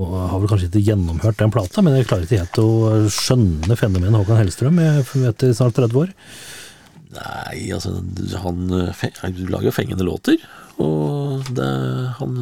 har 0.00 0.40
vel 0.40 0.48
kanskje 0.48 0.70
ikke 0.70 0.86
gjennomhørt 0.86 1.36
den 1.36 1.52
plata, 1.52 1.84
men 1.84 1.98
jeg 1.98 2.08
klarer 2.08 2.24
ikke 2.24 2.40
helt 2.40 2.62
å 2.62 2.70
skjønne 3.12 3.76
fenomenet 3.76 4.16
Håkan 4.22 4.40
Hellstrøm 4.40 4.80
etter 4.80 5.52
snart 5.52 5.76
30 5.76 6.00
år. 6.00 6.16
Nei, 7.10 7.70
altså 7.74 7.96
han 8.44 8.68
eh, 8.70 9.06
lager 9.50 9.66
jo 9.66 9.74
fengende 9.74 10.06
låter, 10.06 10.38
og 10.80 11.48
det, 11.56 11.70
han 12.20 12.36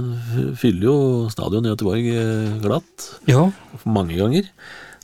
fyller 0.60 0.84
jo 0.84 0.96
stadion 1.32 1.64
i 1.64 1.72
Göteborg 1.72 2.10
eh, 2.12 2.58
glatt 2.62 3.06
Ja, 3.30 3.46
mange 3.88 4.18
ganger. 4.18 4.50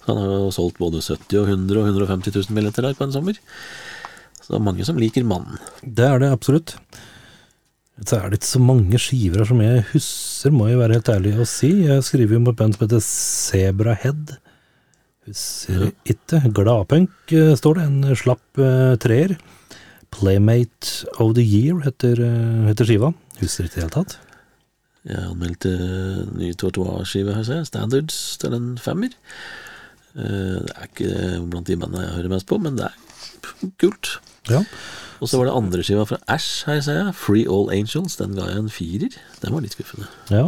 Så 0.02 0.10
Han 0.12 0.20
har 0.20 0.34
jo 0.34 0.52
solgt 0.52 0.82
både 0.82 1.00
70 1.00 1.40
og 1.40 1.48
100 1.48 1.80
og 1.80 1.88
150 1.94 2.36
000 2.36 2.58
billetter 2.58 2.84
der 2.84 2.98
på 2.98 3.06
en 3.06 3.14
sommer. 3.14 3.40
Så 4.36 4.52
det 4.52 4.58
er 4.58 4.66
mange 4.66 4.84
som 4.84 5.00
liker 5.00 5.24
mannen. 5.24 5.56
det 5.80 6.04
er 6.04 6.20
det 6.20 6.30
absolutt. 6.34 6.76
Så 8.04 8.18
er 8.18 8.28
det 8.28 8.42
ikke 8.42 8.50
så 8.50 8.60
mange 8.60 9.00
skiver 9.00 9.40
her 9.40 9.48
som 9.48 9.62
jeg 9.64 9.86
husker, 9.94 10.52
må 10.52 10.68
jeg 10.68 10.82
være 10.82 10.98
helt 10.98 11.12
ærlig 11.14 11.34
å 11.40 11.48
si. 11.48 11.72
Jeg 11.86 12.04
skriver 12.04 12.36
jo 12.36 12.42
om 12.42 12.52
et 12.52 12.60
band 12.60 12.76
som 12.76 12.84
heter 12.84 13.00
Zebra 13.06 13.96
Head. 14.04 14.36
ja. 15.72 15.88
ikke. 16.04 16.42
Gladpunk 16.52 17.32
eh, 17.32 17.54
står 17.56 17.80
det, 17.80 17.88
en 17.88 18.18
slapp 18.20 18.64
treer. 19.00 19.38
Playmate 20.14 21.04
of 21.20 21.34
the 21.36 21.42
Year 21.44 21.80
heter, 21.84 22.20
eh, 22.22 22.66
heter 22.70 22.86
skiva. 22.88 23.12
Husker 23.40 23.66
ikke 23.66 23.78
i 23.78 23.80
det 23.80 23.84
hele 23.84 23.96
tatt. 23.98 24.18
Jeg 25.04 25.20
anmeldte 25.28 25.70
ny 26.38 26.52
Tortoise-skive 26.56 27.34
her, 27.36 27.44
ser 27.44 27.58
jeg. 27.60 27.66
Standards 27.68 28.18
til 28.40 28.54
en 28.56 28.70
femmer. 28.80 29.10
Eh, 30.16 30.60
Det 30.64 30.72
er 30.76 30.86
ikke 30.88 31.50
blant 31.50 31.66
de 31.66 31.76
bandene 31.76 32.04
jeg 32.06 32.14
hører 32.16 32.30
mest 32.36 32.46
på, 32.46 32.58
men 32.62 32.76
det 32.78 32.86
er 32.86 33.68
kult. 33.82 34.18
Ja. 34.48 34.62
Og 35.20 35.28
så 35.30 35.38
var 35.40 35.46
det 35.48 35.54
andre 35.56 35.82
skiva 35.84 36.04
fra 36.08 36.18
Ash 36.28 36.64
her, 36.68 36.80
ser 36.84 36.98
jeg. 37.02 37.14
Free 37.14 37.44
All 37.48 37.68
Angels. 37.72 38.16
Den 38.20 38.34
ga 38.36 38.46
jeg 38.48 38.58
en 38.62 38.68
firer. 38.72 39.14
Den 39.42 39.52
var 39.54 39.60
litt 39.64 39.74
skuffende. 39.76 40.06
ja. 40.30 40.46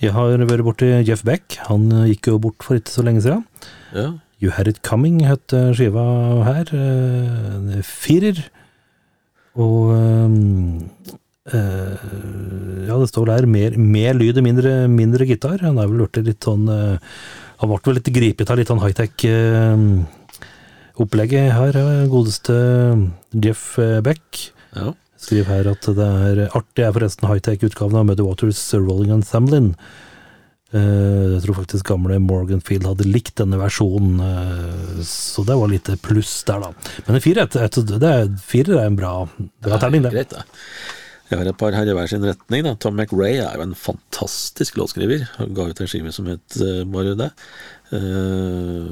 Jeg 0.00 0.12
har 0.12 0.36
vært 0.48 0.64
borti 0.66 0.90
Jeff 1.06 1.22
Beck. 1.24 1.56
Han 1.70 1.90
eh, 1.92 2.10
gikk 2.12 2.26
jo 2.32 2.38
bort 2.38 2.62
for 2.62 2.76
ikke 2.76 2.90
så 2.92 3.04
lenge 3.06 3.22
siden. 3.24 3.44
Ja, 3.94 4.12
You 4.42 4.50
Had 4.50 4.68
It 4.68 4.82
Coming 4.82 5.22
het 5.24 5.52
eh, 5.54 5.72
skiva 5.72 6.04
her. 6.44 6.68
eh, 6.74 7.80
Firer. 7.82 8.44
Og 9.60 9.92
eh, 9.94 10.34
eh, 11.54 12.08
Ja, 12.88 12.98
det 13.00 13.10
står 13.10 13.30
der 13.30 13.46
mer, 13.50 13.78
mer 13.78 14.18
lyd 14.18 14.40
og 14.40 14.46
mindre, 14.46 14.74
mindre 14.90 15.28
gitar. 15.28 15.60
Han 15.62 15.78
er 15.78 15.90
vel 15.90 16.04
blitt 16.04 16.20
litt 16.26 16.44
sånn 16.44 16.66
eh, 16.68 16.98
Han 17.62 17.70
ble 17.70 17.80
vel 17.86 17.98
litt 18.00 18.12
gripet 18.14 18.50
av 18.50 18.60
litt 18.60 18.72
sånn 18.72 18.82
high-tech 18.82 19.28
opplegget 20.94 21.50
her, 21.50 21.74
godeste 22.06 22.54
Jeff 23.34 23.74
Beck. 24.06 24.44
ja. 24.76 24.92
Skriver 25.24 25.48
her 25.48 25.68
at 25.70 25.86
det 25.96 26.04
er 26.04 26.40
artig 26.52 26.84
er 26.84 26.92
forresten 26.92 27.30
high-tech-utgaven 27.30 27.96
av 27.96 28.04
Muddy 28.10 28.26
Waters 28.26 28.60
Rolling. 28.76 29.14
Eh, 29.24 29.78
Jeg 30.74 31.42
tror 31.44 31.58
faktisk 31.60 31.86
gamle 31.86 32.16
Morgan 32.22 32.62
Field 32.64 32.88
hadde 32.88 33.06
likt 33.06 33.36
denne 33.38 33.60
versjonen, 33.60 34.18
eh, 34.24 35.02
så 35.06 35.44
det 35.46 35.54
var 35.60 35.70
litt 35.70 35.90
pluss 36.02 36.32
der, 36.48 36.64
da. 36.64 36.90
Men 37.06 37.18
en 37.18 37.22
firer, 37.22 37.46
er, 37.46 38.26
firer 38.42 38.80
er 38.80 38.88
en 38.88 38.98
bra, 38.98 39.14
bra 39.62 39.78
terning, 39.78 40.02
det. 40.06 40.14
Greit, 40.16 40.34
det. 40.34 40.44
Jeg 41.30 41.40
har 41.40 41.48
et 41.48 41.58
par 41.58 41.74
her 41.74 41.88
i 41.88 41.94
hver 41.96 42.10
sin 42.10 42.24
retning. 42.26 42.66
Da. 42.66 42.74
Tom 42.78 42.98
McRae 42.98 43.38
er 43.40 43.56
jo 43.56 43.64
en 43.64 43.78
fantastisk 43.78 44.76
låtskriver. 44.78 45.24
Han 45.38 45.54
ga 45.56 45.70
ut 45.70 45.80
en 45.80 45.88
skive 45.90 46.12
som 46.14 46.28
het 46.28 46.58
eh, 46.60 46.82
bare 46.88 47.14
det. 47.18 47.30
Eh, 47.96 48.90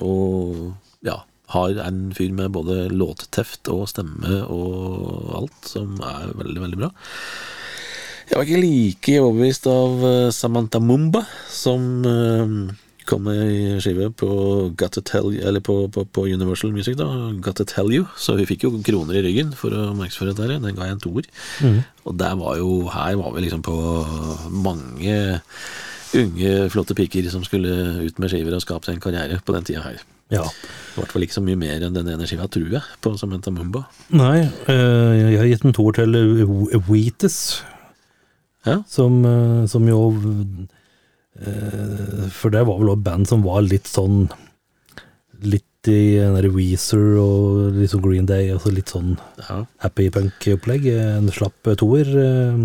og 0.00 0.72
ja, 1.04 1.20
har 1.52 1.82
en 1.84 2.00
fyr 2.16 2.32
med 2.36 2.54
både 2.56 2.88
låtteft 2.92 3.68
og 3.72 3.86
stemme 3.92 4.40
og 4.48 5.30
alt, 5.42 5.60
som 5.68 6.00
er 6.00 6.32
veldig, 6.40 6.64
veldig 6.64 6.80
bra. 6.80 6.90
Jeg 8.28 8.36
var 8.36 8.44
ikke 8.44 8.60
like 8.60 9.14
overbevist 9.22 9.66
av 9.72 10.04
eh, 10.04 10.28
Samantha 10.36 10.80
Mumba, 10.84 11.22
som 11.48 12.04
eh, 12.04 12.50
kom 13.08 13.24
med 13.24 13.80
skive 13.80 14.10
på 14.20 14.28
Got 14.76 14.98
to 14.98 15.02
Tell 15.08 15.30
Eller 15.40 15.62
på, 15.64 15.78
på, 15.88 16.04
på 16.04 16.26
Universal 16.28 16.74
Music, 16.74 16.98
da. 17.00 17.06
Got 17.40 17.56
to 17.62 17.64
Tell 17.64 17.88
You. 17.94 18.04
Så 18.20 18.36
vi 18.36 18.44
fikk 18.50 18.66
jo 18.66 18.74
kroner 18.84 19.16
i 19.16 19.22
ryggen 19.24 19.54
for 19.56 19.72
å 19.72 19.94
markedsføre 19.96 20.36
dette. 20.36 20.58
Den 20.60 20.76
ga 20.76 20.90
jeg 20.90 20.98
en 20.98 21.00
toer. 21.06 21.30
Og 22.04 22.18
der 22.20 22.36
var 22.36 22.58
jo 22.60 22.82
Her 22.92 23.16
var 23.16 23.32
vi 23.32 23.46
liksom 23.46 23.64
på 23.64 23.78
mange 24.52 25.16
unge, 26.16 26.52
flotte 26.72 26.96
piker 26.96 27.26
som 27.32 27.42
skulle 27.44 28.04
ut 28.04 28.20
med 28.20 28.30
skiver 28.32 28.54
og 28.56 28.64
skape 28.64 28.88
seg 28.88 28.96
en 28.96 29.02
karriere 29.08 29.40
på 29.44 29.56
den 29.56 29.66
tida 29.68 29.82
her. 29.84 29.98
Ja. 30.32 30.44
I 30.44 31.00
hvert 31.00 31.12
fall 31.14 31.24
ikke 31.24 31.36
så 31.38 31.42
mye 31.44 31.56
mer 31.56 31.84
enn 31.84 31.96
den 31.96 32.08
ene 32.12 32.28
skiva, 32.28 32.48
tror 32.52 32.68
jeg, 32.76 32.84
på 33.04 33.14
Samantha 33.20 33.52
Mumba. 33.52 33.86
Nei, 34.12 34.44
eh, 34.68 35.16
jeg 35.16 35.40
har 35.40 35.48
gitt 35.48 35.64
en 35.68 35.76
toer 35.76 35.96
til 35.96 36.16
Wheatus, 36.88 37.38
Ja. 38.68 38.76
som, 38.90 39.22
eh, 39.24 39.64
som 39.70 39.86
jo 39.88 40.02
eh, 41.40 42.26
For 42.34 42.52
det 42.52 42.66
var 42.68 42.80
vel 42.80 42.92
også 42.92 43.06
band 43.06 43.30
som 43.30 43.46
var 43.46 43.64
litt 43.64 43.88
sånn 43.88 44.26
Litt 45.44 45.64
i 45.88 46.18
Weezer 46.52 47.14
og 47.22 47.78
sånn 47.88 48.02
Green 48.02 48.26
Day, 48.28 48.50
altså 48.52 48.72
litt 48.74 48.90
sånn 48.92 49.14
ja. 49.38 49.62
happy 49.80 50.08
punk-opplegg. 50.12 50.88
En 50.90 51.30
slapp 51.32 51.70
toer. 51.78 52.10
eh, 52.18 52.64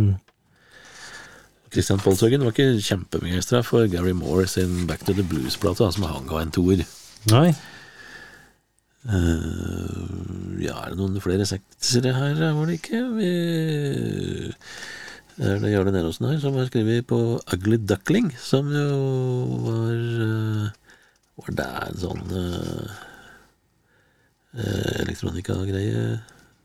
Christian 1.73 2.01
Polshøgen 2.01 2.43
var 2.43 2.51
ikke 2.53 2.81
kjempebegeistra 2.83 3.61
for 3.65 3.87
Gary 3.87 4.11
Moore 4.17 4.47
sin 4.49 4.87
Back 4.89 5.05
to 5.05 5.13
the 5.13 5.23
Blues-plate, 5.25 5.87
som 5.93 6.09
han 6.09 6.27
ga 6.27 6.41
en 6.41 6.51
toer. 6.53 6.83
Nei. 7.31 7.53
Uh, 9.03 10.59
ja, 10.63 10.77
er 10.79 10.93
det 10.93 10.99
noen 10.99 11.17
flere 11.23 11.47
sektere 11.47 12.13
her, 12.15 12.37
var 12.55 12.69
det 12.69 12.77
ikke? 12.79 13.01
Vi 13.17 13.31
er 15.41 15.61
det 15.61 15.71
Jarle 15.71 15.93
Nerosen 15.93 16.27
her 16.29 16.37
som 16.41 16.57
har 16.59 16.67
skrevet 16.69 17.07
på 17.09 17.17
Ugly 17.55 17.79
Duckling, 17.89 18.29
som 18.37 18.69
jo 18.69 18.89
var 19.65 19.95
eh, 20.27 20.67
Var 21.41 21.55
det 21.57 21.65
en 21.87 21.97
sånn 22.03 22.21
uh, 22.37 22.91
elektronika-greie? 25.01 26.19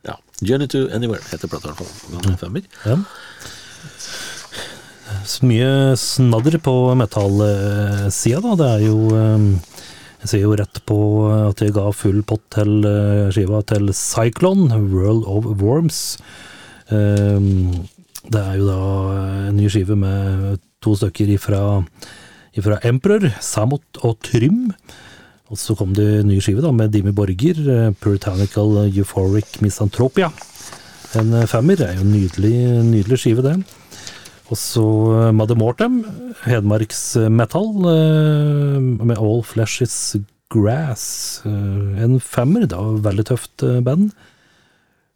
Ja. 0.04 0.18
Journey 0.42 0.68
to 0.68 0.84
Anywhere 0.92 1.24
heter 1.30 1.48
plata 1.48 1.70
i 1.70 1.72
hvert 1.72 1.80
fall. 1.80 2.60
Ja. 2.84 2.96
Så 5.24 5.48
mye 5.48 5.96
snadder 5.96 6.60
på 6.60 6.76
metallsida, 7.00 8.44
da. 8.44 8.54
Det 8.60 8.68
er 8.68 8.84
jo 8.84 8.98
Jeg 10.20 10.28
ser 10.28 10.44
jo 10.44 10.56
rett 10.60 10.84
på 10.84 10.98
at 11.32 11.64
jeg 11.64 11.72
ga 11.78 11.88
full 11.96 12.20
pott 12.28 12.44
til 12.52 12.84
skiva 13.32 13.64
til 13.72 13.88
Cyclone, 13.96 14.68
World 14.92 15.24
of 15.24 15.48
Worms. 15.62 16.18
Eh, 16.92 17.40
Det 18.28 18.40
er 18.40 18.58
jo 18.60 18.66
da 18.68 18.80
en 19.48 19.56
ny 19.56 19.68
skive 19.72 19.96
med 19.96 20.58
to 20.84 20.92
stykker 20.98 21.30
ifra, 21.32 21.60
ifra 22.58 22.76
Emperor, 22.88 23.30
Samot 23.44 24.02
og 24.04 24.18
Trym. 24.26 24.66
Og 25.48 25.56
så 25.56 25.72
kom 25.78 25.94
det 25.96 26.04
en 26.20 26.28
ny 26.28 26.36
skive 26.44 26.60
da 26.60 26.72
med 26.76 26.92
Dimi 26.92 27.14
Borger, 27.16 27.56
eh, 27.72 27.90
Puritanical 27.96 28.82
Euphoric 28.90 29.62
Misanthropia. 29.64 30.28
En 31.16 31.32
eh, 31.32 31.46
femmer 31.48 31.80
er 31.80 31.96
jo 31.96 32.04
en 32.04 32.12
nydelig, 32.12 32.56
nydelig 32.90 33.20
skive, 33.22 33.46
det. 33.46 33.56
Og 34.52 34.56
så 34.60 34.84
Mademortem, 35.32 35.36
Mother 35.36 35.56
Mortem, 35.56 36.34
Hedmarks 36.44 37.02
eh, 37.16 37.30
metal, 37.32 37.72
eh, 37.94 38.80
med 39.08 39.16
All 39.16 39.40
Flesh 39.44 39.80
Is 39.88 39.96
Grass. 40.52 41.40
Eh, 41.48 42.02
En 42.04 42.20
femmer, 42.20 42.68
da, 42.68 42.82
veldig 43.08 43.24
tøft 43.32 43.64
eh, 43.64 43.80
band. 43.80 44.12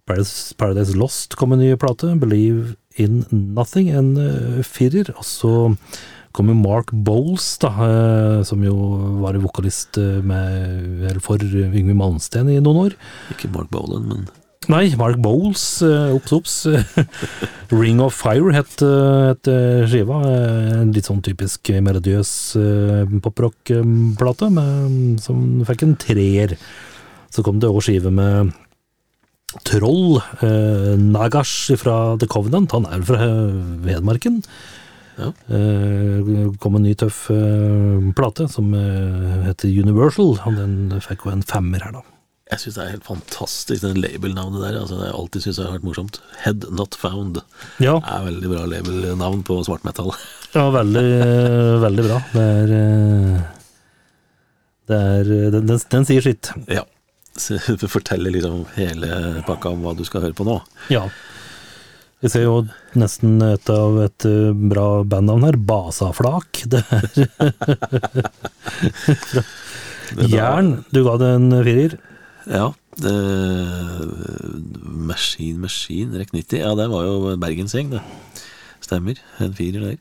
Paradise, 0.09 0.55
Paradise 0.59 0.97
Lost 0.97 1.37
kom 1.37 1.53
en 1.53 1.61
ny 1.61 1.75
plate, 1.77 2.17
Believe 2.19 2.73
in 3.01 3.23
Nothing, 3.31 3.91
en 3.93 4.13
eh, 4.21 4.61
firer. 4.67 5.13
Og 5.17 5.25
så 5.27 5.53
kommer 6.33 6.57
Mark 6.57 6.93
Bowles, 6.93 7.47
da, 7.63 7.73
eh, 7.87 8.43
som 8.49 8.63
jo 8.65 8.77
var 9.23 9.39
vokalist 9.43 9.99
eh, 10.01 10.21
med, 10.25 11.19
for 11.25 11.43
Yngve 11.43 11.97
Malmsten 11.97 12.51
i 12.53 12.61
noen 12.61 12.87
år. 12.89 12.97
Ikke 13.35 13.53
Mark 13.55 13.73
Bolan, 13.75 14.09
men 14.11 14.31
Nei, 14.71 14.93
Mark 14.95 15.17
Bowles, 15.19 15.83
obs, 15.83 16.33
obs. 16.37 16.53
Ring 17.75 17.99
of 17.99 18.15
Fire 18.15 18.53
het, 18.55 18.77
het 18.79 19.49
skiva. 19.91 20.21
En 20.79 20.93
litt 20.95 21.09
sånn 21.09 21.19
typisk 21.27 21.67
melodiøs 21.83 22.31
poprock-plate, 23.25 24.53
som 25.25 25.43
fikk 25.67 25.83
en 25.83 25.97
treer. 25.99 26.55
Så 27.35 27.43
kom 27.43 27.59
det 27.59 27.73
òg 27.75 27.83
skive 27.83 28.15
med 28.15 28.55
Troll, 29.69 30.21
eh, 30.43 30.95
Nagash 30.99 31.73
fra 31.81 32.17
The 32.19 32.29
Covenant. 32.31 32.73
Han 32.73 32.87
er 32.89 33.03
fra 33.07 33.19
Hedmarken. 33.87 34.43
Ja. 35.19 35.29
Eh, 35.53 36.49
kom 36.63 36.79
en 36.79 36.87
ny 36.87 36.95
tøff 36.99 37.27
eh, 37.31 38.09
plate 38.17 38.49
som 38.51 38.73
eh, 38.75 39.43
heter 39.49 39.69
Universal. 39.85 40.39
Og 40.49 40.57
den 40.57 41.01
fikk 41.05 41.27
jo 41.27 41.35
en 41.35 41.45
femmer 41.47 41.85
her, 41.85 41.93
da. 41.99 42.03
jeg 42.53 42.63
syns 42.65 42.79
det 42.79 42.85
er 42.85 42.95
helt 42.95 43.07
fantastisk, 43.09 43.83
den 43.85 44.01
label-navnet 44.01 44.65
der. 44.65 44.79
Altså, 44.81 44.97
det 44.97 45.05
har 45.07 45.11
jeg 45.13 45.19
alltid 45.21 45.45
syntes 45.47 45.61
har 45.63 45.75
vært 45.77 45.87
morsomt. 45.89 46.21
Head 46.45 46.67
Not 46.73 46.97
Found. 47.01 47.43
Ja, 47.81 47.99
Det 48.01 48.15
er 48.17 48.27
veldig 48.31 48.53
bra 48.55 48.65
label-navn 48.73 49.45
på 49.49 49.61
svart 49.69 49.85
metal. 49.89 50.15
Ja, 50.53 50.67
veldig, 50.69 51.03
veldig 51.81 52.03
bra. 52.05 52.17
Det 52.35 52.43
er, 52.45 52.73
eh, 52.77 53.39
det 54.91 54.99
er 55.01 55.31
den, 55.55 55.71
den, 55.71 55.79
den 55.95 56.05
sier 56.05 56.21
sitt. 56.27 56.51
Ja. 56.69 56.83
Så 57.43 57.57
det 57.57 57.89
forteller 57.89 58.35
liksom 58.35 58.67
hele 58.77 59.43
pakka 59.47 59.73
om 59.73 59.85
hva 59.85 59.95
du 59.97 60.05
skal 60.05 60.27
høre 60.27 60.37
på 60.37 60.45
nå. 60.47 60.59
Ja. 60.93 61.07
Vi 62.23 62.31
ser 62.31 62.45
jo 62.45 62.59
nesten 62.95 63.41
et 63.43 63.71
av 63.73 63.97
et 64.05 64.27
eh, 64.29 64.53
bra 64.55 65.03
bandnavn 65.03 65.49
her, 65.49 65.57
Basaflak. 65.59 66.63
Det 66.71 66.83
er 66.93 67.09
Det 70.13 70.27
er 70.29 70.31
Jern. 70.31 70.71
Du 70.93 71.01
ga 71.07 71.17
det 71.19 71.31
en 71.39 71.49
firer. 71.65 71.97
Ja. 72.53 72.69
Eh, 73.01 74.03
Machine 75.09 75.59
Machine, 75.65 76.21
Rek 76.21 76.31
90. 76.37 76.61
Ja, 76.61 76.75
det 76.79 76.89
var 76.93 77.09
jo 77.09 77.35
Bergensgjeng, 77.41 77.91
det. 77.97 78.03
Stemmer. 78.85 79.19
En 79.41 79.55
firer 79.57 79.87
der. 79.89 79.99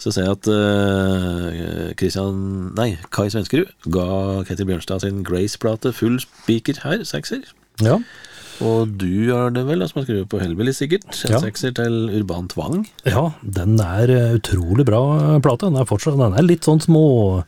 Så 0.00 0.12
ser 0.14 0.24
jeg 0.24 0.32
at 0.38 0.48
uh, 0.48 1.92
Christian 2.00 2.70
Nei, 2.78 2.94
Kai 3.12 3.28
Svenskerud 3.32 3.68
ga 3.92 4.06
Ketil 4.48 4.68
Bjørnstad 4.70 5.04
sin 5.04 5.22
Grace-plate 5.26 5.92
full 5.96 6.16
spiker 6.22 6.80
her, 6.86 7.04
sekser. 7.04 7.44
Ja. 7.84 7.98
Og 8.60 8.90
du 9.00 9.30
har 9.32 9.52
det 9.56 9.62
vel, 9.64 9.80
som 9.88 10.00
har 10.00 10.04
skrevet 10.04 10.28
på 10.28 10.40
Hellbilly, 10.40 10.72
sikkert. 10.76 11.06
En 11.24 11.32
Ja. 11.32 11.38
sekser 11.40 11.72
til 11.76 12.10
Urban 12.18 12.48
Tvang. 12.52 12.82
ja, 13.08 13.30
den 13.40 13.78
er 13.80 14.10
eh, 14.12 14.34
utrolig 14.36 14.84
bra 14.84 15.38
plate. 15.40 15.68
Den 15.70 15.76
er 15.80 15.88
fortsatt 15.88 16.18
den 16.20 16.36
er 16.36 16.44
litt 16.44 16.68
sånn 16.68 16.80
små, 16.84 17.44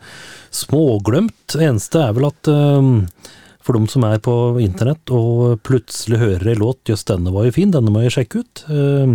småglemt. 0.52 1.56
Eneste 1.60 2.00
er 2.06 2.14
vel 2.16 2.28
at 2.30 2.48
eh, 2.48 2.88
for 3.62 3.78
de 3.78 3.86
som 3.92 4.04
er 4.08 4.18
på 4.24 4.34
internett 4.62 5.12
og 5.14 5.60
plutselig 5.62 6.18
hører 6.18 6.48
ei 6.54 6.58
låt 6.58 6.80
'jøss, 6.88 7.04
denne 7.06 7.30
var 7.32 7.44
jo 7.46 7.52
fin, 7.54 7.70
denne 7.70 7.92
må 7.94 8.02
jeg 8.02 8.16
sjekke 8.16 8.42
ut', 8.42 8.64
eh, 8.72 9.14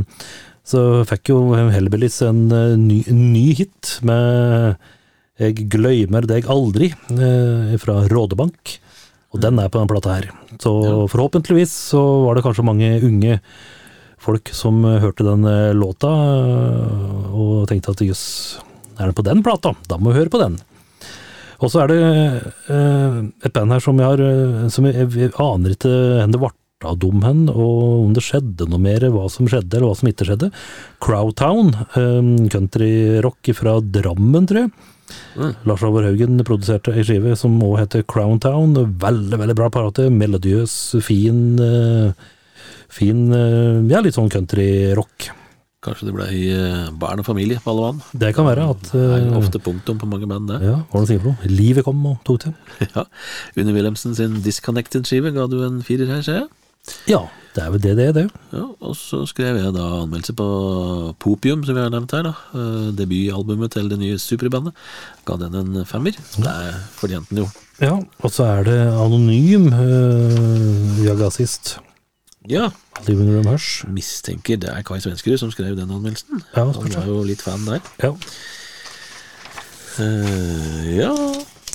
så 0.68 0.82
fikk 1.08 1.32
jo 1.32 1.40
Hellbillies 1.56 2.20
en 2.28 2.48
eh, 2.52 2.76
ny, 2.80 3.00
ny 3.08 3.46
hit 3.56 3.98
med 4.08 4.76
'Jeg 5.38 5.68
gløymer 5.70 6.26
deg 6.28 6.50
aldri' 6.50 6.92
eh, 7.14 7.78
fra 7.80 8.02
Rådebank. 8.10 8.80
Og 9.36 9.42
den 9.44 9.60
er 9.60 9.70
på 9.70 9.80
den 9.80 9.88
plata 9.88 10.16
her. 10.16 10.32
Så 10.58 10.72
forhåpentligvis 11.12 11.72
så 11.94 12.02
var 12.26 12.36
det 12.36 12.44
kanskje 12.44 12.66
mange 12.66 12.90
unge 13.06 13.40
folk 14.18 14.50
som 14.50 14.82
hørte 14.84 15.28
den 15.28 15.46
eh, 15.46 15.76
låta 15.78 16.10
og 17.32 17.68
tenkte 17.70 17.94
at 17.94 18.02
jøss, 18.02 18.26
er 18.98 19.06
den 19.06 19.14
på 19.14 19.24
den 19.28 19.44
plata? 19.46 19.76
Da 19.88 20.00
må 20.02 20.12
vi 20.12 20.24
høre 20.24 20.34
på 20.34 20.42
den. 20.42 20.58
Og 21.62 21.72
så 21.72 21.86
er 21.86 21.94
det 21.94 22.02
et 23.46 23.54
band 23.54 23.72
her 23.72 23.82
som 23.82 23.98
jeg 23.98 24.06
har 24.06 24.70
som 24.70 24.86
jeg, 24.86 25.08
jeg 25.10 25.34
aner 25.42 25.74
ikke 25.74 25.90
hvor 25.90 26.34
det 26.34 26.42
ble 26.42 26.52
av 26.88 27.00
dem 27.04 27.24
hen, 27.26 27.46
og 27.52 28.08
om 28.08 28.14
det 28.16 28.26
skjedde 28.26 28.70
noe 28.72 28.82
mer, 28.82 29.06
hva 29.14 29.28
som 29.32 29.50
skjedde, 29.50 29.78
eller 29.78 29.90
hva 29.92 29.98
som 30.00 30.12
ikke 30.12 30.28
skjedde. 30.30 30.52
Crowtown, 31.04 31.74
eh, 32.00 32.30
countryrock 32.54 33.54
fra 33.58 33.80
Drammen, 33.82 34.48
tror 34.50 34.66
jeg. 34.66 34.78
Lars 35.68 35.84
Håvard 35.86 36.08
Haugen 36.10 36.40
produserte 36.48 36.92
ei 36.96 37.04
skive 37.08 37.36
som 37.40 37.56
òg 37.64 37.78
heter 37.84 38.04
Crowntown. 38.10 38.76
Veldig, 39.00 39.40
veldig 39.40 39.56
bra 39.58 39.70
parate. 39.72 40.10
Melodiøs, 40.12 40.98
fin 41.06 41.60
eh, 41.64 42.28
Fin 42.98 43.28
eh, 43.36 43.84
Ja, 43.92 44.02
litt 44.04 44.16
sånn 44.18 44.32
countryrock. 44.32 45.30
Kanskje 45.86 46.08
det 46.10 46.16
ble 46.16 46.28
eh, 46.34 46.88
barn 47.00 47.22
og 47.22 47.28
familie 47.28 47.62
på 47.64 47.72
alle 47.72 47.86
vann? 47.86 48.00
Det 48.24 48.32
kan 48.36 48.48
være 48.48 48.66
at 48.74 48.88
Det 48.92 49.04
er 49.20 49.28
ofte 49.38 49.62
punktum 49.64 50.00
på 50.02 50.10
mange 50.10 50.28
band, 50.30 50.50
det. 50.52 50.60
Ja, 50.66 50.80
hva 50.92 51.04
sier 51.08 51.22
du? 51.24 51.32
Livet 51.52 51.86
kom 51.88 52.02
og 52.10 52.20
tok 52.28 52.48
til. 52.48 52.56
Ja. 52.96 53.06
Unni 53.58 53.76
Wilhelmsen 53.76 54.16
sin 54.18 54.40
Disconnected-skive 54.46 55.36
ga 55.36 55.48
du 55.52 55.62
en 55.68 55.84
firer 55.86 56.10
her, 56.12 56.24
ser 56.26 56.42
jeg. 56.42 56.50
Ja, 57.10 57.26
det 57.56 57.64
er 57.64 57.72
vel 57.74 57.82
det 57.82 57.96
det 57.98 58.06
er, 58.08 58.14
det. 58.14 58.26
Ja, 58.54 58.66
og 58.86 58.96
så 58.96 59.24
skrev 59.26 59.58
jeg 59.58 59.74
da 59.74 59.86
anmeldelse 60.04 60.36
på 60.38 60.48
Popium, 61.20 61.64
som 61.66 61.76
vi 61.76 61.82
har 61.82 61.90
nevnt 61.94 62.14
her. 62.14 62.28
da 62.28 62.34
Eh, 62.54 62.92
Debutalbumet 62.98 63.74
til 63.74 63.90
det 63.90 63.98
nye 64.00 64.20
superbandet. 64.22 64.76
Ga 65.26 65.40
den 65.42 65.56
en 65.56 65.86
femmer. 65.86 66.14
Det 66.38 66.54
fortjente 67.00 67.34
den 67.34 67.44
jo. 67.46 67.50
Ja, 67.82 67.98
og 68.22 68.32
så 68.34 68.46
er 68.46 68.64
det 68.64 68.78
anonym 68.94 69.72
øh, 69.74 71.06
jazzist. 71.06 71.78
Ja, 72.50 72.70
mistenker 73.92 74.56
det 74.56 74.70
er 74.72 74.86
Kai 74.88 75.02
Svenskerud 75.04 75.38
som 75.38 75.52
skrev 75.52 75.76
den 75.76 75.92
anmeldelsen. 75.92 76.44
Ja, 76.56 76.64
Han 76.64 76.94
var 76.94 77.06
jo 77.10 77.24
litt 77.28 77.42
fan 77.42 77.66
der. 77.68 77.82
Ja. 78.04 78.14
Uh, 79.98 80.86
ja, 80.94 81.12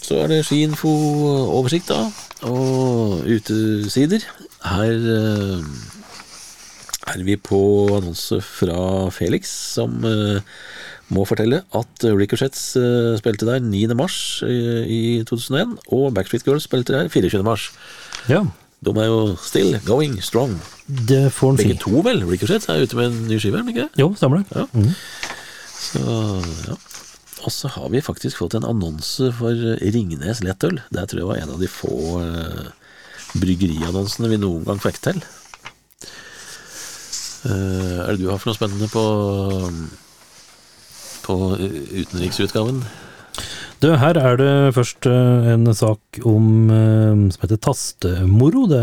så 0.02 0.22
er 0.22 0.30
det 0.30 0.44
skiinfo-oversikt, 0.46 1.90
da. 1.90 2.06
Og 2.48 3.26
utesider. 3.26 4.24
Her 4.62 5.10
eh, 5.16 5.64
er 7.12 7.24
vi 7.26 7.36
på 7.36 7.60
annonse 7.96 8.38
fra 8.44 9.10
Felix, 9.14 9.50
som 9.74 10.04
eh, 10.06 10.40
må 11.12 11.24
fortelle 11.28 11.62
at 11.76 12.04
Ricochets 12.06 12.62
uh, 12.80 13.12
spilte 13.20 13.48
der 13.48 13.62
9. 13.64 13.84
mars 13.98 14.16
eh, 14.46 14.84
i 14.88 15.00
2001, 15.28 15.74
og 15.92 16.12
Backstreet 16.16 16.46
Girls 16.46 16.68
spilte 16.68 16.94
der 16.96 17.10
24. 17.12 17.42
mars. 17.46 17.70
ja, 18.30 18.44
De 18.82 18.94
er 18.98 19.10
jo 19.10 19.36
still 19.38 19.78
going 19.86 20.16
strong. 20.22 20.56
det 20.86 21.32
får 21.32 21.52
en 21.52 21.58
si. 21.58 21.66
Begge 21.68 21.82
to, 21.82 22.00
vel? 22.06 22.24
Ricochets 22.26 22.68
er 22.68 22.82
ute 22.82 22.96
med 22.96 23.10
en 23.10 23.28
ny 23.28 23.38
skive, 23.38 23.60
ikke 23.68 23.84
det? 23.84 23.90
Jo, 24.00 24.12
stemmer 24.16 24.42
det. 24.42 24.56
Ja. 24.56 24.66
Mm. 24.72 24.94
Så, 25.82 26.02
ja. 26.70 26.78
Og 27.42 27.50
så 27.50 27.68
har 27.74 27.88
vi 27.90 28.00
faktisk 28.00 28.38
fått 28.38 28.54
en 28.54 28.66
annonse 28.66 29.32
for 29.34 29.78
Ringnes 29.82 30.42
lettøl. 30.46 30.78
Det 30.94 31.08
tror 31.10 31.20
jeg 31.20 31.30
var 31.30 31.40
en 31.42 31.54
av 31.56 31.62
de 31.62 31.70
få 31.70 31.96
eh, 32.22 32.68
bryggeriannonsene 33.38 34.30
vi 34.32 34.40
noen 34.42 34.66
gang 34.68 34.80
fikk 34.82 35.00
til. 35.04 35.22
Uh, 37.42 38.06
er 38.06 38.12
det 38.14 38.22
du 38.22 38.28
har 38.30 38.38
for 38.38 38.52
noe 38.52 38.58
spennende 38.58 38.88
på 38.92 39.04
på 41.22 41.36
utenriksutgaven? 41.56 42.82
Du, 43.82 43.88
her 43.98 44.18
er 44.18 44.38
det 44.38 44.74
først 44.76 45.08
eh, 45.10 45.50
en 45.56 45.66
sak 45.74 46.20
om 46.28 46.70
eh, 46.70 47.22
som 47.34 47.42
heter 47.42 47.58
tastemoro. 47.66 48.68
Det 48.70 48.82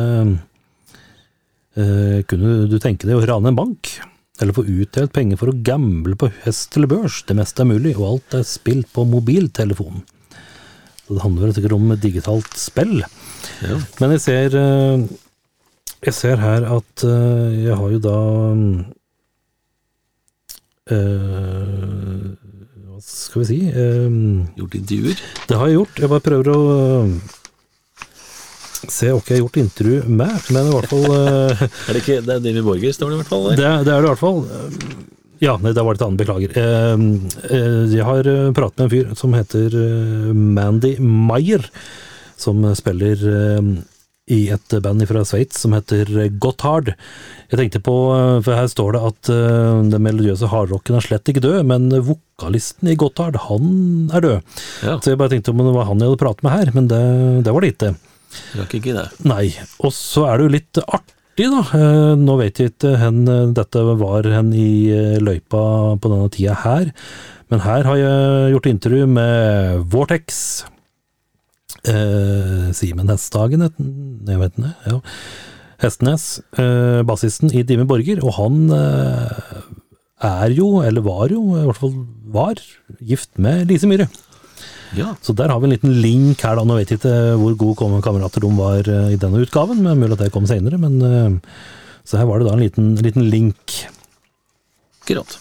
uh, 1.80 2.20
kunne 2.28 2.68
du 2.68 2.76
tenke 2.84 3.08
deg 3.08 3.16
å 3.16 3.24
rane 3.24 3.54
en 3.54 3.60
bank, 3.60 3.94
eller 4.44 4.56
få 4.56 4.66
utdelt 4.68 5.14
penger 5.16 5.40
for 5.40 5.52
å 5.52 5.60
gamble 5.64 6.18
på 6.20 6.32
hest 6.44 6.76
eller 6.76 6.92
børs. 6.92 7.22
Det 7.28 7.38
meste 7.40 7.64
er 7.64 7.72
mulig, 7.72 7.96
og 7.96 8.10
alt 8.10 8.40
er 8.42 8.48
spilt 8.48 8.92
på 8.96 9.08
mobiltelefon. 9.08 10.04
Det 11.08 11.24
handler 11.24 11.56
sikkert 11.56 11.78
om 11.80 11.96
digitalt 11.96 12.60
spill. 12.60 13.00
Ja. 13.64 13.78
Men 14.00 14.14
jeg 14.16 14.22
ser 14.24 14.56
eh, 14.60 15.04
Jeg 16.08 16.14
ser 16.16 16.38
her 16.40 16.66
at 16.78 17.04
eh, 17.04 17.58
jeg 17.66 17.76
har 17.80 17.90
jo 17.96 18.00
da 18.04 18.18
øh, 20.96 22.30
Hva 22.88 23.02
skal 23.04 23.42
vi 23.44 23.50
si? 23.50 23.60
øh, 23.74 24.10
Gjort 24.58 24.76
intervjuer? 24.80 25.20
det 25.50 25.58
har 25.60 25.68
jeg 25.68 25.78
gjort. 25.80 26.00
Jeg 26.04 26.10
bare 26.14 26.26
prøver 26.30 26.50
å 26.54 26.60
se 28.90 29.10
hva 29.12 29.20
jeg 29.20 29.36
har 29.36 29.42
gjort 29.44 29.58
intervju 29.60 29.98
med, 30.08 30.36
men 30.56 30.70
i 30.70 30.74
hvert 30.74 30.90
fall 30.92 31.06
Er 31.90 31.94
det 31.94 32.00
ikke 32.04 32.22
Det 32.24 32.36
er 32.38 32.44
Davy 32.46 32.62
Borger, 32.64 32.94
står 32.96 33.10
det 33.12 33.18
i 33.18 33.22
hvert 33.22 33.34
fall 33.34 33.48
det, 33.50 33.58
det 33.60 33.66
er 33.68 33.84
det 33.86 33.98
i 34.00 34.08
hvert 34.08 34.22
fall. 34.24 34.40
Ja, 35.40 35.54
nei, 35.64 35.72
det 35.76 35.84
var 35.84 35.96
litt 35.96 36.02
et 36.02 36.08
annet. 36.08 36.20
Beklager. 36.20 36.52
Jeg 37.96 38.04
har 38.04 38.28
pratet 38.58 38.80
med 38.82 38.86
en 38.86 38.92
fyr 38.92 39.14
som 39.16 39.36
heter 39.38 39.76
Mandy 40.36 40.98
Meyer, 41.00 41.64
som 42.42 42.64
spiller 42.78 43.22
øh, 43.30 43.72
i 44.30 44.44
et 44.54 44.76
band 44.86 45.02
fra 45.10 45.24
Sveits 45.26 45.58
som 45.64 45.74
heter 45.74 46.06
Gotthard. 46.42 46.92
Jeg 47.50 47.58
tenkte 47.58 47.80
på, 47.82 47.96
øh, 48.14 48.44
for 48.46 48.54
her 48.54 48.68
står 48.70 48.94
det 48.94 49.02
at 49.10 49.32
øh, 49.34 49.80
den 49.90 50.04
melodiøse 50.06 50.50
hardrocken 50.52 51.00
er 51.00 51.06
slett 51.06 51.32
ikke 51.32 51.42
død, 51.42 51.64
men 51.66 51.90
vokalisten 52.06 52.92
i 52.92 52.98
Gotthard, 53.00 53.40
han 53.48 54.12
er 54.14 54.22
død. 54.28 54.60
Ja, 54.86 55.00
Så 55.02 55.14
jeg 55.16 55.18
bare 55.22 55.34
tenkte 55.34 55.50
om 55.56 55.64
det 55.66 55.74
var 55.74 55.90
han 55.90 56.00
jeg 56.04 56.12
hadde 56.12 56.22
pratet 56.22 56.46
med 56.46 56.54
her, 56.58 56.74
men 56.78 56.88
det, 56.92 57.02
det 57.48 57.56
var 57.56 57.66
det 57.66 57.74
ikke. 57.74 57.94
rakk 58.60 58.76
ikke 58.78 58.94
det. 59.00 59.08
Nei. 59.26 59.48
Og 59.82 59.94
så 59.98 60.28
er 60.30 60.38
det 60.38 60.46
jo 60.46 60.54
litt 60.60 60.82
artig, 60.86 61.16
da. 61.50 61.64
Eh, 61.80 62.14
Nå 62.20 62.38
vet 62.44 62.60
jeg 62.62 62.74
ikke 62.76 62.94
hen 63.02 63.24
eh, 63.32 63.46
dette 63.58 63.82
var 64.04 64.28
hen 64.30 64.54
i 64.54 64.70
eh, 64.94 65.18
løypa 65.24 65.62
på 65.98 66.12
denne 66.12 66.30
tida 66.36 66.54
her, 66.68 66.92
men 67.50 67.64
her 67.66 67.88
har 67.88 67.98
jeg 67.98 68.52
gjort 68.54 68.68
intervju 68.70 69.08
med 69.10 69.88
Vortex. 69.90 70.44
Eh, 71.88 72.70
Simen 72.76 73.12
Hesthagen, 73.12 73.64
jeg 73.64 74.42
vet 74.42 74.58
ikke, 74.60 74.74
ja. 74.90 75.00
Hestenes, 75.80 76.42
eh, 76.60 77.02
bassisten 77.08 77.54
i 77.56 77.64
Dime 77.64 77.86
Borger, 77.88 78.20
og 78.26 78.34
han 78.36 78.66
eh, 78.76 79.62
er 80.28 80.56
jo, 80.58 80.82
eller 80.84 81.06
var 81.06 81.32
jo, 81.32 81.44
i 81.56 81.68
hvert 81.70 81.80
fall 81.80 81.94
var, 82.36 82.60
gift 83.00 83.32
med 83.40 83.70
Lise 83.70 83.88
Myhre. 83.88 84.10
Ja, 84.98 85.14
Så 85.22 85.36
der 85.38 85.52
har 85.54 85.60
vi 85.62 85.70
en 85.70 85.76
liten 85.76 86.02
link 86.02 86.42
her, 86.42 86.58
da. 86.58 86.66
Nå 86.66 86.80
vet 86.80 86.90
jeg 86.90 87.00
ikke 87.00 87.36
hvor 87.38 87.56
gode 87.62 88.02
kamerater 88.02 88.42
de 88.42 88.50
var 88.58 88.90
eh, 88.90 89.12
i 89.14 89.20
denne 89.22 89.44
utgaven, 89.46 89.84
men 89.86 90.00
mulig 90.02 90.18
at 90.18 90.26
det 90.26 90.34
kom 90.34 90.48
senere. 90.50 90.80
Men, 90.82 90.98
eh, 91.06 91.54
så 92.04 92.18
her 92.18 92.26
var 92.26 92.42
det 92.42 92.50
da 92.50 92.56
en 92.58 92.64
liten, 92.64 92.96
liten 93.06 93.30
link. 93.30 93.84
akkurat. 95.04 95.38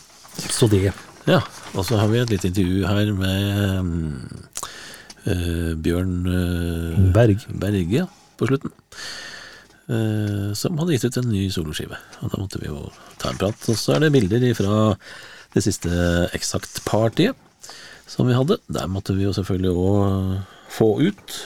Så 0.53 0.68
det. 0.68 0.93
Ja, 1.28 1.41
og 1.74 1.84
så 1.84 1.97
har 2.01 2.09
vi 2.09 2.20
et 2.20 2.30
lite 2.30 2.49
intervju 2.49 2.84
her 2.89 3.12
med 3.12 3.84
mm, 3.84 4.12
eh, 4.12 4.48
Bjørn 5.85 6.14
eh, 6.26 7.01
Berg. 7.14 7.45
Berge 7.61 8.03
ja, 8.03 8.07
på 8.39 8.49
slutten. 8.51 8.72
Eh, 9.89 10.53
som 10.59 10.79
hadde 10.81 10.97
gitt 10.97 11.09
ut 11.09 11.20
en 11.20 11.31
ny 11.33 11.47
soloskive. 11.53 11.99
Og 12.22 12.33
da 12.33 12.41
måtte 12.41 12.61
vi 12.62 12.70
jo 12.70 12.89
ta 13.20 13.33
en 13.33 13.41
prat. 13.41 13.68
Og 13.72 13.79
så 13.81 13.97
er 13.97 14.05
det 14.05 14.14
bilder 14.14 14.49
fra 14.59 14.81
det 15.55 15.64
siste 15.64 15.91
Exakt-partiet 16.37 17.37
som 18.09 18.29
vi 18.29 18.37
hadde. 18.37 18.59
Der 18.72 18.89
måtte 18.91 19.16
vi 19.16 19.26
jo 19.26 19.35
selvfølgelig 19.37 19.72
òg 19.76 20.43
få 20.72 20.91
ut. 21.09 21.39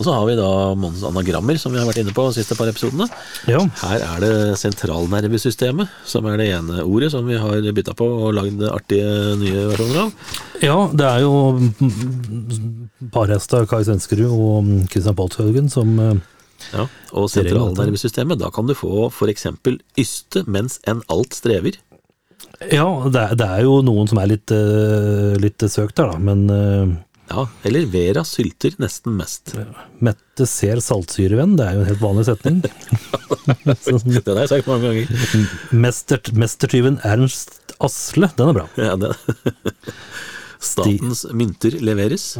Og 0.00 0.06
så 0.06 0.14
har 0.16 0.22
vi 0.24 0.34
da 0.38 0.46
Mons 0.80 1.02
anagrammer, 1.04 1.58
som 1.60 1.74
vi 1.74 1.78
har 1.78 1.84
vært 1.84 1.98
inne 2.00 2.14
på 2.16 2.22
de 2.30 2.38
siste 2.38 2.56
par 2.56 2.70
episodene. 2.70 3.04
Ja. 3.50 3.60
Her 3.82 4.00
er 4.06 4.22
det 4.24 4.30
sentralnervesystemet, 4.56 5.90
som 6.08 6.24
er 6.30 6.40
det 6.40 6.46
ene 6.56 6.80
ordet 6.88 7.10
som 7.12 7.26
vi 7.28 7.36
har 7.36 7.60
bytta 7.76 7.92
på 7.98 8.08
og 8.08 8.32
lagd 8.38 8.64
artige 8.70 9.36
nye 9.42 9.66
versjoner 9.74 10.00
av. 10.06 10.32
ja, 10.64 10.78
det 10.96 11.06
er 11.10 11.20
jo 11.26 11.34
mm, 11.60 13.10
parhesta 13.12 13.60
Kai 13.68 13.82
Svenskerud 13.84 14.32
og 14.32 14.72
Christian 14.92 15.18
Polshaugen 15.20 15.68
som, 15.72 15.92
eh, 16.00 16.14
Ja, 16.74 16.86
og 17.16 17.28
sentralnervesystemet, 17.32 18.38
da 18.40 18.50
kan 18.52 18.66
du 18.68 18.74
få 18.76 19.08
eksempel 19.32 19.78
yste 19.98 20.42
mens 20.46 20.78
en 20.88 21.00
alt 21.08 21.32
strever. 21.36 21.76
Ja, 22.72 22.84
det, 23.08 23.20
er- 23.20 23.36
det 23.40 23.46
er 23.48 23.62
jo 23.64 23.78
noen 23.84 24.08
som 24.08 24.18
er 24.20 24.26
litt, 24.32 24.50
eh, 24.52 25.36
litt 25.40 25.58
søkt 25.72 25.96
der, 25.96 26.12
da, 26.12 26.18
men 26.20 26.42
eh, 26.50 26.96
Ja, 27.30 27.44
eller 27.68 27.84
Vera 27.92 28.24
sylter 28.26 28.74
nesten 28.82 29.14
mest. 29.18 29.52
Mette 30.02 30.46
ser 30.50 30.80
saltsyrevenn, 30.82 31.52
det 31.60 31.66
er 31.68 31.76
jo 31.76 31.84
en 31.84 31.90
helt 31.92 32.02
vanlig 32.02 32.24
setning. 32.26 32.56
Den 32.64 34.32
har 34.34 34.40
jeg 34.42 34.50
sagt 34.50 34.70
mange 34.70 34.90
ganger. 34.90 35.44
Mester, 35.84 36.20
mestertyven 36.34 36.98
Ernst 37.06 37.76
Asle, 37.80 38.28
den 38.36 38.50
er 38.50 38.56
bra. 38.58 38.64
Ja, 38.76 38.96
det. 39.00 39.12
Statens 40.60 41.22
mynter 41.32 41.78
leveres. 41.80 42.34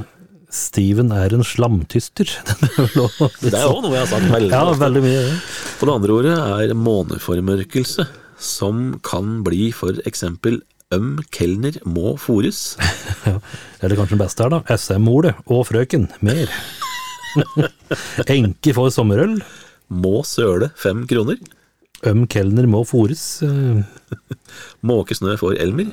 Steven 0.51 1.13
er 1.15 1.33
en 1.37 1.45
slamtyster. 1.47 2.27
Den 2.67 2.91
er 2.91 3.37
Det 3.39 3.55
er 3.55 3.63
jo 3.69 3.77
òg 3.77 3.85
noe 3.87 3.95
jeg 3.95 4.03
har 4.03 4.11
sagt 4.11 4.27
veldig 4.35 4.51
Ja, 4.51 4.65
veldig 4.83 5.05
mye. 5.07 5.23
ja. 5.23 5.39
For 5.79 5.87
det 5.89 5.95
andre 6.01 6.17
ordet 6.19 6.35
er 6.67 6.75
måneformørkelse, 6.77 8.09
som 8.43 8.83
kan 9.07 9.39
bli 9.47 9.71
for 9.77 10.03
eksempel 10.09 10.59
øm 10.95 11.13
kelner 11.35 11.77
må 11.87 12.17
fòres. 12.21 12.75
Eller 13.83 13.97
kanskje 13.99 14.17
den 14.17 14.23
beste 14.25 14.45
her, 14.45 14.51
da. 14.57 14.77
SM-ordet 14.77 15.35
og 15.47 15.65
frøken. 15.69 16.09
Mer. 16.27 16.51
Enke 18.35 18.75
får 18.77 18.91
sommerøl. 18.97 19.39
Må 19.91 20.21
søle 20.27 20.71
fem 20.79 21.05
kroner. 21.11 21.39
Øm 22.07 22.25
kelner 22.33 22.67
må 22.71 22.83
fòres. 22.89 23.25
eh, 23.47 23.83
Måke 24.91 25.15
snø 25.19 25.37
for 25.41 25.55
Elmer. 25.61 25.91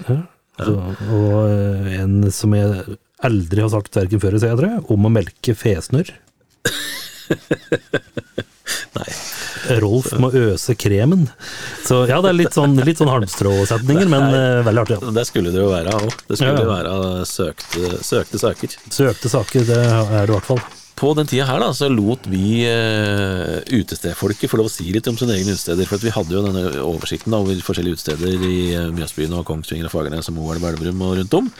Så, 0.58 0.74
og 1.14 1.34
eh, 1.52 1.98
en 2.02 2.32
som 2.34 2.54
jeg 2.58 2.98
aldri 3.28 3.62
har 3.66 3.70
sagt 3.74 3.98
verken 3.98 4.22
før 4.22 4.34
eller 4.36 4.44
senere, 4.46 4.80
om 4.94 5.06
å 5.06 5.14
melke 5.14 5.54
fesnørr. 5.58 6.10
Nei. 8.98 9.10
Rolf 9.82 10.12
må 10.22 10.30
øse 10.36 10.76
kremen. 10.80 11.28
Så 11.86 12.04
ja, 12.10 12.22
det 12.24 12.32
er 12.32 12.38
litt 12.40 12.56
sånn, 12.56 12.76
litt 12.88 13.02
sånn 13.02 13.12
halmstråsetninger, 13.12 14.10
men 14.12 14.28
uh, 14.32 14.64
veldig 14.68 14.84
artig. 14.86 14.98
Ja. 15.02 15.14
Det 15.20 15.28
skulle 15.30 15.54
det 15.54 15.62
jo 15.64 15.70
være 15.74 15.94
òg. 16.00 16.10
Det 16.30 16.40
skulle 16.40 16.56
Ja. 16.56 16.64
jo 16.64 16.72
være 16.72 17.26
søkte, 17.30 17.94
søkte 18.06 18.42
saker. 18.42 18.76
Søkte 18.90 19.32
saker, 19.32 19.66
det 19.68 19.80
er 19.84 20.12
det 20.26 20.28
i 20.32 20.36
hvert 20.38 20.50
fall. 20.54 20.62
På 20.98 21.12
den 21.14 21.28
tida 21.30 21.46
her 21.46 21.60
da, 21.62 21.68
så 21.78 21.92
lot 21.94 22.26
vi 22.26 22.64
uh, 22.66 23.60
utestedfolket 23.70 24.50
få 24.50 24.58
lov 24.58 24.70
å 24.70 24.74
si 24.74 24.88
litt 24.94 25.06
om 25.12 25.18
sine 25.20 25.36
egne 25.38 25.54
utesteder. 25.54 25.86
For 25.86 26.02
vi 26.02 26.10
hadde 26.16 26.34
jo 26.34 26.42
denne 26.48 26.64
oversikten 26.82 27.36
da, 27.36 27.42
over 27.44 27.60
forskjellige 27.62 28.00
utesteder 28.00 28.48
i 28.48 28.58
eh, 28.74 28.88
Mjøsbyen 28.98 29.36
og 29.38 29.46
Kongsvinger 29.46 29.90
og 29.90 29.94
Fagernes 29.94 30.32
og 30.32 30.38
Moelv 30.40 30.66
Elverum 30.72 31.04
og 31.06 31.20
rundt 31.20 31.38
om. 31.38 31.52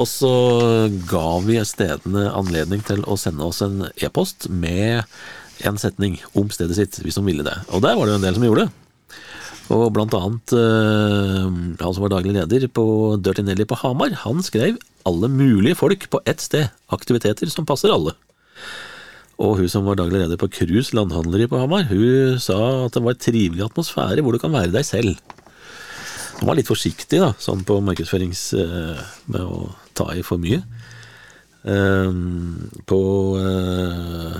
Og 0.00 0.06
så 0.08 0.32
ga 1.04 1.26
vi 1.44 1.58
stedene 1.68 2.30
anledning 2.32 2.80
til 2.88 3.02
å 3.04 3.18
sende 3.20 3.44
oss 3.44 3.60
en 3.60 3.90
e-post 4.00 4.48
med 4.48 5.02
en 5.68 5.78
setning 5.80 6.18
om 6.38 6.50
stedet 6.52 6.76
sitt, 6.78 7.00
hvis 7.04 7.18
de 7.18 7.24
ville 7.26 7.46
det. 7.46 7.56
Og 7.70 7.84
der 7.84 7.96
var 7.98 8.06
det 8.06 8.14
jo 8.14 8.20
en 8.20 8.26
del 8.26 8.38
som 8.38 8.46
gjorde 8.46 8.66
det. 8.66 8.78
Og 9.72 9.86
blant 9.94 10.14
annet 10.18 10.52
eh, 10.58 11.46
han 11.80 11.94
som 11.94 12.02
var 12.04 12.12
daglig 12.12 12.34
leder 12.36 12.66
på 12.68 12.84
Dirty 13.22 13.44
Nelly 13.46 13.66
på 13.68 13.78
Hamar, 13.80 14.12
han 14.24 14.42
skrev 14.44 14.76
'alle 15.06 15.28
mulige 15.28 15.78
folk 15.78 16.10
på 16.10 16.20
ett 16.26 16.38
sted', 16.38 16.70
aktiviteter 16.90 17.48
som 17.50 17.66
passer 17.66 17.90
alle. 17.90 18.14
Og 19.42 19.58
hun 19.58 19.68
som 19.68 19.84
var 19.84 19.96
daglig 19.96 20.20
leder 20.20 20.38
på 20.38 20.50
Cruise 20.52 20.94
landhandleri 20.94 21.48
på 21.48 21.58
Hamar, 21.58 21.88
hun 21.88 22.38
sa 22.38 22.86
at 22.86 22.94
det 22.94 23.02
var 23.02 23.16
en 23.16 23.26
trivelig 23.26 23.64
atmosfære 23.64 24.22
hvor 24.22 24.32
du 24.32 24.38
kan 24.38 24.52
være 24.52 24.74
deg 24.74 24.84
selv. 24.84 25.16
Hun 26.38 26.48
var 26.48 26.58
litt 26.58 26.70
forsiktig 26.70 27.18
da, 27.22 27.32
sånn 27.38 27.64
på 27.64 27.80
markedsførings... 27.80 28.52
eh, 28.54 28.98
med 29.26 29.40
å 29.40 29.70
ta 29.94 30.10
i 30.14 30.22
for 30.26 30.42
mye. 30.42 30.62
Eh, 31.62 32.12
på 32.86 33.00
eh, 33.38 34.38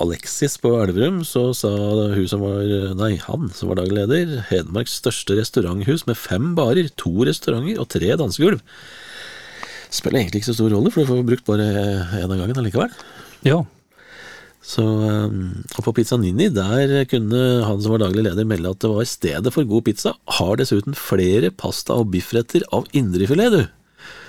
Alexis 0.00 0.54
på 0.62 0.70
Elverum 0.80 1.20
så 1.28 1.50
sa 1.56 1.70
hun 2.14 2.28
som 2.30 2.40
var 2.40 2.64
Nei, 2.96 3.14
han 3.20 3.50
som 3.52 3.68
var 3.68 3.82
daglig 3.82 3.98
leder, 4.00 4.38
Hedmarks 4.48 4.94
største 5.02 5.36
restauranthus 5.36 6.06
med 6.08 6.16
fem 6.16 6.54
barer, 6.56 6.88
to 6.96 7.12
restauranter 7.28 7.82
og 7.82 7.90
tre 7.92 8.14
dansegulv. 8.16 8.62
Spiller 9.92 10.22
egentlig 10.22 10.40
ikke 10.40 10.52
så 10.52 10.56
stor 10.56 10.72
rolle, 10.72 10.92
for 10.92 11.04
du 11.04 11.10
får 11.10 11.28
brukt 11.28 11.48
bare 11.48 11.68
én 12.22 12.30
av 12.30 12.38
gangen 12.38 12.62
allikevel. 12.62 12.94
Ja. 13.44 13.60
Så, 14.62 14.84
og 14.86 15.82
på 15.84 15.92
Pizza 15.98 16.16
Nini, 16.16 16.46
der 16.54 17.02
kunne 17.10 17.42
han 17.66 17.82
som 17.82 17.96
var 17.96 18.04
daglig 18.04 18.24
leder 18.28 18.46
melde 18.48 18.70
at 18.72 18.80
det 18.80 18.92
var 18.92 19.08
stedet 19.10 19.52
for 19.52 19.68
god 19.68 19.84
pizza. 19.88 20.14
Har 20.38 20.56
dessuten 20.60 20.96
flere 20.96 21.50
pasta- 21.50 21.98
og 21.98 22.12
biffretter 22.14 22.64
av 22.72 22.86
indrefilet, 22.96 23.58
du. 23.58 23.81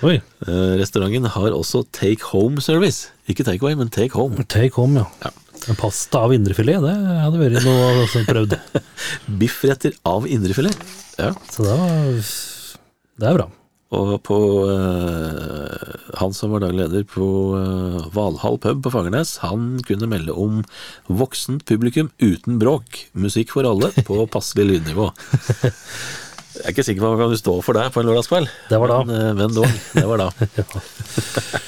Oi. 0.04 0.18
Eh, 0.18 0.74
restauranten 0.80 1.30
har 1.36 1.56
også 1.56 1.84
take 1.94 2.30
home 2.32 2.62
service. 2.64 3.10
Ikke 3.30 3.46
take 3.46 3.62
away, 3.64 3.76
men 3.78 3.92
take 3.92 4.16
home. 4.18 4.44
Take 4.50 4.76
home, 4.76 5.00
ja. 5.00 5.08
Ja. 5.24 5.32
En 5.70 5.78
Pasta 5.80 6.20
av 6.26 6.34
indrefilet, 6.34 6.82
det 6.84 6.94
hadde 7.22 7.40
vært 7.40 7.64
noe 7.64 8.06
som 8.12 8.26
prøvd. 8.28 8.56
Biffretter 9.40 9.94
av 10.04 10.26
indrefilet. 10.28 10.76
Ja. 11.16 11.32
Så 11.48 11.64
det, 11.64 11.76
var, 11.80 12.32
det 13.22 13.30
er 13.30 13.38
bra. 13.38 13.46
Og 13.94 14.16
på 14.26 14.36
uh, 14.66 15.94
han 16.18 16.34
som 16.34 16.54
var 16.54 16.64
daglig 16.64 16.82
leder 16.82 17.04
på 17.08 17.26
uh, 17.54 18.08
Valhall 18.14 18.58
pub 18.62 18.82
på 18.84 18.92
Fagernes, 18.92 19.36
han 19.44 19.78
kunne 19.86 20.08
melde 20.10 20.34
om 20.34 20.62
voksent 21.06 21.64
publikum 21.68 22.10
uten 22.22 22.58
bråk. 22.62 23.04
Musikk 23.14 23.54
for 23.54 23.68
alle 23.68 23.92
på 24.08 24.18
passelig 24.34 24.68
lydnivå. 24.72 25.10
Jeg 26.54 26.62
er 26.62 26.70
ikke 26.70 26.84
sikker 26.86 27.02
på 27.02 27.08
hva 27.10 27.18
kan 27.18 27.32
du 27.32 27.38
stå 27.38 27.52
for 27.66 27.74
der 27.74 27.90
på 27.90 28.02
en 28.02 28.06
lørdagskveld. 28.06 28.50
Det 28.70 28.78
var 28.78 28.92
da. 28.92 28.98
Men, 29.08 29.16
eh, 29.18 29.32
men 29.40 29.54
dog, 29.56 29.78
det 29.94 30.04
var 30.06 30.22
da. 30.22 30.28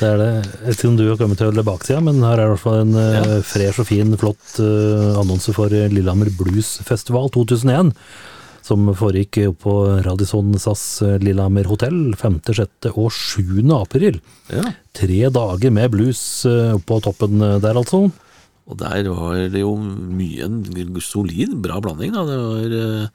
Det 0.00 0.08
er 0.08 0.16
det. 0.16 0.28
Jeg 0.32 0.64
vet 0.64 0.78
ikke 0.78 0.88
om 0.88 0.94
du 0.96 1.02
har 1.10 1.16
kommet 1.20 1.36
til 1.42 1.58
baksida, 1.60 1.98
men 2.00 2.22
her 2.24 2.38
er 2.40 2.40
det 2.40 2.44
i 2.46 2.52
hvert 2.54 2.62
fall 2.62 2.78
en 2.86 2.94
eh, 2.96 3.32
fresh 3.44 3.82
og 3.82 3.88
fin, 3.90 4.14
flott 4.16 4.54
eh, 4.64 5.18
annonse 5.20 5.52
for 5.52 5.68
Lillehammer 5.68 6.30
Blues 6.38 6.78
Festival 6.88 7.28
2001. 7.34 7.90
Som 8.64 8.88
foregikk 8.96 9.36
på 9.60 9.74
Radisson 10.06 10.54
SAS 10.62 10.86
Lillehammer 11.20 11.68
hotell 11.68 12.14
5., 12.16 12.38
6. 12.48 12.88
og 12.94 13.12
7. 13.12 13.60
april. 13.76 14.22
Ja. 14.48 14.72
Tre 14.96 15.20
dager 15.36 15.76
med 15.76 15.92
blues 15.92 16.24
på 16.88 17.00
toppen 17.04 17.44
der, 17.60 17.76
altså. 17.76 18.06
Og 18.68 18.78
der 18.78 19.08
var 19.08 19.38
det 19.50 19.62
jo 19.62 19.72
mye 19.78 20.44
en 20.46 21.00
solid, 21.00 21.56
bra 21.62 21.80
blanding. 21.80 22.12
da. 22.14 22.26
Det 22.28 22.38
var 22.38 22.76
eh, 22.80 23.08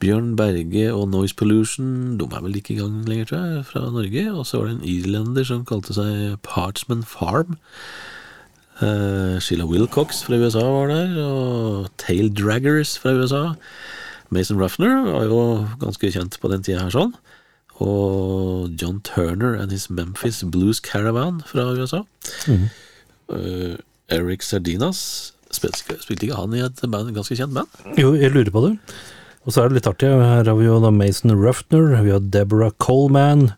Bjørn 0.00 0.36
Berge 0.36 0.86
og 0.92 1.08
Noise 1.12 1.36
Pollution, 1.36 2.18
de 2.18 2.24
er 2.24 2.44
vel 2.44 2.56
ikke 2.56 2.74
i 2.74 2.80
gang 2.80 3.02
lenger, 3.08 3.30
tror 3.30 3.44
jeg, 3.44 3.66
fra 3.68 3.84
Norge. 3.90 4.24
Og 4.32 4.46
så 4.46 4.58
var 4.58 4.68
det 4.68 4.78
en 4.78 4.88
irlender 4.88 5.44
som 5.44 5.64
kalte 5.68 5.96
seg 5.96 6.38
Parchman 6.46 7.04
Farm. 7.04 7.58
Uh, 8.80 9.36
Sheila 9.44 9.66
Wilcox 9.68 10.22
fra 10.24 10.38
USA 10.40 10.62
var 10.64 10.88
der, 10.88 11.18
og 11.20 11.90
Tail 12.00 12.30
Draggers 12.32 12.96
fra 12.98 13.12
USA. 13.12 13.42
Mason 14.30 14.60
Ruffner 14.60 15.02
var 15.04 15.26
jo 15.28 15.40
ganske 15.82 16.12
kjent 16.14 16.38
på 16.40 16.48
den 16.48 16.64
tida 16.64 16.86
her 16.86 16.94
sånn. 16.94 17.12
Og 17.80 18.72
John 18.80 19.00
Turner 19.04 19.56
and 19.58 19.72
His 19.72 19.88
Memphis 19.90 20.40
Blues 20.44 20.80
Caravan 20.80 21.42
fra 21.44 21.68
USA. 21.76 22.04
Eh, 23.30 23.76
Eric 24.10 24.42
Sardinas 24.46 25.32
spilte, 25.54 25.86
ikke 26.14 26.38
han 26.38 26.54
i 26.54 26.62
et 26.64 26.82
band, 26.90 27.12
ganske 27.16 27.36
kjent 27.38 27.54
band? 27.56 27.80
Jo, 27.98 28.12
jeg 28.18 28.32
lurer 28.34 28.52
på 28.54 28.62
det. 28.66 28.74
Og 29.46 29.54
så 29.54 29.62
er 29.64 29.70
det 29.70 29.80
litt 29.80 29.88
artig, 29.88 30.10
her 30.10 30.44
har 30.46 30.58
vi 30.58 30.66
jo 30.66 30.76
da 30.82 30.90
Mason 30.94 31.32
Ruffner, 31.38 31.96
vi 32.04 32.12
har 32.12 32.22
Deborah 32.22 32.74
Coleman, 32.82 33.48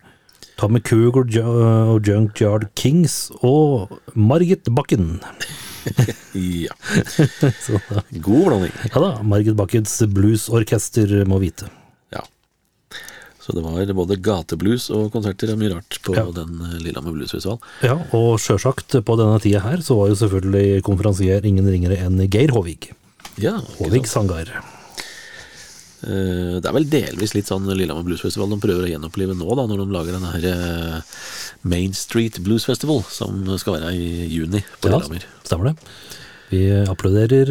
Tommy 0.61 0.79
Cougar 0.85 1.27
og 1.43 2.07
Junkyard 2.07 2.69
Kings, 2.79 3.27
og 3.41 3.99
Margit 4.15 4.69
Bakken. 4.73 5.19
Ja. 6.33 6.71
God 8.23 8.45
blanding. 8.47 8.71
ja 8.87 9.01
da, 9.03 9.09
Margit 9.27 9.57
Bakkens 9.59 9.97
bluesorkester 10.15 11.11
må 11.27 11.41
vite. 11.43 11.67
Så 13.43 13.51
det 13.51 13.59
var 13.65 13.89
både 13.97 14.15
gateblues 14.23 14.85
og 14.95 15.09
konserter 15.11 15.51
og 15.51 15.57
mye 15.59 15.73
rart 15.75 15.97
på 16.05 16.13
Ja. 16.15 16.23
den 16.31 16.61
eh, 16.63 16.77
Lillehammer 16.79 17.11
Bluesfestival. 17.11 17.59
Ja, 17.83 17.97
og 18.15 18.37
sjølsagt, 18.39 18.95
på 19.03 19.17
denne 19.19 19.39
tida 19.43 19.59
her, 19.65 19.81
så 19.83 19.97
var 19.99 20.07
jo 20.13 20.15
selvfølgelig 20.21 20.81
konferansier 20.87 21.43
ingen 21.45 21.67
ringere 21.67 21.97
enn 22.05 22.21
Geir 22.31 22.53
Håvig. 22.55 22.93
Ja, 23.41 23.57
Håvig? 23.79 24.05
Sangar. 24.07 24.47
Eh, 26.03 26.59
Det 26.59 26.67
er 26.67 26.75
vel 26.75 26.87
delvis 26.91 27.33
litt 27.35 27.47
sånn 27.51 27.67
Lillehammer 27.67 28.03
Bluesfestival 28.07 28.49
de 28.51 28.59
prøver 28.63 28.87
å 28.87 28.91
gjenopplive 28.91 29.35
nå, 29.39 29.47
da, 29.55 29.67
når 29.67 29.83
de 29.83 29.93
lager 29.95 30.17
den 30.17 30.27
her 30.27 30.47
eh, 30.51 31.01
Main 31.63 31.93
Street 31.95 32.39
Blues 32.43 32.65
Festival, 32.67 33.03
som 33.11 33.43
skal 33.59 33.77
være 33.79 33.93
i 33.95 34.27
juni 34.31 34.63
på 34.81 34.87
Ja, 34.91 34.97
Lillehammer. 34.97 35.23
stemmer 35.47 35.71
det. 35.71 35.75
Vi 36.53 36.63
applauderer 36.85 37.49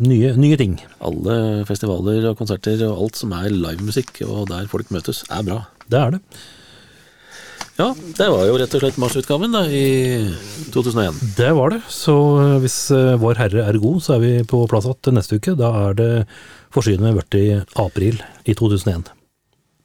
nye, 0.00 0.32
nye 0.38 0.56
ting. 0.60 0.78
Alle 1.04 1.36
festivaler 1.68 2.30
og 2.30 2.40
konserter 2.40 2.82
og 2.88 3.06
alt 3.06 3.20
som 3.20 3.36
er 3.36 3.52
livemusikk, 3.52 4.22
og 4.26 4.48
der 4.52 4.68
folk 4.70 4.92
møtes, 4.94 5.24
er 5.30 5.46
bra. 5.46 5.62
Det 5.88 6.00
er 6.00 6.16
det. 6.16 6.22
Ja, 7.78 7.88
det 8.18 8.26
var 8.28 8.44
jo 8.44 8.56
rett 8.60 8.74
og 8.76 8.82
slett 8.82 8.98
marsutgaven 9.00 9.54
da, 9.54 9.62
i 9.64 10.28
2001. 10.74 11.22
Det 11.38 11.48
var 11.56 11.72
det. 11.72 11.80
Så 11.90 12.14
eh, 12.42 12.58
hvis 12.62 12.76
eh, 12.92 13.14
Vår 13.20 13.40
Herre 13.40 13.64
er 13.64 13.80
god, 13.80 14.02
så 14.04 14.16
er 14.18 14.22
vi 14.22 14.32
på 14.48 14.60
plass 14.70 14.88
igjen 14.90 15.16
neste 15.16 15.40
uke. 15.40 15.56
Da 15.58 15.72
er 15.88 15.96
det 15.98 16.10
forsynet 16.74 17.06
med 17.06 17.18
vært 17.22 17.38
i 17.40 17.46
april 17.80 18.20
i 18.44 18.56
2001. 18.58 19.08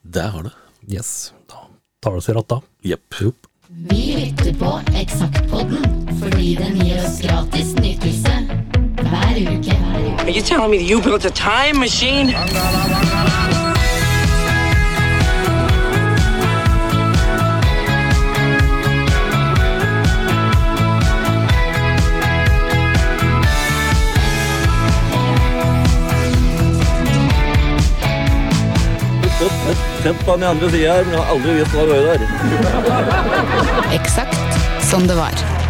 Det 0.04 0.28
har 0.34 0.48
det. 0.50 0.54
Yes. 0.88 1.32
Da 1.48 1.64
tar 2.04 2.20
det 2.20 2.26
seg 2.28 2.36
ratt 2.38 2.52
da. 2.52 2.60
Jepp. 2.84 3.20
Vi 3.88 4.04
lytter 4.20 4.54
på 4.60 4.78
Eksaktpodden 4.96 6.16
fordi 6.20 6.54
den 6.60 6.80
gir 6.82 7.00
oss 7.04 7.20
gratis 7.24 7.72
nytelse. 7.80 8.40
Hver 9.08 9.44
uke. 9.48 9.87
Are 10.28 10.30
you 10.30 10.42
telling 10.42 10.70
me 10.70 10.76
that 10.76 10.84
you 10.84 11.00
built 11.00 11.24
a 11.24 11.30
time 11.30 11.78
machine? 11.80 12.28
Sett 30.02 30.26
på 30.26 30.36
den 30.36 30.42
andre 30.42 30.70
sida 30.70 30.92
her, 30.92 31.04
men 31.04 31.12
jeg 31.12 31.22
har 31.22 31.32
aldri 31.32 31.54
visst 31.56 31.72
hva 31.72 31.86
det 31.88 31.92
var 31.96 32.02
der. 32.04 32.20
Eksakt 33.96 34.84
som 34.90 35.08
det 35.08 35.16
var. 35.16 35.67